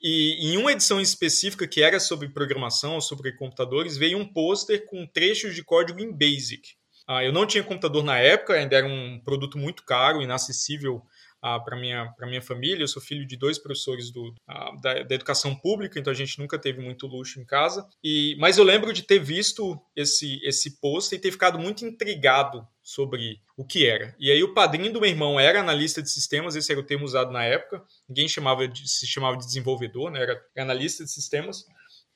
E 0.00 0.48
em 0.48 0.56
uma 0.56 0.72
edição 0.72 1.00
específica 1.00 1.68
que 1.68 1.82
era 1.82 2.00
sobre 2.00 2.30
programação, 2.30 3.00
sobre 3.00 3.36
computadores, 3.36 3.98
veio 3.98 4.16
um 4.16 4.26
pôster 4.26 4.86
com 4.86 5.06
trechos 5.06 5.54
de 5.54 5.62
código 5.62 6.00
em 6.00 6.10
BASIC. 6.10 6.62
Ah, 7.06 7.22
eu 7.22 7.32
não 7.32 7.46
tinha 7.46 7.62
computador 7.62 8.02
na 8.02 8.18
época, 8.18 8.54
ainda 8.54 8.76
era 8.76 8.86
um 8.86 9.20
produto 9.24 9.58
muito 9.58 9.84
caro, 9.84 10.22
inacessível 10.22 11.02
ah, 11.42 11.60
para 11.60 11.76
minha 11.76 12.10
minha 12.22 12.40
família. 12.40 12.82
Eu 12.82 12.88
sou 12.88 13.02
filho 13.02 13.26
de 13.26 13.36
dois 13.36 13.58
professores 13.58 14.10
do, 14.10 14.34
ah, 14.48 14.70
da, 14.80 15.02
da, 15.02 15.14
educação 15.14 15.54
pública, 15.54 16.00
então 16.00 16.10
a 16.10 16.16
gente 16.16 16.38
nunca 16.38 16.58
teve 16.58 16.80
muito 16.80 17.06
luxo 17.06 17.38
em 17.38 17.44
casa. 17.44 17.86
E 18.02 18.34
mas 18.38 18.56
eu 18.56 18.64
lembro 18.64 18.94
de 18.94 19.02
ter 19.02 19.18
visto 19.18 19.78
esse 19.94 20.40
esse 20.42 20.80
post 20.80 21.14
e 21.14 21.18
ter 21.18 21.30
ficado 21.30 21.58
muito 21.58 21.84
intrigado 21.84 22.66
sobre 22.82 23.40
o 23.58 23.66
que 23.66 23.86
era. 23.86 24.14
E 24.18 24.30
aí 24.30 24.42
o 24.42 24.54
padrinho 24.54 24.90
do 24.90 25.00
meu 25.02 25.10
irmão 25.10 25.38
era 25.38 25.60
analista 25.60 26.00
de 26.00 26.10
sistemas, 26.10 26.56
esse 26.56 26.72
era 26.72 26.80
o 26.80 26.86
termo 26.86 27.04
usado 27.04 27.30
na 27.30 27.44
época. 27.44 27.82
Ninguém 28.08 28.26
chamava 28.26 28.66
de, 28.66 28.88
se 28.88 29.06
chamava 29.06 29.36
de 29.36 29.44
desenvolvedor, 29.44 30.10
né? 30.10 30.22
Era 30.22 30.42
analista 30.56 31.04
de 31.04 31.10
sistemas. 31.10 31.66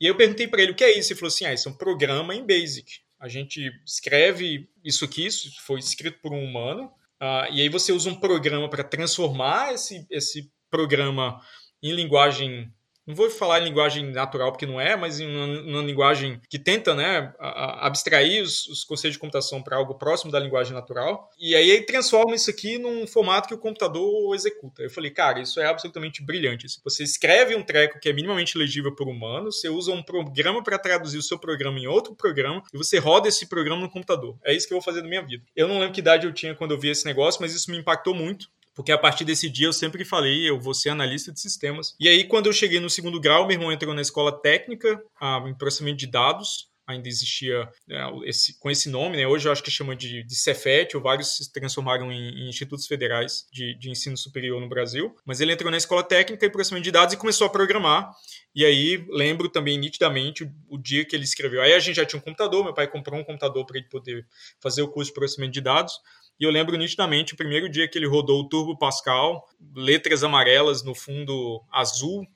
E 0.00 0.06
eu 0.06 0.16
perguntei 0.16 0.48
para 0.48 0.62
ele 0.62 0.72
o 0.72 0.74
que 0.74 0.84
é 0.84 0.98
isso. 0.98 1.12
Ele 1.12 1.20
falou 1.20 1.28
assim: 1.28 1.44
ah, 1.44 1.52
isso 1.52 1.68
é 1.68 1.72
um 1.72 1.76
programa 1.76 2.34
em 2.34 2.46
Basic. 2.46 3.00
A 3.18 3.28
gente 3.28 3.72
escreve 3.84 4.68
isso 4.84 5.04
aqui, 5.04 5.26
isso 5.26 5.50
foi 5.62 5.80
escrito 5.80 6.20
por 6.20 6.32
um 6.32 6.44
humano, 6.44 6.84
uh, 7.20 7.52
e 7.52 7.60
aí 7.60 7.68
você 7.68 7.92
usa 7.92 8.10
um 8.10 8.20
programa 8.20 8.68
para 8.68 8.84
transformar 8.84 9.74
esse, 9.74 10.06
esse 10.10 10.52
programa 10.70 11.40
em 11.82 11.92
linguagem 11.92 12.72
não 13.08 13.14
vou 13.14 13.30
falar 13.30 13.60
em 13.60 13.64
linguagem 13.64 14.04
natural 14.10 14.52
porque 14.52 14.66
não 14.66 14.78
é, 14.78 14.94
mas 14.94 15.18
em 15.18 15.34
uma, 15.34 15.60
uma 15.62 15.82
linguagem 15.82 16.38
que 16.46 16.58
tenta 16.58 16.94
né, 16.94 17.32
abstrair 17.38 18.42
os, 18.42 18.66
os, 18.66 18.84
conceitos 18.84 19.14
de 19.14 19.18
computação 19.18 19.62
para 19.62 19.78
algo 19.78 19.94
próximo 19.94 20.30
da 20.30 20.38
linguagem 20.38 20.74
natural. 20.74 21.30
E 21.40 21.54
aí 21.56 21.70
ele 21.70 21.84
transforma 21.84 22.34
isso 22.34 22.50
aqui 22.50 22.76
num 22.76 23.06
formato 23.06 23.48
que 23.48 23.54
o 23.54 23.58
computador 23.58 24.34
executa. 24.34 24.82
Eu 24.82 24.90
falei, 24.90 25.10
cara, 25.10 25.40
isso 25.40 25.58
é 25.58 25.64
absolutamente 25.64 26.22
brilhante. 26.22 26.66
Você 26.84 27.02
escreve 27.02 27.56
um 27.56 27.62
treco 27.62 27.98
que 27.98 28.10
é 28.10 28.12
minimamente 28.12 28.58
legível 28.58 28.94
por 28.94 29.08
humano, 29.08 29.50
você 29.50 29.70
usa 29.70 29.90
um 29.90 30.02
programa 30.02 30.62
para 30.62 30.78
traduzir 30.78 31.16
o 31.16 31.22
seu 31.22 31.38
programa 31.38 31.78
em 31.78 31.86
outro 31.86 32.14
programa 32.14 32.62
e 32.74 32.76
você 32.76 32.98
roda 32.98 33.26
esse 33.26 33.46
programa 33.46 33.80
no 33.80 33.90
computador. 33.90 34.36
É 34.44 34.54
isso 34.54 34.68
que 34.68 34.74
eu 34.74 34.78
vou 34.78 34.84
fazer 34.84 35.00
na 35.00 35.08
minha 35.08 35.22
vida. 35.22 35.42
Eu 35.56 35.66
não 35.66 35.78
lembro 35.78 35.94
que 35.94 36.00
idade 36.00 36.26
eu 36.26 36.32
tinha 36.34 36.54
quando 36.54 36.72
eu 36.72 36.78
vi 36.78 36.90
esse 36.90 37.06
negócio, 37.06 37.40
mas 37.40 37.54
isso 37.54 37.70
me 37.70 37.78
impactou 37.78 38.14
muito 38.14 38.50
porque 38.78 38.92
a 38.92 38.96
partir 38.96 39.24
desse 39.24 39.50
dia 39.50 39.66
eu 39.66 39.72
sempre 39.72 40.04
falei, 40.04 40.48
eu 40.48 40.56
vou 40.56 40.72
ser 40.72 40.90
analista 40.90 41.32
de 41.32 41.40
sistemas. 41.40 41.96
E 41.98 42.06
aí, 42.06 42.22
quando 42.22 42.46
eu 42.46 42.52
cheguei 42.52 42.78
no 42.78 42.88
segundo 42.88 43.20
grau, 43.20 43.44
meu 43.44 43.56
irmão 43.56 43.72
entrou 43.72 43.92
na 43.92 44.00
escola 44.00 44.30
técnica 44.30 45.02
ah, 45.20 45.42
em 45.48 45.52
processamento 45.52 45.96
de 45.96 46.06
dados. 46.06 46.68
Ainda 46.86 47.08
existia 47.08 47.68
é, 47.90 48.08
esse, 48.24 48.56
com 48.60 48.70
esse 48.70 48.88
nome, 48.88 49.16
né? 49.16 49.26
Hoje 49.26 49.48
eu 49.48 49.52
acho 49.52 49.64
que 49.64 49.70
chama 49.70 49.96
de, 49.96 50.22
de 50.22 50.34
Cefet, 50.36 50.96
ou 50.96 51.02
vários 51.02 51.36
se 51.36 51.52
transformaram 51.52 52.12
em, 52.12 52.44
em 52.44 52.48
institutos 52.48 52.86
federais 52.86 53.46
de, 53.52 53.76
de, 53.76 53.90
ensino 53.90 54.16
superior 54.16 54.60
no 54.60 54.68
Brasil. 54.68 55.12
Mas 55.26 55.40
ele 55.40 55.52
entrou 55.52 55.72
na 55.72 55.76
escola 55.76 56.04
técnica 56.04 56.46
em 56.46 56.50
processamento 56.50 56.84
de 56.84 56.92
dados 56.92 57.12
e 57.12 57.16
começou 57.16 57.48
a 57.48 57.50
programar. 57.50 58.08
E 58.54 58.64
aí 58.64 59.04
lembro 59.10 59.48
também 59.48 59.76
nitidamente 59.76 60.44
o, 60.44 60.54
o, 60.68 60.78
dia 60.78 61.04
que 61.04 61.16
ele 61.16 61.24
escreveu. 61.24 61.60
Aí 61.60 61.74
a 61.74 61.78
gente 61.80 61.96
já 61.96 62.06
tinha 62.06 62.18
um 62.20 62.22
computador, 62.22 62.64
meu 62.64 62.72
pai 62.72 62.86
comprou 62.86 63.18
um 63.18 63.24
computador 63.24 63.66
para 63.66 63.76
ele 63.76 63.88
poder 63.88 64.24
fazer 64.60 64.82
o 64.82 64.88
curso 64.88 65.10
de 65.10 65.14
processamento 65.14 65.52
de 65.52 65.60
dados. 65.60 65.94
E 66.38 66.44
eu 66.44 66.50
lembro 66.50 66.76
nitidamente 66.76 67.34
o 67.34 67.36
primeiro 67.36 67.68
dia 67.68 67.88
que 67.88 67.98
ele 67.98 68.06
rodou 68.06 68.40
o 68.40 68.48
Turbo 68.48 68.78
Pascal, 68.78 69.48
letras 69.74 70.22
amarelas 70.22 70.82
no 70.82 70.94
fundo 70.94 71.62
azul, 71.70 72.26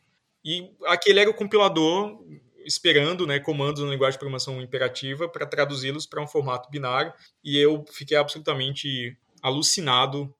e 0.44 0.70
aquele 0.86 1.20
era 1.20 1.30
o 1.30 1.34
compilador 1.34 2.18
esperando 2.64 3.26
né, 3.26 3.38
comandos 3.38 3.82
na 3.82 3.90
linguagem 3.90 4.12
de 4.12 4.18
programação 4.18 4.60
imperativa 4.60 5.28
para 5.28 5.46
traduzi-los 5.46 6.06
para 6.06 6.22
um 6.22 6.26
formato 6.26 6.70
binário. 6.70 7.12
E 7.44 7.58
eu 7.58 7.84
fiquei 7.92 8.16
absolutamente 8.16 9.16
alucinado 9.42 10.32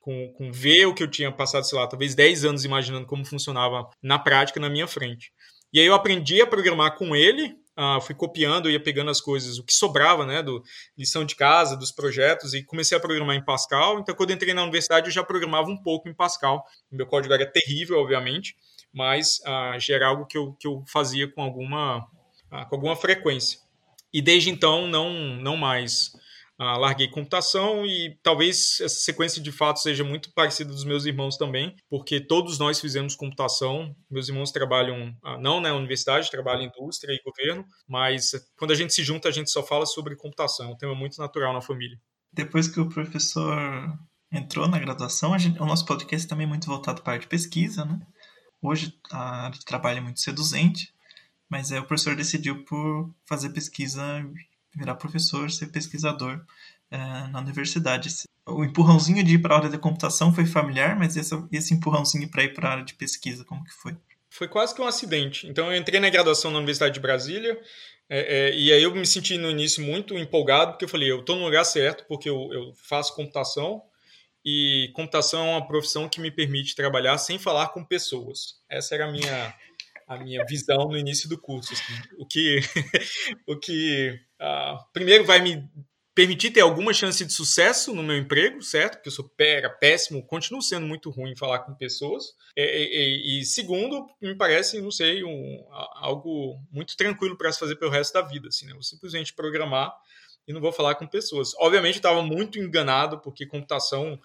com, 0.00 0.32
com 0.32 0.52
ver 0.52 0.86
o 0.86 0.94
que 0.94 1.02
eu 1.02 1.10
tinha 1.10 1.30
passado, 1.30 1.64
sei 1.64 1.78
lá, 1.78 1.86
talvez 1.86 2.14
10 2.14 2.44
anos 2.44 2.64
imaginando 2.64 3.06
como 3.06 3.24
funcionava 3.24 3.88
na 4.02 4.18
prática 4.18 4.58
na 4.58 4.70
minha 4.70 4.86
frente. 4.86 5.32
E 5.72 5.78
aí 5.78 5.86
eu 5.86 5.94
aprendi 5.94 6.40
a 6.40 6.46
programar 6.46 6.96
com 6.96 7.14
ele, 7.14 7.54
uh, 7.78 8.00
fui 8.00 8.14
copiando, 8.14 8.70
ia 8.70 8.82
pegando 8.82 9.10
as 9.10 9.20
coisas, 9.20 9.58
o 9.58 9.64
que 9.64 9.72
sobrava, 9.72 10.26
né, 10.26 10.42
do 10.42 10.62
lição 10.96 11.24
de 11.24 11.34
casa, 11.34 11.76
dos 11.76 11.92
projetos, 11.92 12.54
e 12.54 12.62
comecei 12.62 12.96
a 12.96 13.00
programar 13.00 13.36
em 13.36 13.44
Pascal. 13.44 13.98
Então, 13.98 14.14
quando 14.14 14.32
entrei 14.32 14.54
na 14.54 14.62
universidade, 14.62 15.06
eu 15.08 15.12
já 15.12 15.22
programava 15.22 15.68
um 15.68 15.80
pouco 15.82 16.08
em 16.08 16.14
Pascal. 16.14 16.64
Meu 16.90 17.06
código 17.06 17.32
era 17.34 17.46
terrível, 17.46 17.98
obviamente, 17.98 18.56
mas 18.92 19.38
uh, 19.40 19.78
já 19.78 19.94
era 19.94 20.08
algo 20.08 20.26
que 20.26 20.36
eu, 20.36 20.52
que 20.54 20.66
eu 20.66 20.82
fazia 20.86 21.30
com 21.30 21.42
alguma, 21.42 21.98
uh, 21.98 22.68
com 22.68 22.76
alguma 22.76 22.96
frequência. 22.96 23.58
E 24.12 24.20
desde 24.20 24.50
então, 24.50 24.86
não, 24.88 25.10
não 25.36 25.56
mais. 25.56 26.12
Uh, 26.60 26.76
larguei 26.78 27.08
computação 27.08 27.86
e 27.86 28.18
talvez 28.22 28.80
essa 28.82 29.00
sequência 29.00 29.40
de 29.40 29.50
fatos 29.50 29.82
seja 29.82 30.04
muito 30.04 30.30
parecida 30.34 30.70
dos 30.70 30.84
meus 30.84 31.06
irmãos 31.06 31.38
também, 31.38 31.74
porque 31.88 32.20
todos 32.20 32.58
nós 32.58 32.78
fizemos 32.78 33.14
computação. 33.14 33.96
Meus 34.10 34.28
irmãos 34.28 34.52
trabalham, 34.52 35.08
uh, 35.24 35.40
não 35.40 35.58
na 35.58 35.72
universidade, 35.74 36.30
trabalham 36.30 36.64
em 36.64 36.66
indústria 36.66 37.14
e 37.14 37.22
governo, 37.24 37.64
mas 37.88 38.32
quando 38.58 38.72
a 38.72 38.74
gente 38.74 38.92
se 38.92 39.02
junta, 39.02 39.26
a 39.30 39.32
gente 39.32 39.50
só 39.50 39.62
fala 39.62 39.86
sobre 39.86 40.14
computação. 40.16 40.66
É 40.66 40.68
um 40.68 40.76
tema 40.76 40.94
muito 40.94 41.18
natural 41.18 41.54
na 41.54 41.62
família. 41.62 41.98
Depois 42.30 42.68
que 42.68 42.78
o 42.78 42.90
professor 42.90 43.56
entrou 44.30 44.68
na 44.68 44.78
graduação, 44.78 45.38
gente, 45.38 45.62
o 45.62 45.64
nosso 45.66 45.86
podcast 45.86 46.28
também 46.28 46.44
é 46.44 46.48
muito 46.48 46.66
voltado 46.66 47.00
para 47.00 47.12
a 47.12 47.14
área 47.14 47.22
de 47.22 47.28
pesquisa, 47.28 47.86
né? 47.86 47.98
Hoje 48.60 48.94
a 49.10 49.46
área 49.46 49.58
de 49.58 49.64
trabalho 49.64 49.96
é 49.96 50.02
muito 50.02 50.20
seduzente, 50.20 50.92
mas 51.48 51.72
é, 51.72 51.80
o 51.80 51.86
professor 51.86 52.14
decidiu 52.14 52.64
por 52.64 53.14
fazer 53.26 53.48
pesquisa 53.50 54.02
virar 54.74 54.94
professor, 54.94 55.50
ser 55.50 55.66
pesquisador 55.66 56.40
é, 56.90 56.98
na 57.28 57.40
universidade. 57.40 58.08
O 58.46 58.64
empurrãozinho 58.64 59.22
de 59.22 59.34
ir 59.34 59.38
para 59.38 59.54
a 59.54 59.58
área 59.58 59.70
da 59.70 59.78
computação 59.78 60.32
foi 60.34 60.46
familiar, 60.46 60.98
mas 60.98 61.16
esse, 61.16 61.34
esse 61.52 61.74
empurrãozinho 61.74 62.28
para 62.30 62.44
ir 62.44 62.54
para 62.54 62.68
a 62.68 62.72
área 62.72 62.84
de 62.84 62.94
pesquisa, 62.94 63.44
como 63.44 63.64
que 63.64 63.72
foi? 63.72 63.96
Foi 64.28 64.48
quase 64.48 64.74
que 64.74 64.80
um 64.80 64.86
acidente. 64.86 65.46
Então 65.48 65.70
eu 65.72 65.76
entrei 65.76 66.00
na 66.00 66.08
graduação 66.08 66.50
na 66.50 66.58
Universidade 66.58 66.94
de 66.94 67.00
Brasília, 67.00 67.60
é, 68.08 68.48
é, 68.48 68.54
e 68.56 68.72
aí 68.72 68.82
eu 68.82 68.92
me 68.92 69.06
senti 69.06 69.38
no 69.38 69.48
início 69.48 69.84
muito 69.84 70.18
empolgado, 70.18 70.72
porque 70.72 70.84
eu 70.84 70.88
falei, 70.88 71.10
eu 71.10 71.20
estou 71.20 71.36
no 71.36 71.44
lugar 71.44 71.64
certo, 71.64 72.04
porque 72.08 72.28
eu, 72.28 72.52
eu, 72.52 72.72
faço 72.74 73.14
computação, 73.14 73.82
e 74.44 74.90
computação 74.94 75.46
é 75.46 75.50
uma 75.50 75.66
profissão 75.66 76.08
que 76.08 76.20
me 76.20 76.30
permite 76.30 76.74
trabalhar 76.74 77.18
sem 77.18 77.38
falar 77.38 77.68
com 77.68 77.84
pessoas. 77.84 78.56
Essa 78.68 78.96
era 78.96 79.06
a 79.06 79.12
minha, 79.12 79.54
a 80.10 80.18
minha 80.18 80.44
visão 80.44 80.88
no 80.88 80.98
início 80.98 81.28
do 81.28 81.38
curso. 81.38 81.72
Assim. 81.72 81.92
O 82.18 82.26
que, 82.26 82.58
o 83.46 83.56
que 83.56 84.18
uh, 84.40 84.84
primeiro 84.92 85.24
vai 85.24 85.40
me 85.40 85.70
permitir 86.12 86.50
ter 86.50 86.62
alguma 86.62 86.92
chance 86.92 87.24
de 87.24 87.32
sucesso 87.32 87.94
no 87.94 88.02
meu 88.02 88.16
emprego, 88.16 88.60
certo? 88.60 88.94
Porque 88.96 89.08
eu 89.08 89.12
sou 89.12 89.28
pega, 89.36 89.70
péssimo, 89.70 90.26
continuo 90.26 90.60
sendo 90.60 90.84
muito 90.84 91.10
ruim 91.10 91.30
em 91.30 91.36
falar 91.36 91.60
com 91.60 91.72
pessoas. 91.76 92.34
E, 92.56 92.62
e, 92.62 93.40
e 93.40 93.44
segundo, 93.44 94.04
me 94.20 94.34
parece, 94.34 94.80
não 94.80 94.90
sei, 94.90 95.22
um, 95.22 95.64
algo 95.94 96.60
muito 96.72 96.96
tranquilo 96.96 97.38
para 97.38 97.52
se 97.52 97.60
fazer 97.60 97.76
pelo 97.76 97.92
resto 97.92 98.12
da 98.12 98.22
vida. 98.22 98.48
Assim, 98.48 98.66
né? 98.66 98.72
Eu 98.72 98.82
simplesmente 98.82 99.32
programar 99.32 99.94
e 100.46 100.52
não 100.52 100.60
vou 100.60 100.72
falar 100.72 100.96
com 100.96 101.06
pessoas. 101.06 101.52
Obviamente, 101.60 101.94
eu 101.94 102.00
estava 102.00 102.20
muito 102.20 102.58
enganado, 102.58 103.20
porque 103.20 103.46
computação, 103.46 104.20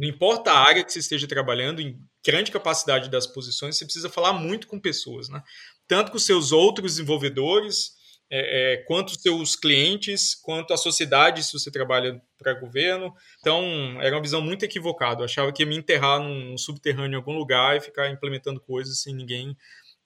não 0.00 0.08
importa 0.08 0.50
a 0.50 0.58
área 0.58 0.82
que 0.82 0.90
você 0.90 1.00
esteja 1.00 1.28
trabalhando, 1.28 1.82
em 1.82 2.00
grande 2.24 2.50
capacidade 2.50 3.10
das 3.10 3.26
posições, 3.26 3.76
você 3.76 3.84
precisa 3.84 4.08
falar 4.08 4.32
muito 4.32 4.66
com 4.66 4.80
pessoas, 4.80 5.28
né? 5.28 5.42
Tanto 5.86 6.10
com 6.10 6.18
seus 6.18 6.52
outros 6.52 6.92
desenvolvedores, 6.92 7.92
é, 8.30 8.72
é, 8.72 8.76
quanto 8.84 9.20
seus 9.20 9.56
clientes, 9.56 10.34
quanto 10.34 10.72
a 10.72 10.78
sociedade, 10.78 11.44
se 11.44 11.52
você 11.52 11.70
trabalha 11.70 12.18
para 12.38 12.54
governo. 12.54 13.12
Então, 13.40 13.62
era 14.00 14.16
uma 14.16 14.22
visão 14.22 14.40
muito 14.40 14.64
equivocada. 14.64 15.20
Eu 15.20 15.26
achava 15.26 15.52
que 15.52 15.62
ia 15.62 15.68
me 15.68 15.76
enterrar 15.76 16.18
num, 16.18 16.56
subterrâneo 16.56 17.16
em 17.16 17.16
algum 17.16 17.36
lugar 17.36 17.76
e 17.76 17.80
ficar 17.82 18.08
implementando 18.08 18.58
coisas 18.58 19.02
sem 19.02 19.14
ninguém 19.14 19.54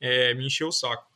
é, 0.00 0.34
me 0.34 0.46
encher 0.46 0.64
o 0.64 0.72
saco. 0.72 1.06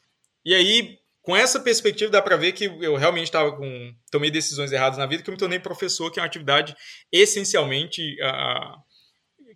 E 0.45 0.55
aí, 0.55 1.01
com 1.29 1.37
essa 1.37 1.61
perspectiva, 1.61 2.11
dá 2.11 2.23
para 2.23 2.39
ver 2.39 2.53
que 2.53 2.65
eu 2.65 2.97
realmente 2.97 3.27
estava 3.27 3.55
com 3.55 3.95
tomei 4.11 4.31
decisões 4.31 4.73
erradas 4.73 4.97
na 4.97 5.05
vida, 5.05 5.23
que 5.23 5.29
eu 5.29 5.35
me 5.35 5.39
tornei 5.39 5.59
professor, 5.59 6.11
que 6.11 6.19
é 6.19 6.23
uma 6.23 6.27
atividade 6.27 6.75
essencialmente 7.13 8.17
a, 8.23 8.77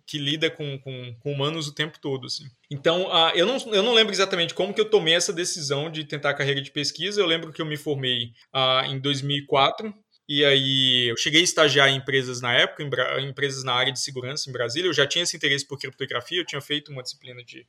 que 0.05 0.19
lida 0.19 0.51
com, 0.51 0.77
com, 0.77 1.15
com, 1.19 1.33
humanos 1.33 1.67
o 1.67 1.73
tempo 1.73 1.97
todo. 1.99 2.27
Assim. 2.27 2.43
Então, 2.69 3.07
uh, 3.07 3.31
eu, 3.33 3.47
não, 3.47 3.57
eu 3.73 3.81
não 3.81 3.91
lembro 3.91 4.13
exatamente 4.13 4.53
como 4.53 4.71
que 4.71 4.79
eu 4.79 4.87
tomei 4.87 5.15
essa 5.15 5.33
decisão 5.33 5.89
de 5.89 6.03
tentar 6.03 6.29
a 6.29 6.35
carreira 6.35 6.61
de 6.61 6.69
pesquisa. 6.69 7.19
Eu 7.19 7.25
lembro 7.25 7.51
que 7.51 7.59
eu 7.59 7.65
me 7.65 7.75
formei 7.75 8.25
uh, 8.53 8.85
em 8.85 8.99
2004. 8.99 9.91
E 10.27 10.45
aí 10.45 11.09
eu 11.09 11.17
cheguei 11.17 11.41
a 11.41 11.43
estagiar 11.43 11.89
em 11.89 11.97
empresas 11.97 12.39
na 12.39 12.53
época, 12.53 12.81
em, 12.81 12.89
em, 13.21 13.29
empresas 13.29 13.63
na 13.63 13.73
área 13.73 13.91
de 13.91 13.99
segurança 13.99 14.49
em 14.49 14.53
Brasília. 14.53 14.87
Eu 14.87 14.93
já 14.93 15.05
tinha 15.05 15.23
esse 15.23 15.35
interesse 15.35 15.67
por 15.67 15.77
criptografia, 15.77 16.39
eu 16.39 16.45
tinha 16.45 16.61
feito 16.61 16.91
uma 16.91 17.03
disciplina 17.03 17.43
de, 17.43 17.67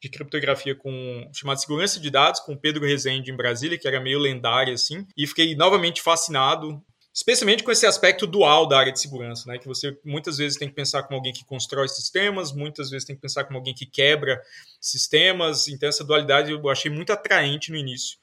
de 0.00 0.08
criptografia 0.08 0.74
com 0.74 1.28
chamada 1.32 1.58
segurança 1.58 1.98
de 1.98 2.10
dados 2.10 2.40
com 2.40 2.56
Pedro 2.56 2.86
Rezende 2.86 3.30
em 3.30 3.36
Brasília, 3.36 3.76
que 3.78 3.88
era 3.88 4.00
meio 4.00 4.18
lendária 4.18 4.74
assim, 4.74 5.06
e 5.16 5.26
fiquei 5.26 5.54
novamente 5.56 6.00
fascinado 6.00 6.80
especialmente 7.16 7.62
com 7.62 7.72
esse 7.72 7.86
aspecto 7.86 8.26
dual 8.26 8.68
da 8.68 8.78
área 8.78 8.92
de 8.92 9.00
segurança, 9.00 9.50
né? 9.50 9.58
Que 9.58 9.66
você 9.66 9.98
muitas 10.04 10.36
vezes 10.36 10.58
tem 10.58 10.68
que 10.68 10.74
pensar 10.74 11.02
como 11.02 11.16
alguém 11.16 11.32
que 11.32 11.46
constrói 11.46 11.88
sistemas, 11.88 12.52
muitas 12.52 12.90
vezes 12.90 13.06
tem 13.06 13.16
que 13.16 13.22
pensar 13.22 13.44
como 13.44 13.58
alguém 13.58 13.74
que 13.74 13.86
quebra 13.86 14.38
sistemas. 14.78 15.66
Então 15.66 15.88
essa 15.88 16.04
dualidade 16.04 16.52
eu 16.52 16.68
achei 16.68 16.90
muito 16.90 17.10
atraente 17.14 17.70
no 17.70 17.78
início. 17.78 18.18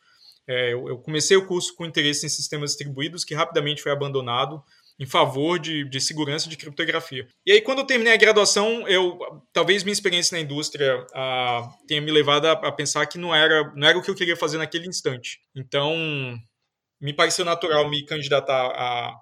É, 0.48 0.74
eu, 0.74 0.98
comecei 1.00 1.38
o 1.38 1.46
curso 1.46 1.76
com 1.76 1.86
interesse 1.86 2.26
em 2.26 2.30
sistemas 2.30 2.72
distribuídos, 2.72 3.24
que 3.24 3.34
rapidamente 3.34 3.82
foi 3.82 3.92
abandonado 3.92 4.62
em 5.00 5.06
favor 5.06 5.58
de, 5.58 5.88
de 5.90 6.00
segurança 6.00 6.48
de 6.48 6.58
criptografia. 6.58 7.28
E 7.46 7.52
aí, 7.52 7.62
quando 7.62 7.80
eu 7.80 7.86
terminei 7.86 8.14
a 8.14 8.18
graduação, 8.18 8.88
eu 8.88 9.18
talvez 9.52 9.84
minha 9.84 9.94
experiência 9.94 10.36
na 10.36 10.42
indústria 10.44 11.06
ah, 11.14 11.70
tenha 11.88 12.02
me 12.02 12.12
levado 12.12 12.46
a, 12.46 12.52
a, 12.52 12.72
pensar 12.72 13.06
que 13.08 13.18
não 13.18 13.34
era, 13.34 13.74
não 13.76 13.88
era 13.88 13.98
o 13.98 14.02
que 14.02 14.12
eu 14.12 14.16
queria 14.16 14.36
fazer 14.36 14.58
naquele 14.58 14.88
instante. 14.88 15.40
Então, 15.56 15.96
me 17.02 17.14
pareceu 17.14 17.44
natural 17.44 17.90
me 17.90 18.06
candidatar 18.06 18.68
a 18.68 19.16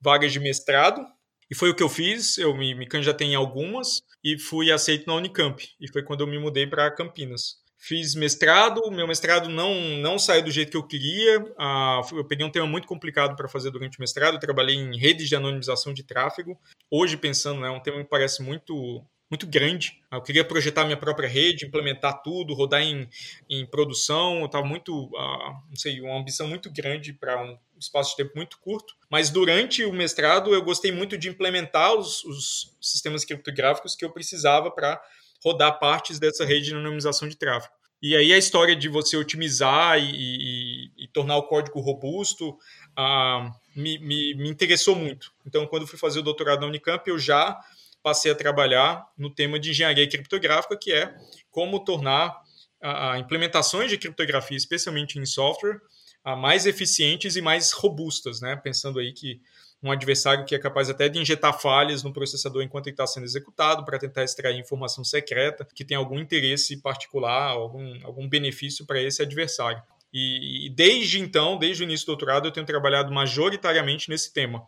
vagas 0.00 0.32
de 0.32 0.40
mestrado, 0.40 1.04
e 1.50 1.54
foi 1.54 1.70
o 1.70 1.74
que 1.74 1.82
eu 1.82 1.88
fiz. 1.88 2.38
Eu 2.38 2.56
me, 2.56 2.74
me 2.74 2.86
candidatei 2.86 3.26
em 3.26 3.34
algumas 3.34 4.02
e 4.22 4.38
fui 4.38 4.70
aceito 4.70 5.06
na 5.06 5.14
Unicamp. 5.14 5.68
E 5.80 5.88
foi 5.90 6.02
quando 6.02 6.20
eu 6.20 6.26
me 6.26 6.38
mudei 6.38 6.66
para 6.66 6.90
Campinas. 6.90 7.56
Fiz 7.82 8.14
mestrado, 8.14 8.90
meu 8.90 9.08
mestrado 9.08 9.48
não, 9.48 9.74
não 10.02 10.18
saiu 10.18 10.44
do 10.44 10.50
jeito 10.50 10.70
que 10.70 10.76
eu 10.76 10.86
queria. 10.86 11.42
Ah, 11.58 12.02
eu 12.12 12.26
peguei 12.26 12.44
um 12.44 12.50
tema 12.50 12.66
muito 12.66 12.86
complicado 12.86 13.34
para 13.34 13.48
fazer 13.48 13.70
durante 13.70 13.96
o 13.96 14.02
mestrado. 14.02 14.34
Eu 14.34 14.40
trabalhei 14.40 14.76
em 14.76 14.98
redes 14.98 15.30
de 15.30 15.34
anonimização 15.34 15.94
de 15.94 16.02
tráfego. 16.02 16.60
Hoje, 16.90 17.16
pensando, 17.16 17.64
é 17.64 17.70
né, 17.70 17.70
um 17.70 17.80
tema 17.80 18.02
que 18.04 18.10
parece 18.10 18.42
muito 18.42 19.02
muito 19.30 19.46
grande. 19.46 20.02
Eu 20.12 20.20
queria 20.20 20.44
projetar 20.44 20.84
minha 20.84 20.96
própria 20.96 21.28
rede, 21.28 21.64
implementar 21.64 22.20
tudo, 22.20 22.52
rodar 22.52 22.82
em, 22.82 23.08
em 23.48 23.64
produção. 23.64 24.40
Eu 24.40 24.46
estava 24.46 24.66
muito, 24.66 25.04
uh, 25.06 25.52
não 25.68 25.76
sei, 25.76 26.00
uma 26.00 26.18
ambição 26.18 26.48
muito 26.48 26.68
grande 26.70 27.12
para 27.12 27.40
um 27.40 27.56
espaço 27.78 28.10
de 28.10 28.16
tempo 28.16 28.32
muito 28.34 28.58
curto. 28.58 28.92
Mas 29.08 29.30
durante 29.30 29.84
o 29.84 29.92
mestrado 29.92 30.52
eu 30.52 30.62
gostei 30.62 30.90
muito 30.90 31.16
de 31.16 31.28
implementar 31.28 31.94
os, 31.94 32.24
os 32.24 32.76
sistemas 32.80 33.24
criptográficos 33.24 33.94
que 33.94 34.04
eu 34.04 34.10
precisava 34.10 34.68
para 34.70 35.00
rodar 35.42 35.78
partes 35.78 36.18
dessa 36.18 36.44
rede 36.44 36.66
de 36.66 36.74
anonimização 36.74 37.28
de 37.28 37.36
tráfego. 37.36 37.74
E 38.02 38.16
aí 38.16 38.32
a 38.32 38.38
história 38.38 38.74
de 38.74 38.88
você 38.88 39.16
otimizar 39.16 39.98
e, 39.98 40.10
e, 40.10 41.04
e 41.04 41.08
tornar 41.08 41.36
o 41.36 41.42
código 41.42 41.80
robusto 41.80 42.50
uh, 42.98 43.50
me, 43.76 43.98
me, 43.98 44.34
me 44.34 44.48
interessou 44.48 44.96
muito. 44.96 45.32
Então, 45.46 45.66
quando 45.66 45.86
fui 45.86 45.98
fazer 45.98 46.20
o 46.20 46.22
doutorado 46.22 46.60
na 46.60 46.66
Unicamp, 46.66 47.08
eu 47.08 47.18
já 47.18 47.60
passei 48.02 48.32
a 48.32 48.34
trabalhar 48.34 49.06
no 49.18 49.28
tema 49.28 49.58
de 49.58 49.70
engenharia 49.70 50.08
criptográfica, 50.08 50.78
que 50.78 50.92
é 50.92 51.14
como 51.50 51.84
tornar 51.84 52.40
a, 52.80 53.18
implementações 53.18 53.90
de 53.90 53.98
criptografia, 53.98 54.56
especialmente 54.56 55.18
em 55.18 55.26
software, 55.26 55.80
mais 56.38 56.66
eficientes 56.66 57.36
e 57.36 57.42
mais 57.42 57.72
robustas, 57.72 58.40
né? 58.40 58.56
Pensando 58.56 58.98
aí 58.98 59.12
que 59.12 59.40
um 59.82 59.90
adversário 59.90 60.44
que 60.44 60.54
é 60.54 60.58
capaz 60.58 60.90
até 60.90 61.08
de 61.08 61.18
injetar 61.18 61.58
falhas 61.58 62.02
no 62.02 62.12
processador 62.12 62.62
enquanto 62.62 62.86
ele 62.86 62.94
está 62.94 63.06
sendo 63.06 63.24
executado 63.24 63.84
para 63.84 63.98
tentar 63.98 64.24
extrair 64.24 64.58
informação 64.58 65.02
secreta 65.02 65.66
que 65.74 65.84
tem 65.84 65.96
algum 65.96 66.18
interesse 66.18 66.76
particular, 66.82 67.50
algum, 67.50 67.98
algum 68.04 68.28
benefício 68.28 68.84
para 68.86 69.00
esse 69.00 69.22
adversário. 69.22 69.82
E, 70.12 70.66
e, 70.66 70.70
desde 70.70 71.20
então, 71.20 71.56
desde 71.56 71.82
o 71.82 71.84
início 71.84 72.04
do 72.04 72.16
doutorado, 72.16 72.48
eu 72.48 72.52
tenho 72.52 72.66
trabalhado 72.66 73.12
majoritariamente 73.12 74.10
nesse 74.10 74.32
tema 74.32 74.66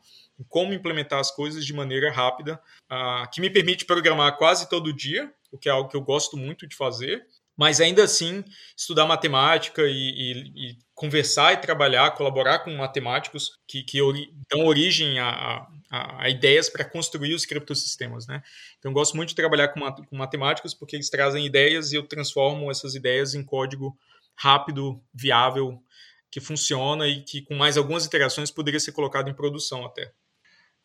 como 0.49 0.73
implementar 0.73 1.19
as 1.19 1.31
coisas 1.31 1.65
de 1.65 1.73
maneira 1.73 2.11
rápida, 2.11 2.61
uh, 2.91 3.31
que 3.31 3.41
me 3.41 3.51
permite 3.51 3.85
programar 3.85 4.37
quase 4.37 4.69
todo 4.69 4.93
dia, 4.93 5.33
o 5.51 5.59
que 5.59 5.69
é 5.69 5.73
algo 5.73 5.89
que 5.89 5.97
eu 5.97 6.01
gosto 6.01 6.37
muito 6.37 6.67
de 6.67 6.75
fazer, 6.75 7.25
mas 7.63 7.81
ainda 7.81 8.03
assim 8.03 8.43
estudar 8.77 9.07
matemática 9.07 9.83
e, 9.83 9.93
e, 9.93 10.33
e 10.57 10.79
conversar 10.97 11.53
e 11.53 11.59
trabalhar, 11.59 12.11
colaborar 12.11 12.59
com 12.59 12.77
matemáticos 12.77 13.53
que, 13.69 13.85
que 13.85 14.03
ori 14.03 14.35
dão 14.51 14.67
origem 14.67 15.21
a, 15.21 15.65
a, 15.89 16.25
a 16.25 16.29
ideias 16.29 16.69
para 16.69 16.85
construir 16.85 17.35
os 17.35 17.47
criptossistemas, 17.47 18.27
né? 18.27 18.43
Então 18.81 18.93
gosto 18.93 19.17
muito 19.17 19.29
de 19.29 19.37
trabalhar 19.37 19.69
com, 19.69 19.81
com 19.81 20.17
matemáticos 20.17 20.75
porque 20.75 20.97
eles 20.97 21.09
trazem 21.09 21.47
ideias 21.47 21.93
e 21.93 21.95
eu 21.95 22.03
transformo 22.03 22.69
essas 22.69 22.97
ideias 22.97 23.33
em 23.33 23.45
código 23.45 23.97
rápido, 24.35 25.01
viável, 25.15 25.81
que 26.29 26.41
funciona 26.41 27.07
e 27.07 27.23
que 27.23 27.43
com 27.43 27.55
mais 27.55 27.77
algumas 27.77 28.05
iterações 28.05 28.51
poderia 28.51 28.81
ser 28.81 28.91
colocado 28.91 29.31
em 29.31 29.35
produção 29.35 29.87
até. 29.87 30.11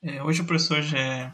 É, 0.04 0.22
hoje 0.22 0.44
o 0.44 0.46
professor 0.46 0.84
já 0.84 1.34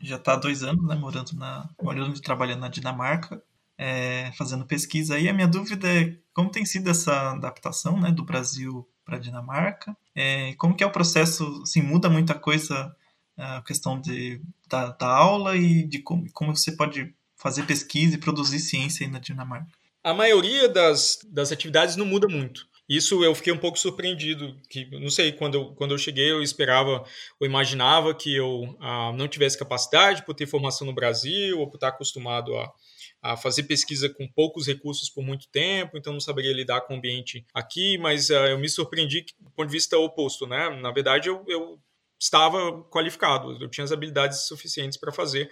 já 0.00 0.16
está 0.16 0.32
há 0.32 0.36
dois 0.36 0.62
anos, 0.62 0.82
né, 0.88 0.94
morando 0.94 1.32
na 1.34 1.68
morando 1.78 2.16
e 2.16 2.22
trabalhando 2.22 2.60
na 2.60 2.68
Dinamarca, 2.68 3.42
é, 3.78 4.30
fazendo 4.36 4.66
pesquisa. 4.66 5.18
E 5.18 5.28
a 5.28 5.32
minha 5.32 5.48
dúvida 5.48 5.88
é 5.88 6.16
como 6.34 6.50
tem 6.50 6.64
sido 6.64 6.90
essa 6.90 7.32
adaptação 7.32 8.00
né, 8.00 8.10
do 8.10 8.24
Brasil 8.24 8.88
para 9.04 9.16
a 9.16 9.20
Dinamarca? 9.20 9.96
É, 10.14 10.54
como 10.54 10.74
que 10.74 10.84
é 10.84 10.86
o 10.86 10.92
processo? 10.92 11.62
Assim, 11.62 11.82
muda 11.82 12.08
muita 12.08 12.34
coisa 12.34 12.94
a 13.36 13.62
questão 13.62 14.00
de, 14.00 14.40
da, 14.68 14.90
da 14.92 15.08
aula 15.08 15.56
e 15.56 15.82
de 15.82 16.00
como, 16.00 16.30
como 16.32 16.56
você 16.56 16.72
pode 16.72 17.14
fazer 17.36 17.64
pesquisa 17.64 18.14
e 18.14 18.20
produzir 18.20 18.60
ciência 18.60 19.06
aí 19.06 19.10
na 19.10 19.18
Dinamarca? 19.18 19.70
A 20.04 20.14
maioria 20.14 20.68
das, 20.68 21.18
das 21.28 21.52
atividades 21.52 21.96
não 21.96 22.04
muda 22.06 22.28
muito. 22.28 22.66
Isso 22.88 23.24
eu 23.24 23.34
fiquei 23.34 23.52
um 23.52 23.58
pouco 23.58 23.78
surpreendido, 23.78 24.60
que 24.68 24.84
não 25.00 25.08
sei, 25.08 25.32
quando 25.32 25.54
eu, 25.54 25.74
quando 25.74 25.92
eu 25.92 25.98
cheguei 25.98 26.30
eu 26.30 26.42
esperava, 26.42 27.04
ou 27.40 27.46
imaginava 27.46 28.14
que 28.14 28.34
eu 28.34 28.76
ah, 28.80 29.12
não 29.14 29.28
tivesse 29.28 29.56
capacidade 29.56 30.24
por 30.24 30.34
ter 30.34 30.46
formação 30.46 30.86
no 30.86 30.92
Brasil, 30.92 31.58
ou 31.58 31.68
por 31.68 31.76
estar 31.76 31.88
acostumado 31.88 32.54
a, 32.56 32.70
a 33.22 33.36
fazer 33.36 33.62
pesquisa 33.62 34.08
com 34.08 34.26
poucos 34.26 34.66
recursos 34.66 35.08
por 35.08 35.22
muito 35.22 35.48
tempo, 35.48 35.96
então 35.96 36.12
não 36.12 36.20
saberia 36.20 36.52
lidar 36.52 36.80
com 36.82 36.94
o 36.94 36.96
ambiente 36.96 37.46
aqui, 37.54 37.96
mas 37.98 38.30
uh, 38.30 38.34
eu 38.34 38.58
me 38.58 38.68
surpreendi 38.68 39.24
do 39.38 39.50
ponto 39.50 39.68
de 39.68 39.72
vista 39.72 39.96
oposto, 39.96 40.46
né? 40.46 40.68
Na 40.80 40.90
verdade, 40.90 41.28
eu, 41.28 41.44
eu 41.46 41.78
estava 42.20 42.82
qualificado, 42.84 43.56
eu 43.62 43.68
tinha 43.68 43.84
as 43.84 43.92
habilidades 43.92 44.46
suficientes 44.48 44.98
para 44.98 45.12
fazer. 45.12 45.48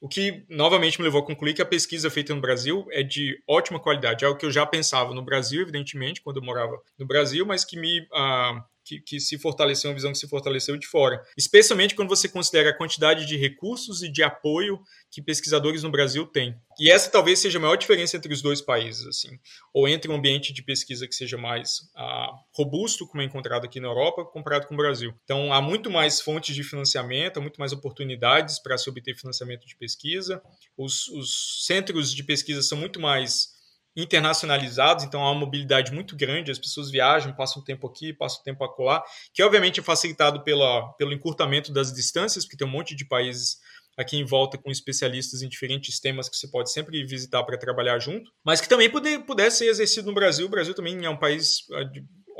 O 0.00 0.08
que 0.08 0.46
novamente 0.48 0.98
me 0.98 1.04
levou 1.04 1.20
a 1.20 1.26
concluir 1.26 1.52
que 1.52 1.60
a 1.60 1.66
pesquisa 1.66 2.10
feita 2.10 2.34
no 2.34 2.40
Brasil 2.40 2.86
é 2.90 3.02
de 3.02 3.38
ótima 3.46 3.78
qualidade. 3.78 4.24
É 4.24 4.28
o 4.28 4.36
que 4.36 4.46
eu 4.46 4.50
já 4.50 4.64
pensava 4.64 5.12
no 5.12 5.22
Brasil, 5.22 5.60
evidentemente, 5.60 6.22
quando 6.22 6.38
eu 6.38 6.42
morava 6.42 6.80
no 6.98 7.06
Brasil, 7.06 7.44
mas 7.44 7.66
que 7.66 7.78
me 7.78 8.00
uh, 8.00 8.64
que, 8.90 9.00
que 9.00 9.20
se 9.20 9.38
fortaleceu, 9.38 9.90
uma 9.90 9.94
visão 9.94 10.10
que 10.10 10.18
se 10.18 10.26
fortaleceu 10.26 10.76
de 10.76 10.86
fora. 10.86 11.22
Especialmente 11.38 11.94
quando 11.94 12.08
você 12.08 12.28
considera 12.28 12.70
a 12.70 12.76
quantidade 12.76 13.24
de 13.24 13.36
recursos 13.36 14.02
e 14.02 14.10
de 14.10 14.22
apoio 14.22 14.80
que 15.10 15.22
pesquisadores 15.22 15.84
no 15.84 15.90
Brasil 15.90 16.26
têm. 16.26 16.56
E 16.78 16.90
essa 16.90 17.10
talvez 17.10 17.38
seja 17.38 17.58
a 17.58 17.60
maior 17.60 17.76
diferença 17.76 18.16
entre 18.16 18.32
os 18.32 18.42
dois 18.42 18.60
países, 18.60 19.06
assim, 19.06 19.38
ou 19.72 19.86
entre 19.86 20.10
um 20.10 20.14
ambiente 20.14 20.52
de 20.52 20.62
pesquisa 20.62 21.06
que 21.06 21.14
seja 21.14 21.36
mais 21.36 21.90
ah, 21.96 22.30
robusto, 22.52 23.06
como 23.06 23.22
é 23.22 23.24
encontrado 23.24 23.64
aqui 23.64 23.78
na 23.78 23.88
Europa, 23.88 24.24
comparado 24.24 24.66
com 24.66 24.74
o 24.74 24.76
Brasil. 24.76 25.14
Então, 25.24 25.52
há 25.52 25.60
muito 25.60 25.90
mais 25.90 26.20
fontes 26.20 26.54
de 26.54 26.64
financiamento, 26.64 27.38
há 27.38 27.40
muito 27.40 27.58
mais 27.58 27.72
oportunidades 27.72 28.60
para 28.60 28.76
se 28.76 28.88
obter 28.88 29.14
financiamento 29.14 29.66
de 29.66 29.76
pesquisa. 29.76 30.42
Os, 30.76 31.06
os 31.08 31.66
centros 31.66 32.12
de 32.14 32.24
pesquisa 32.24 32.62
são 32.62 32.78
muito 32.78 32.98
mais 32.98 33.59
internacionalizados, 33.96 35.04
então 35.04 35.22
há 35.22 35.30
uma 35.30 35.40
mobilidade 35.40 35.92
muito 35.92 36.16
grande, 36.16 36.50
as 36.50 36.58
pessoas 36.58 36.90
viajam, 36.90 37.34
passam 37.34 37.62
tempo 37.62 37.86
aqui, 37.86 38.12
passam 38.12 38.42
tempo 38.42 38.62
acolá, 38.64 39.02
que 39.34 39.42
obviamente 39.42 39.80
é 39.80 39.82
facilitado 39.82 40.42
pela, 40.44 40.92
pelo 40.94 41.12
encurtamento 41.12 41.72
das 41.72 41.92
distâncias, 41.92 42.44
porque 42.44 42.56
tem 42.56 42.66
um 42.66 42.70
monte 42.70 42.94
de 42.94 43.04
países 43.04 43.58
aqui 43.96 44.16
em 44.16 44.24
volta 44.24 44.56
com 44.56 44.70
especialistas 44.70 45.42
em 45.42 45.48
diferentes 45.48 45.98
temas 45.98 46.28
que 46.28 46.36
você 46.36 46.48
pode 46.48 46.72
sempre 46.72 47.04
visitar 47.04 47.42
para 47.42 47.58
trabalhar 47.58 47.98
junto, 47.98 48.30
mas 48.44 48.60
que 48.60 48.68
também 48.68 48.88
puder, 48.88 49.24
pudesse 49.26 49.58
ser 49.58 49.66
exercido 49.66 50.06
no 50.06 50.14
Brasil. 50.14 50.46
O 50.46 50.50
Brasil 50.50 50.72
também 50.72 51.04
é 51.04 51.10
um 51.10 51.18
país 51.18 51.64
ah, 51.72 51.84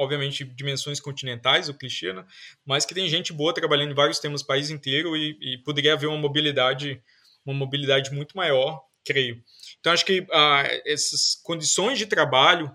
obviamente, 0.01 0.45
dimensões 0.45 0.99
continentais, 0.99 1.69
o 1.69 1.75
clichê, 1.75 2.13
né? 2.13 2.25
mas 2.65 2.87
que 2.87 2.95
tem 2.95 3.07
gente 3.07 3.35
boa 3.35 3.53
trabalhando 3.53 3.91
em 3.91 3.95
vários 3.95 4.19
temas 4.19 4.43
país 4.43 4.71
inteiro 4.71 5.15
e, 5.15 5.37
e 5.43 5.59
poderia 5.59 5.93
haver 5.93 6.07
uma 6.07 6.17
mobilidade, 6.17 7.03
uma 7.45 7.55
mobilidade 7.55 8.11
muito 8.11 8.35
maior, 8.35 8.81
creio. 9.11 9.43
Então, 9.81 9.93
acho 9.93 10.05
que 10.05 10.25
ah, 10.31 10.63
essas 10.87 11.35
condições 11.43 11.99
de 11.99 12.07
trabalho, 12.07 12.71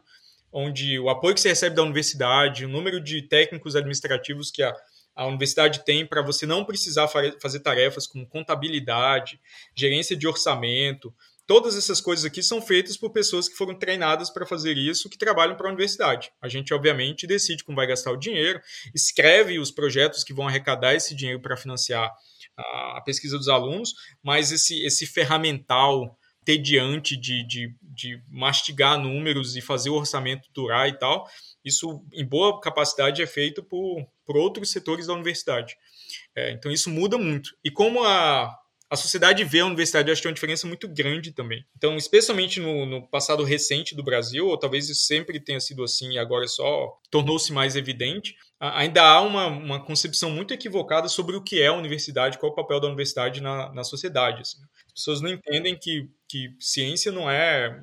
onde 0.52 1.00
o 1.00 1.10
apoio 1.10 1.34
que 1.34 1.40
você 1.40 1.50
recebe 1.50 1.76
da 1.76 1.84
universidade, 1.84 2.66
o 2.66 2.70
número 2.70 3.00
de 3.00 3.22
técnicos 3.22 3.76
administrativos 3.76 4.52
que 4.52 4.62
a, 4.62 4.76
a 5.16 5.26
universidade 5.28 5.86
tem 5.86 6.06
para 6.06 6.22
você 6.22 6.46
não 6.46 6.66
precisar 6.66 7.08
fazer 7.08 7.60
tarefas 7.62 8.06
como 8.06 8.28
contabilidade, 8.28 9.40
gerência 9.74 10.16
de 10.16 10.28
orçamento, 10.28 11.14
todas 11.48 11.78
essas 11.78 12.02
coisas 12.02 12.26
aqui 12.26 12.44
são 12.44 12.62
feitas 12.62 12.98
por 12.98 13.12
pessoas 13.12 13.48
que 13.48 13.56
foram 13.56 13.76
treinadas 13.76 14.30
para 14.30 14.46
fazer 14.46 14.78
isso, 14.78 15.10
que 15.10 15.18
trabalham 15.18 15.56
para 15.56 15.68
a 15.68 15.70
universidade. 15.70 16.32
A 16.42 16.50
gente, 16.50 16.74
obviamente, 16.74 17.26
decide 17.26 17.64
como 17.64 17.78
vai 17.78 17.88
gastar 17.88 18.12
o 18.12 18.18
dinheiro, 18.18 18.60
escreve 18.94 19.58
os 19.58 19.72
projetos 19.72 20.24
que 20.24 20.34
vão 20.34 20.48
arrecadar 20.48 20.96
esse 20.96 21.16
dinheiro 21.16 21.40
para 21.40 21.56
financiar 21.56 22.12
a 22.58 23.02
pesquisa 23.06 23.38
dos 23.38 23.50
alunos, 23.50 23.94
mas 24.24 24.52
esse, 24.52 24.84
esse 24.86 25.06
ferramental 25.06 26.18
tediante 26.46 27.18
de, 27.18 27.46
de, 27.46 27.76
de 27.82 28.22
mastigar 28.30 29.00
números 29.00 29.56
e 29.56 29.62
fazer 29.62 29.90
o 29.90 29.96
orçamento 29.96 30.48
durar 30.54 30.88
e 30.88 30.98
tal, 30.98 31.28
isso 31.64 32.06
em 32.14 32.24
boa 32.24 32.62
capacidade 32.62 33.22
é 33.22 33.28
feito 33.28 33.64
por, 33.64 34.06
por 34.24 34.38
outros 34.38 34.72
setores 34.72 35.08
da 35.08 35.14
universidade. 35.14 35.76
É, 36.36 36.52
então 36.52 36.72
isso 36.72 36.90
muda 36.90 37.18
muito. 37.18 37.50
E 37.64 37.72
como 37.72 38.04
a, 38.04 38.56
a 38.88 38.96
sociedade 38.96 39.44
vê 39.44 39.62
a 39.62 39.66
universidade, 39.66 40.12
acho 40.12 40.22
que 40.22 40.24
tem 40.24 40.30
uma 40.30 40.36
diferença 40.36 40.68
muito 40.68 40.88
grande 40.88 41.32
também. 41.32 41.66
Então, 41.76 41.98
especialmente 41.98 42.60
no, 42.60 42.86
no 42.86 43.08
passado 43.08 43.44
recente 43.44 43.96
do 43.96 44.04
Brasil, 44.04 44.48
ou 44.48 44.58
talvez 44.58 44.88
isso 44.90 45.06
sempre 45.06 45.40
tenha 45.40 45.60
sido 45.60 45.84
assim 45.84 46.12
e 46.12 46.20
agora 46.20 46.48
só 46.48 46.96
tornou-se 47.10 47.52
mais 47.52 47.76
evidente, 47.76 48.36
ainda 48.60 49.02
há 49.02 49.22
uma, 49.22 49.48
uma 49.48 49.84
concepção 49.84 50.30
muito 50.30 50.54
equivocada 50.54 51.08
sobre 51.08 51.36
o 51.36 51.42
que 51.42 51.62
é 51.62 51.68
a 51.68 51.74
universidade, 51.74 52.38
qual 52.38 52.52
é 52.52 52.54
o 52.54 52.56
papel 52.56 52.80
da 52.80 52.88
universidade 52.88 53.42
na, 53.42 53.74
na 53.74 53.84
sociedade. 53.84 54.42
Assim. 54.42 54.60
As 54.88 54.94
pessoas 54.94 55.22
não 55.22 55.30
entendem 55.30 55.76
que, 55.76 56.08
que 56.36 56.54
ciência 56.60 57.14
não 57.14 57.30
é 57.30 57.82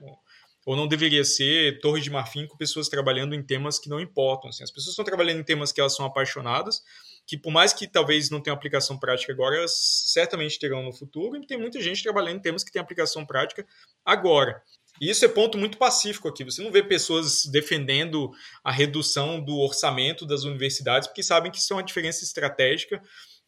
ou 0.67 0.77
não 0.77 0.87
deveria 0.87 1.25
ser 1.25 1.81
torre 1.81 2.03
de 2.03 2.11
marfim 2.11 2.47
com 2.47 2.57
pessoas 2.57 2.89
trabalhando 2.89 3.35
em 3.35 3.43
temas 3.43 3.79
que 3.79 3.89
não 3.89 3.99
importam. 3.99 4.51
Assim. 4.51 4.63
As 4.63 4.71
pessoas 4.71 4.91
estão 4.91 5.05
trabalhando 5.05 5.41
em 5.41 5.45
temas 5.45 5.73
que 5.73 5.81
elas 5.81 5.97
são 5.97 6.05
apaixonadas, 6.05 6.83
que 7.27 7.39
por 7.39 7.51
mais 7.51 7.73
que 7.73 7.89
talvez 7.89 8.29
não 8.29 8.41
tenham 8.41 8.55
aplicação 8.55 8.99
prática 8.99 9.33
agora, 9.33 9.57
elas 9.57 9.73
certamente 10.07 10.59
terão 10.59 10.83
no 10.83 10.93
futuro, 10.93 11.37
e 11.37 11.47
tem 11.47 11.59
muita 11.59 11.81
gente 11.81 12.03
trabalhando 12.03 12.37
em 12.37 12.43
temas 12.43 12.63
que 12.63 12.71
têm 12.71 12.81
aplicação 12.81 13.25
prática 13.25 13.67
agora. 14.05 14.63
E 15.01 15.09
isso 15.09 15.25
é 15.25 15.29
ponto 15.29 15.57
muito 15.57 15.79
pacífico 15.79 16.29
aqui. 16.29 16.45
Você 16.45 16.63
não 16.63 16.71
vê 16.71 16.83
pessoas 16.83 17.47
defendendo 17.47 18.31
a 18.63 18.71
redução 18.71 19.43
do 19.43 19.59
orçamento 19.59 20.27
das 20.27 20.45
universidades, 20.45 21.09
porque 21.09 21.23
sabem 21.23 21.51
que 21.51 21.59
isso 21.59 21.73
é 21.73 21.77
uma 21.77 21.83
diferença 21.83 22.23
estratégica 22.23 23.03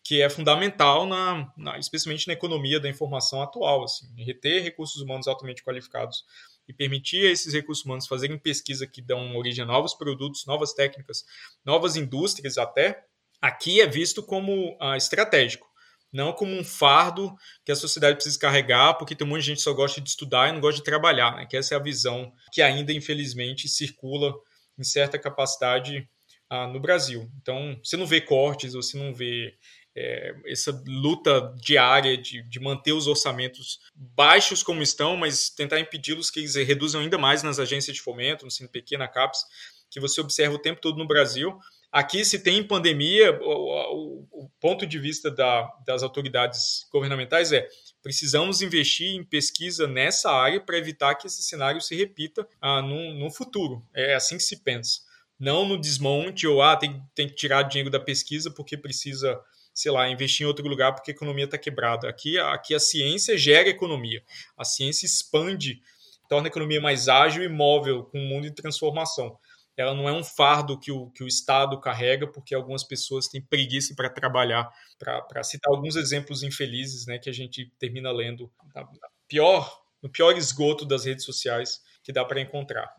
que 0.05 0.20
é 0.20 0.28
fundamental, 0.28 1.07
na, 1.07 1.50
na 1.57 1.78
especialmente 1.78 2.26
na 2.26 2.34
economia 2.34 2.78
da 2.78 2.90
informação 2.90 3.40
atual. 3.40 3.84
Assim, 3.84 4.07
reter 4.22 4.62
recursos 4.62 5.00
humanos 5.00 5.26
altamente 5.26 5.64
qualificados 5.64 6.24
e 6.68 6.74
permitir 6.74 7.26
a 7.26 7.30
esses 7.30 7.55
recursos 7.55 7.84
humanos 7.86 8.07
fazerem 8.07 8.38
pesquisa 8.38 8.86
que 8.86 9.00
dão 9.00 9.34
origem 9.34 9.64
a 9.64 9.66
novos 9.66 9.94
produtos, 9.94 10.44
novas 10.46 10.74
técnicas, 10.74 11.24
novas 11.64 11.96
indústrias 11.96 12.59
até, 12.59 13.02
aqui 13.40 13.80
é 13.80 13.86
visto 13.86 14.22
como 14.22 14.76
uh, 14.80 14.94
estratégico, 14.94 15.66
não 16.12 16.34
como 16.34 16.52
um 16.52 16.64
fardo 16.64 17.34
que 17.64 17.72
a 17.72 17.76
sociedade 17.76 18.16
precisa 18.16 18.38
carregar, 18.38 18.94
porque 18.94 19.16
tem 19.16 19.26
muita 19.26 19.44
gente 19.44 19.57
que 19.59 19.62
só 19.62 19.72
gosta 19.72 20.02
de 20.02 20.09
estudar 20.09 20.50
e 20.50 20.52
não 20.52 20.61
gosta 20.61 20.78
de 20.78 20.84
trabalhar, 20.84 21.34
né? 21.34 21.46
que 21.46 21.57
essa 21.57 21.74
é 21.74 21.78
a 21.78 21.82
visão 21.82 22.30
que 22.52 22.61
ainda, 22.61 22.92
infelizmente, 22.92 23.68
circula 23.68 24.34
em 24.78 24.84
certa 24.84 25.18
capacidade 25.18 26.07
uh, 26.52 26.66
no 26.68 26.80
Brasil. 26.80 27.30
Então, 27.40 27.78
você 27.82 27.96
não 27.96 28.07
vê 28.07 28.20
cortes, 28.20 28.74
você 28.74 28.98
não 28.98 29.14
vê 29.14 29.55
é, 29.97 30.34
essa 30.47 30.82
luta 30.86 31.55
diária 31.57 32.16
de, 32.16 32.42
de, 32.42 32.61
manter 32.61 32.92
os 32.92 33.07
orçamentos 33.07 33.80
baixos 33.95 34.62
como 34.62 34.82
estão, 34.82 35.16
mas 35.16 35.51
tentar 35.51 35.78
impedi-los 35.78 36.30
que 36.30 36.40
eles 36.40 36.55
reduzam 36.57 37.01
ainda 37.01 37.16
mais 37.16 37.42
nas 37.42 37.59
agências 37.59 37.97
de 37.97 38.03
fomento, 38.03 38.45
no 38.45 38.51
CNPq, 38.51 38.97
na 38.97 39.09
CAPES, 39.09 39.45
que 39.90 40.01
você 40.01 40.20
observa 40.20 40.57
o 40.57 40.59
tempo 40.59 40.80
todo 40.80 40.99
no 40.99 41.07
Brasil, 41.07 41.57
Aqui, 41.95 42.24
se 42.24 42.40
tem 42.40 42.61
pandemia, 42.61 43.38
o, 43.40 44.26
o, 44.26 44.28
o 44.32 44.51
ponto 44.61 44.84
de 44.84 44.99
vista 44.99 45.30
da, 45.30 45.72
das 45.86 46.03
autoridades 46.03 46.88
governamentais 46.90 47.53
é 47.53 47.68
precisamos 48.03 48.61
investir 48.61 49.14
em 49.14 49.22
pesquisa 49.22 49.86
nessa 49.86 50.28
área 50.28 50.61
para 50.61 50.76
evitar 50.76 51.14
que 51.14 51.28
esse 51.28 51.40
cenário 51.45 51.80
se 51.80 51.95
repita 51.95 52.47
ah, 52.61 52.82
no, 52.82 53.14
no 53.14 53.30
futuro. 53.30 53.80
É 53.95 54.16
assim 54.16 54.36
que 54.36 54.42
se 54.42 54.57
pensa. 54.57 55.03
Não 55.38 55.64
no 55.64 55.80
desmonte 55.80 56.49
ou 56.49 56.61
ah, 56.61 56.76
tem, 56.76 57.01
tem 57.14 57.28
que 57.28 57.36
tirar 57.36 57.62
dinheiro 57.62 57.90
da 57.90 58.01
pesquisa 58.01 58.51
porque 58.51 58.76
precisa, 58.76 59.40
sei 59.75 59.91
lá, 59.91 60.09
investir 60.09 60.45
em 60.45 60.49
outro 60.49 60.66
lugar 60.66 60.95
porque 60.95 61.11
a 61.11 61.14
economia 61.14 61.45
está 61.45 61.59
quebrada. 61.59 62.09
Aqui, 62.09 62.39
aqui 62.39 62.75
a 62.75 62.81
ciência 62.81 63.37
gera 63.37 63.68
economia. 63.68 64.22
A 64.57 64.64
ciência 64.64 65.05
expande, 65.05 65.83
torna 66.29 66.47
a 66.47 66.51
economia 66.51 66.81
mais 66.81 67.09
ágil 67.09 67.43
e 67.43 67.49
móvel 67.49 68.05
com 68.05 68.18
um 68.18 68.29
mundo 68.29 68.47
em 68.47 68.53
transformação 68.53 69.39
ela 69.77 69.95
não 69.95 70.09
é 70.09 70.12
um 70.12 70.22
fardo 70.22 70.79
que 70.79 70.93
o, 70.93 71.11
que 71.11 71.25
o 71.25 71.29
Estado 71.29 71.79
carrega, 71.81 72.27
porque 72.27 72.55
algumas 72.55 72.85
pessoas 72.85 73.27
têm 73.27 73.41
preguiça 73.41 73.95
para 73.95 74.09
trabalhar. 74.09 74.70
Para 74.99 75.43
citar 75.43 75.72
alguns 75.72 75.97
exemplos 75.97 76.43
infelizes 76.43 77.07
né, 77.07 77.18
que 77.18 77.29
a 77.29 77.33
gente 77.33 77.72
termina 77.79 78.11
lendo 78.12 78.51
na, 78.75 78.83
na 78.83 79.09
pior, 79.27 79.83
no 80.03 80.09
pior 80.09 80.37
esgoto 80.37 80.85
das 80.85 81.05
redes 81.05 81.25
sociais 81.25 81.83
que 82.03 82.12
dá 82.12 82.25
para 82.25 82.41
encontrar. 82.41 82.95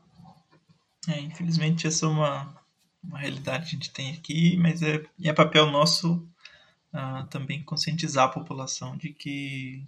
É, 1.07 1.19
infelizmente, 1.19 1.87
essa 1.87 2.05
é 2.05 2.09
uma, 2.09 2.61
uma 3.01 3.19
realidade 3.19 3.69
que 3.69 3.75
a 3.75 3.79
gente 3.79 3.91
tem 3.91 4.13
aqui, 4.13 4.57
mas 4.57 4.81
é, 4.81 5.01
é 5.23 5.31
papel 5.31 5.67
nosso 5.67 6.27
uh, 6.95 7.27
também 7.27 7.61
conscientizar 7.63 8.25
a 8.25 8.29
população 8.29 8.95
de 8.97 9.09
que 9.09 9.85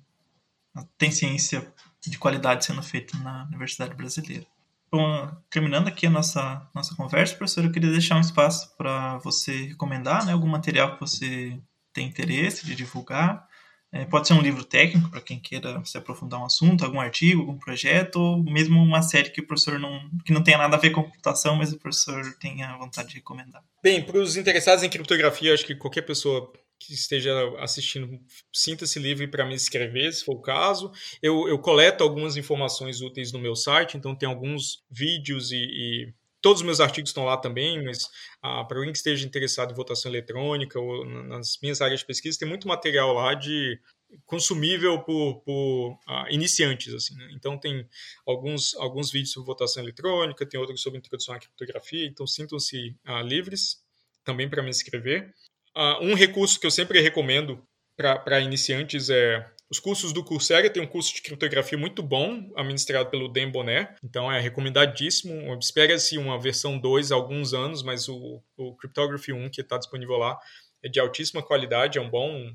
tem 0.98 1.10
ciência 1.10 1.74
de 2.06 2.20
qualidade 2.20 2.66
sendo 2.66 2.84
feita 2.84 3.18
na 3.18 3.46
Universidade 3.46 3.96
Brasileira. 3.96 4.46
Bom, 4.92 5.30
terminando 5.50 5.88
aqui 5.88 6.06
a 6.06 6.10
nossa, 6.10 6.70
nossa 6.76 6.96
conversa, 6.96 7.36
professor, 7.36 7.64
eu 7.64 7.72
queria 7.72 7.92
deixar 7.92 8.18
um 8.18 8.22
espaço 8.22 8.76
para 8.78 9.18
você 9.18 9.68
recomendar 9.68 10.26
né, 10.26 10.34
algum 10.34 10.48
material 10.48 10.94
que 10.94 11.00
você 11.00 11.60
tem 11.92 12.08
interesse 12.08 12.66
de 12.66 12.76
divulgar, 12.76 13.48
É, 13.90 14.04
pode 14.04 14.28
ser 14.28 14.34
um 14.34 14.42
livro 14.42 14.66
técnico 14.66 15.10
para 15.10 15.22
quem 15.22 15.40
queira 15.40 15.82
se 15.86 15.98
aprofundar 15.98 16.42
um 16.42 16.46
assunto, 16.46 16.84
algum 16.84 17.00
artigo, 17.00 17.40
algum 17.42 17.58
projeto, 17.58 18.18
ou 18.20 18.44
mesmo 18.44 18.84
uma 18.84 19.02
série 19.02 19.30
que 19.30 19.40
o 19.40 19.48
professor 19.48 19.80
não 19.80 20.12
que 20.26 20.34
não 20.34 20.44
tenha 20.44 20.58
nada 20.58 20.76
a 20.76 20.80
ver 20.80 20.92
com 20.92 21.04
computação, 21.04 21.56
mas 21.56 21.72
o 21.72 21.80
professor 21.80 22.22
tenha 22.38 22.78
vontade 22.78 23.08
de 23.10 23.16
recomendar. 23.16 23.64
Bem, 23.82 24.06
para 24.06 24.20
os 24.20 24.36
interessados 24.36 24.84
em 24.84 24.90
criptografia, 24.90 25.54
acho 25.54 25.66
que 25.66 25.74
qualquer 25.74 26.02
pessoa 26.02 26.52
que 26.80 26.94
esteja 26.94 27.34
assistindo, 27.60 28.20
sinta-se 28.54 29.00
livre 29.00 29.28
para 29.28 29.46
me 29.46 29.56
escrever, 29.56 30.14
se 30.14 30.24
for 30.24 30.36
o 30.36 30.42
caso. 30.42 30.92
Eu, 31.22 31.48
eu 31.48 31.60
coleto 31.60 32.04
algumas 32.04 32.38
informações 32.38 33.02
úteis 33.02 33.32
no 33.32 33.40
meu 33.40 33.56
site, 33.56 33.98
então 33.98 34.16
tem 34.16 34.28
alguns 34.28 34.84
vídeos 34.90 35.52
e, 35.52 35.58
e 35.58 36.14
todos 36.42 36.62
os 36.62 36.66
meus 36.66 36.80
artigos 36.80 37.10
estão 37.10 37.26
lá 37.26 37.38
também, 37.38 37.84
mas 37.84 38.10
ah, 38.42 38.64
para 38.64 38.78
alguém 38.78 38.92
que 38.92 38.98
esteja 38.98 39.26
interessado 39.26 39.72
em 39.72 39.76
votação 39.76 40.12
eletrônica 40.12 40.80
ou 40.80 41.06
nas 41.06 41.58
minhas 41.62 41.82
áreas 41.82 42.02
de 42.02 42.06
pesquisa, 42.06 42.40
tem 42.40 42.48
muito 42.48 42.68
material 42.68 43.14
lá 43.14 43.34
de 43.34 43.80
consumível 44.26 45.02
por, 45.04 45.42
por 45.42 46.00
ah, 46.08 46.26
iniciantes, 46.30 46.94
assim, 46.94 47.16
né? 47.16 47.30
Então 47.34 47.58
tem 47.58 47.88
alguns, 48.26 48.76
alguns 48.76 49.12
vídeos 49.12 49.32
sobre 49.34 49.48
votação 49.48 49.84
eletrônica, 49.84 50.46
tem 50.46 50.60
outros 50.60 50.82
sobre 50.82 51.00
introdução 51.00 51.36
à 51.36 51.40
criptografia, 51.40 52.06
então 52.06 52.26
sintam-se 52.26 52.96
ah, 53.04 53.22
livres 53.22 53.84
também 54.24 54.50
para 54.50 54.64
me 54.64 54.70
escrever. 54.70 55.34
Uh, 55.78 56.04
um 56.06 56.16
recurso 56.16 56.60
que 56.60 56.66
eu 56.66 56.72
sempre 56.72 57.00
recomendo 57.00 57.64
para 57.96 58.40
iniciantes 58.40 59.12
é 59.12 59.48
os 59.70 59.80
cursos 59.80 60.14
do 60.14 60.24
Coursera 60.24 60.70
tem 60.70 60.82
um 60.82 60.88
curso 60.88 61.14
de 61.14 61.22
criptografia 61.22 61.78
muito 61.78 62.02
bom, 62.02 62.50
administrado 62.56 63.10
pelo 63.10 63.28
Dan 63.28 63.52
Bonner, 63.52 63.96
então 64.02 64.32
é 64.32 64.40
recomendadíssimo. 64.40 65.54
Espera-se 65.60 66.18
uma 66.18 66.40
versão 66.40 66.80
2 66.80 67.12
há 67.12 67.16
alguns 67.16 67.54
anos, 67.54 67.84
mas 67.84 68.08
o, 68.08 68.42
o 68.56 68.76
Cryptography 68.78 69.34
1 69.34 69.50
que 69.50 69.62
está 69.62 69.78
disponível 69.78 70.16
lá 70.16 70.40
é 70.82 70.88
de 70.88 71.00
altíssima 71.00 71.44
qualidade, 71.44 71.98
é 71.98 72.02
um 72.02 72.10
bom 72.10 72.50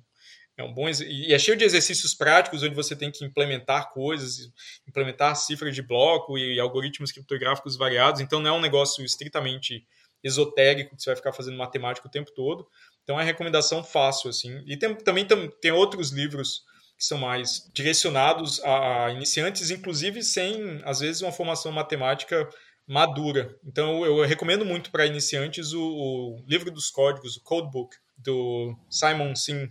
é 0.56 0.62
um 0.62 0.72
bom 0.72 0.88
e 0.88 1.32
é 1.32 1.38
cheio 1.38 1.56
de 1.56 1.64
exercícios 1.64 2.14
práticos 2.14 2.62
onde 2.62 2.74
você 2.74 2.94
tem 2.96 3.10
que 3.10 3.24
implementar 3.24 3.90
coisas, 3.90 4.50
implementar 4.86 5.34
cifras 5.36 5.74
de 5.74 5.82
bloco 5.82 6.36
e 6.36 6.58
algoritmos 6.58 7.12
criptográficos 7.12 7.76
variados. 7.76 8.20
Então 8.20 8.40
não 8.40 8.54
é 8.54 8.58
um 8.58 8.60
negócio 8.60 9.04
estritamente 9.04 9.86
esotérico 10.22 10.94
que 10.94 11.02
você 11.02 11.10
vai 11.10 11.16
ficar 11.16 11.32
fazendo 11.32 11.56
matemática 11.56 12.06
o 12.06 12.10
tempo 12.10 12.30
todo. 12.32 12.66
Então 13.02 13.20
é 13.20 13.24
recomendação 13.24 13.82
fácil, 13.82 14.30
assim. 14.30 14.62
E 14.66 14.76
tem, 14.76 14.94
também 14.94 15.26
tem, 15.26 15.50
tem 15.60 15.72
outros 15.72 16.10
livros 16.10 16.62
que 16.96 17.04
são 17.04 17.18
mais 17.18 17.68
direcionados 17.74 18.62
a, 18.62 19.06
a 19.06 19.10
iniciantes, 19.10 19.70
inclusive 19.70 20.22
sem, 20.22 20.80
às 20.84 21.00
vezes, 21.00 21.20
uma 21.20 21.32
formação 21.32 21.72
matemática 21.72 22.48
madura. 22.86 23.56
Então 23.64 24.04
eu, 24.04 24.24
recomendo 24.24 24.64
muito 24.64 24.90
para 24.90 25.06
iniciantes 25.06 25.72
o, 25.72 25.82
o, 25.82 26.44
livro 26.46 26.70
dos 26.70 26.90
códigos, 26.90 27.36
o 27.36 27.42
Codebook, 27.42 27.96
do 28.16 28.76
Simon 28.88 29.34
Sim, 29.34 29.68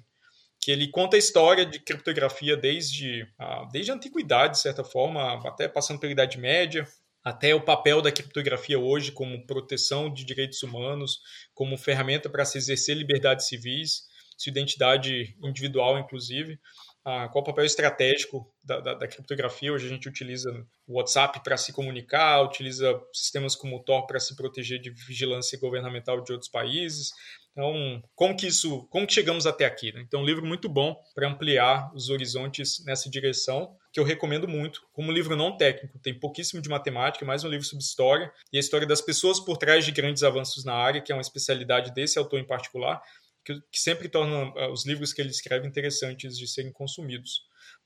que 0.59 0.71
ele 0.71 0.89
conta 0.89 1.15
a 1.15 1.19
história 1.19 1.65
de 1.65 1.79
criptografia 1.79 2.55
desde 2.57 3.27
a, 3.37 3.65
desde 3.71 3.91
a 3.91 3.95
antiguidade, 3.95 4.53
de 4.53 4.59
certa 4.59 4.83
forma, 4.83 5.39
até 5.47 5.67
passando 5.67 5.99
pela 5.99 6.11
Idade 6.11 6.37
Média, 6.37 6.87
até 7.23 7.53
o 7.53 7.61
papel 7.61 8.01
da 8.01 8.11
criptografia 8.11 8.79
hoje 8.79 9.11
como 9.11 9.45
proteção 9.45 10.11
de 10.11 10.25
direitos 10.25 10.61
humanos, 10.63 11.19
como 11.53 11.77
ferramenta 11.77 12.29
para 12.29 12.45
se 12.45 12.57
exercer 12.57 12.97
liberdades 12.97 13.47
civis, 13.47 14.03
sua 14.37 14.49
identidade 14.49 15.35
individual, 15.43 15.99
inclusive. 15.99 16.59
Ah, 17.03 17.27
qual 17.29 17.41
o 17.43 17.45
papel 17.45 17.65
estratégico 17.65 18.51
da, 18.63 18.79
da, 18.79 18.93
da, 18.93 19.07
criptografia? 19.07 19.73
Hoje 19.73 19.87
a 19.87 19.89
gente 19.89 20.07
utiliza 20.07 20.51
o 20.87 20.97
WhatsApp 20.97 21.43
para 21.43 21.57
se 21.57 21.73
comunicar, 21.73 22.43
utiliza 22.43 22.99
sistemas 23.11 23.55
como 23.55 23.77
o 23.77 23.83
Tor 23.83 24.05
para 24.05 24.19
se 24.19 24.35
proteger 24.35 24.79
de 24.79 24.91
vigilância 24.91 25.57
governamental 25.59 26.21
de 26.23 26.31
outros 26.31 26.49
países. 26.49 27.11
Então, 27.51 28.01
como 28.15 28.35
que 28.35 28.47
isso, 28.47 28.87
como 28.89 29.05
que 29.05 29.13
chegamos 29.13 29.45
até 29.45 29.65
aqui? 29.65 29.91
Né? 29.91 30.01
Então, 30.07 30.21
um 30.21 30.25
livro 30.25 30.45
muito 30.45 30.69
bom 30.69 30.95
para 31.13 31.27
ampliar 31.27 31.91
os 31.93 32.09
horizontes 32.09 32.83
nessa 32.85 33.09
direção, 33.09 33.75
que 33.91 33.99
eu 33.99 34.05
recomendo 34.05 34.47
muito. 34.47 34.81
Como 34.93 35.11
livro 35.11 35.35
não 35.35 35.57
técnico, 35.57 35.99
tem 35.99 36.17
pouquíssimo 36.17 36.61
de 36.61 36.69
matemática, 36.69 37.25
mais 37.25 37.43
um 37.43 37.49
livro 37.49 37.65
sobre 37.65 37.83
história 37.83 38.31
e 38.53 38.57
a 38.57 38.59
história 38.59 38.87
das 38.87 39.01
pessoas 39.01 39.39
por 39.39 39.57
trás 39.57 39.83
de 39.83 39.91
grandes 39.91 40.23
avanços 40.23 40.63
na 40.63 40.73
área, 40.73 41.01
que 41.01 41.11
é 41.11 41.15
uma 41.15 41.21
especialidade 41.21 41.93
desse 41.93 42.17
autor 42.17 42.39
em 42.39 42.47
particular, 42.47 43.01
que, 43.43 43.53
que 43.69 43.79
sempre 43.79 44.07
torna 44.07 44.45
uh, 44.45 44.71
os 44.71 44.85
livros 44.85 45.11
que 45.11 45.21
ele 45.21 45.29
escreve 45.29 45.67
interessantes 45.67 46.37
de 46.37 46.47
serem 46.47 46.71
consumidos. 46.71 47.41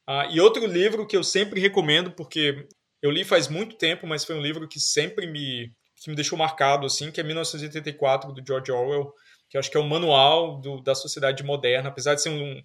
Uh, 0.07 0.29
e 0.31 0.39
outro 0.39 0.67
livro 0.67 1.07
que 1.07 1.17
eu 1.17 1.23
sempre 1.23 1.59
recomendo, 1.59 2.11
porque 2.11 2.67
eu 3.01 3.09
li 3.09 3.23
faz 3.23 3.47
muito 3.47 3.75
tempo, 3.77 4.05
mas 4.05 4.23
foi 4.23 4.35
um 4.35 4.41
livro 4.41 4.67
que 4.67 4.79
sempre 4.79 5.25
me, 5.25 5.71
que 5.95 6.09
me 6.09 6.15
deixou 6.15 6.37
marcado, 6.37 6.85
assim, 6.85 7.11
que 7.11 7.19
é 7.19 7.23
1984, 7.23 8.31
do 8.31 8.43
George 8.45 8.71
Orwell, 8.71 9.11
que 9.55 9.59
acho 9.59 9.71
que 9.71 9.77
é 9.77 9.79
o 9.79 9.87
manual 9.87 10.59
do, 10.59 10.81
da 10.81 10.93
sociedade 10.93 11.41
moderna, 11.41 11.87
apesar 11.87 12.13
de 12.13 12.21
ser 12.21 12.29
um, 12.29 12.61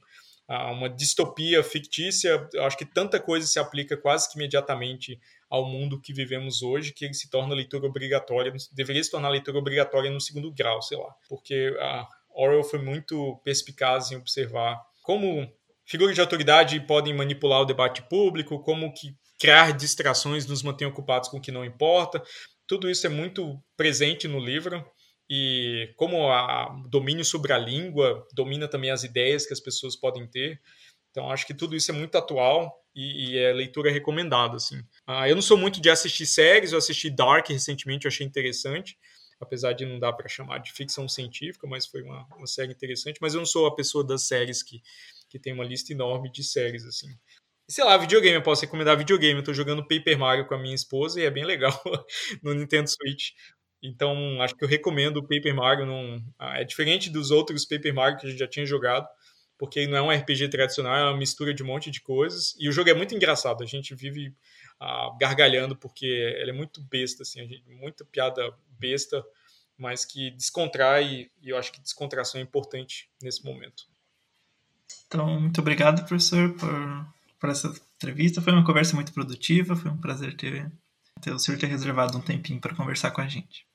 uma 0.49 0.89
distopia 0.89 1.63
fictícia, 1.63 2.49
acho 2.59 2.77
que 2.77 2.85
tanta 2.85 3.21
coisa 3.21 3.47
se 3.47 3.61
aplica 3.61 3.97
quase 3.97 4.29
que 4.29 4.37
imediatamente 4.37 5.21
ao 5.49 5.65
mundo 5.65 6.01
que 6.01 6.13
vivemos 6.13 6.63
hoje, 6.63 6.93
que 6.93 7.05
ele 7.05 7.15
se 7.15 7.31
torna 7.31 7.55
leitura 7.55 7.87
obrigatória, 7.87 8.53
deveria 8.73 9.05
se 9.05 9.11
tornar 9.11 9.29
leitura 9.29 9.59
obrigatória 9.59 10.11
no 10.11 10.21
segundo 10.21 10.53
grau, 10.53 10.83
sei 10.83 10.99
lá, 10.99 11.15
porque 11.29 11.77
a 11.79 12.09
Orwell 12.31 12.65
foi 12.65 12.81
muito 12.81 13.41
perspicaz 13.45 14.11
em 14.11 14.17
observar 14.17 14.81
como 15.03 15.49
figuras 15.87 16.17
de 16.17 16.21
autoridade 16.21 16.81
podem 16.81 17.15
manipular 17.15 17.61
o 17.61 17.67
debate 17.67 18.03
público, 18.03 18.61
como 18.65 18.93
que 18.93 19.15
criar 19.39 19.73
distrações 19.73 20.45
nos 20.45 20.63
mantém 20.63 20.89
ocupados 20.89 21.29
com 21.29 21.39
o 21.39 21.41
que 21.41 21.53
não 21.53 21.65
importa. 21.65 22.21
Tudo 22.67 22.91
isso 22.91 23.07
é 23.07 23.11
muito 23.11 23.61
presente 23.77 24.27
no 24.27 24.41
livro 24.41 24.85
e 25.33 25.93
como 25.95 26.29
o 26.29 26.89
domínio 26.89 27.25
sobre 27.25 27.53
a 27.53 27.59
língua 27.59 28.27
domina 28.33 28.67
também 28.67 28.91
as 28.91 29.05
ideias 29.05 29.47
que 29.47 29.53
as 29.53 29.61
pessoas 29.61 29.95
podem 29.95 30.27
ter. 30.27 30.61
Então, 31.13 31.31
acho 31.31 31.47
que 31.47 31.55
tudo 31.55 31.77
isso 31.77 31.93
é 31.93 31.95
muito 31.95 32.19
atual 32.19 32.85
e, 32.93 33.31
e 33.31 33.39
é 33.39 33.53
leitura 33.53 33.93
recomendada. 33.93 34.57
Assim. 34.57 34.83
Ah, 35.07 35.29
eu 35.29 35.37
não 35.37 35.43
sou 35.43 35.57
muito 35.57 35.81
de 35.81 35.89
assistir 35.89 36.27
séries, 36.27 36.73
eu 36.73 36.79
assisti 36.79 37.09
Dark 37.09 37.49
recentemente, 37.49 38.07
eu 38.07 38.09
achei 38.09 38.27
interessante, 38.27 38.99
apesar 39.41 39.73
de 39.73 39.87
não 39.87 40.01
dar 40.01 40.13
para 40.15 40.29
chamar 40.29 40.59
de 40.59 40.73
ficção 40.73 41.09
científica, 41.09 41.65
mas 41.65 41.87
foi 41.87 42.03
uma, 42.03 42.27
uma, 42.37 42.47
série 42.49 42.73
interessante. 42.73 43.19
Mas 43.21 43.33
eu 43.33 43.39
não 43.39 43.47
sou 43.47 43.67
a 43.67 43.75
pessoa 43.75 44.05
das 44.05 44.25
séries 44.25 44.65
que, 44.65 44.83
que 45.29 45.39
tem 45.39 45.53
uma 45.53 45.65
lista 45.65 45.93
enorme 45.93 46.29
de 46.33 46.43
séries. 46.43 46.85
assim. 46.85 47.09
sei 47.69 47.85
lá, 47.85 47.97
videogame, 47.97 48.35
eu 48.35 48.43
posso 48.43 48.63
recomendar 48.63 48.99
videogame. 48.99 49.39
Eu 49.39 49.45
tô 49.45 49.55
jogando 49.55 49.87
Paper 49.87 50.19
Mario 50.19 50.47
com 50.49 50.55
a 50.55 50.59
minha 50.59 50.75
esposa 50.75 51.21
e 51.21 51.25
é 51.25 51.31
bem 51.31 51.45
legal 51.45 51.73
no 52.43 52.53
Nintendo 52.53 52.91
Switch. 52.91 53.31
Então, 53.83 54.41
acho 54.43 54.55
que 54.55 54.63
eu 54.63 54.69
recomendo 54.69 55.19
o 55.19 55.23
Paper 55.23 55.55
Mario. 55.55 55.87
Num, 55.87 56.23
ah, 56.39 56.61
é 56.61 56.65
diferente 56.65 57.09
dos 57.09 57.31
outros 57.31 57.65
Paper 57.65 57.95
Mario 57.95 58.19
que 58.19 58.27
a 58.27 58.31
gente 58.31 58.39
já 58.39 58.47
tinha 58.47 58.67
jogado, 58.67 59.09
porque 59.59 59.87
não 59.87 59.97
é 59.97 60.03
um 60.03 60.11
RPG 60.11 60.49
tradicional, 60.49 60.97
é 60.97 61.05
uma 61.05 61.17
mistura 61.17 61.55
de 61.55 61.63
um 61.63 61.67
monte 61.67 61.91
de 61.91 62.01
coisas. 62.01 62.55
E 62.59 62.69
o 62.69 62.73
jogo 62.73 62.91
é 62.91 62.95
muito 62.95 63.15
engraçado. 63.15 63.63
A 63.63 63.67
gente 63.67 63.95
vive 63.95 64.35
ah, 64.79 65.11
gargalhando 65.19 65.75
porque 65.75 66.07
ele 66.07 66.51
é 66.51 66.55
muito 66.55 66.83
besta, 66.83 67.23
assim, 67.23 67.47
gente, 67.49 67.65
muita 67.71 68.05
piada 68.05 68.53
besta, 68.79 69.25
mas 69.79 70.05
que 70.05 70.31
descontrai. 70.33 71.31
E 71.43 71.49
eu 71.49 71.57
acho 71.57 71.73
que 71.73 71.81
descontração 71.81 72.39
é 72.39 72.45
importante 72.45 73.09
nesse 73.23 73.43
momento. 73.45 73.85
Então, 75.07 75.41
muito 75.41 75.61
obrigado, 75.61 76.05
professor, 76.07 76.53
por, 76.55 77.07
por 77.39 77.49
essa 77.49 77.69
entrevista. 77.97 78.43
Foi 78.43 78.53
uma 78.53 78.65
conversa 78.65 78.95
muito 78.95 79.13
produtiva. 79.13 79.75
Foi 79.75 79.91
um 79.91 79.97
prazer 79.97 80.37
ter, 80.37 80.71
ter 81.23 81.33
o 81.33 81.39
senhor 81.39 81.59
ter 81.59 81.67
reservado 81.67 82.17
um 82.19 82.21
tempinho 82.21 82.61
para 82.61 82.75
conversar 82.75 83.11
com 83.11 83.23
a 83.23 83.29
gente. 83.29 83.70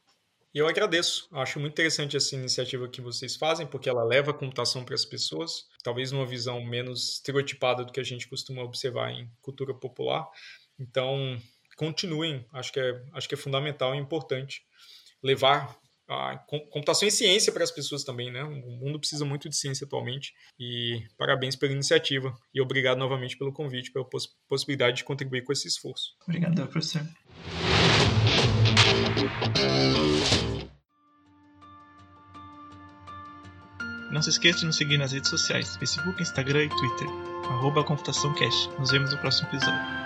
E 0.56 0.58
eu 0.58 0.70
agradeço. 0.70 1.28
Acho 1.34 1.60
muito 1.60 1.74
interessante 1.74 2.16
essa 2.16 2.34
iniciativa 2.34 2.88
que 2.88 3.02
vocês 3.02 3.36
fazem, 3.36 3.68
porque 3.68 3.90
ela 3.90 4.06
leva 4.06 4.32
a 4.32 4.34
computação 4.34 4.86
para 4.86 4.96
as 4.96 5.04
pessoas, 5.04 5.66
talvez 5.84 6.14
numa 6.14 6.26
visão 6.26 6.64
menos 6.64 7.16
estereotipada 7.16 7.84
do 7.84 7.92
que 7.92 8.00
a 8.00 8.04
gente 8.04 8.26
costuma 8.30 8.64
observar 8.64 9.12
em 9.12 9.30
cultura 9.42 9.74
popular. 9.74 10.26
Então, 10.80 11.38
continuem. 11.76 12.46
Acho 12.54 12.72
que 12.72 12.80
é, 12.80 13.04
acho 13.12 13.28
que 13.28 13.36
é 13.36 13.38
fundamental 13.38 13.94
e 13.94 13.98
importante 13.98 14.64
levar 15.22 15.78
a 16.08 16.38
computação 16.72 17.06
e 17.06 17.12
ciência 17.12 17.52
para 17.52 17.64
as 17.64 17.72
pessoas 17.72 18.06
também, 18.06 18.32
né? 18.32 18.44
O 18.44 18.78
mundo 18.78 18.98
precisa 18.98 19.26
muito 19.26 19.50
de 19.50 19.58
ciência 19.58 19.84
atualmente. 19.84 20.34
E 20.58 21.04
parabéns 21.18 21.58
pela 21.58 21.74
iniciativa. 21.74 22.34
E 22.54 22.62
obrigado 22.62 22.98
novamente 22.98 23.38
pelo 23.38 23.52
convite, 23.52 23.92
pela 23.92 24.06
poss 24.06 24.30
possibilidade 24.48 24.98
de 24.98 25.04
contribuir 25.04 25.44
com 25.44 25.52
esse 25.52 25.68
esforço. 25.68 26.16
Obrigado, 26.26 26.66
professor. 26.68 27.06
Não 34.12 34.22
se 34.22 34.30
esqueça 34.30 34.60
de 34.60 34.66
nos 34.68 34.78
seguir 34.78 34.98
nas 34.98 35.12
redes 35.12 35.30
sociais, 35.30 35.76
Facebook, 35.78 36.22
Instagram 36.22 36.64
e 36.64 36.70
Twitter, 36.70 37.08
arroba 37.50 37.84
Computação 37.84 38.34
Cash. 38.36 38.70
Nos 38.80 38.92
vemos 38.92 39.12
no 39.12 39.18
próximo 39.18 39.50
episódio. 39.50 40.05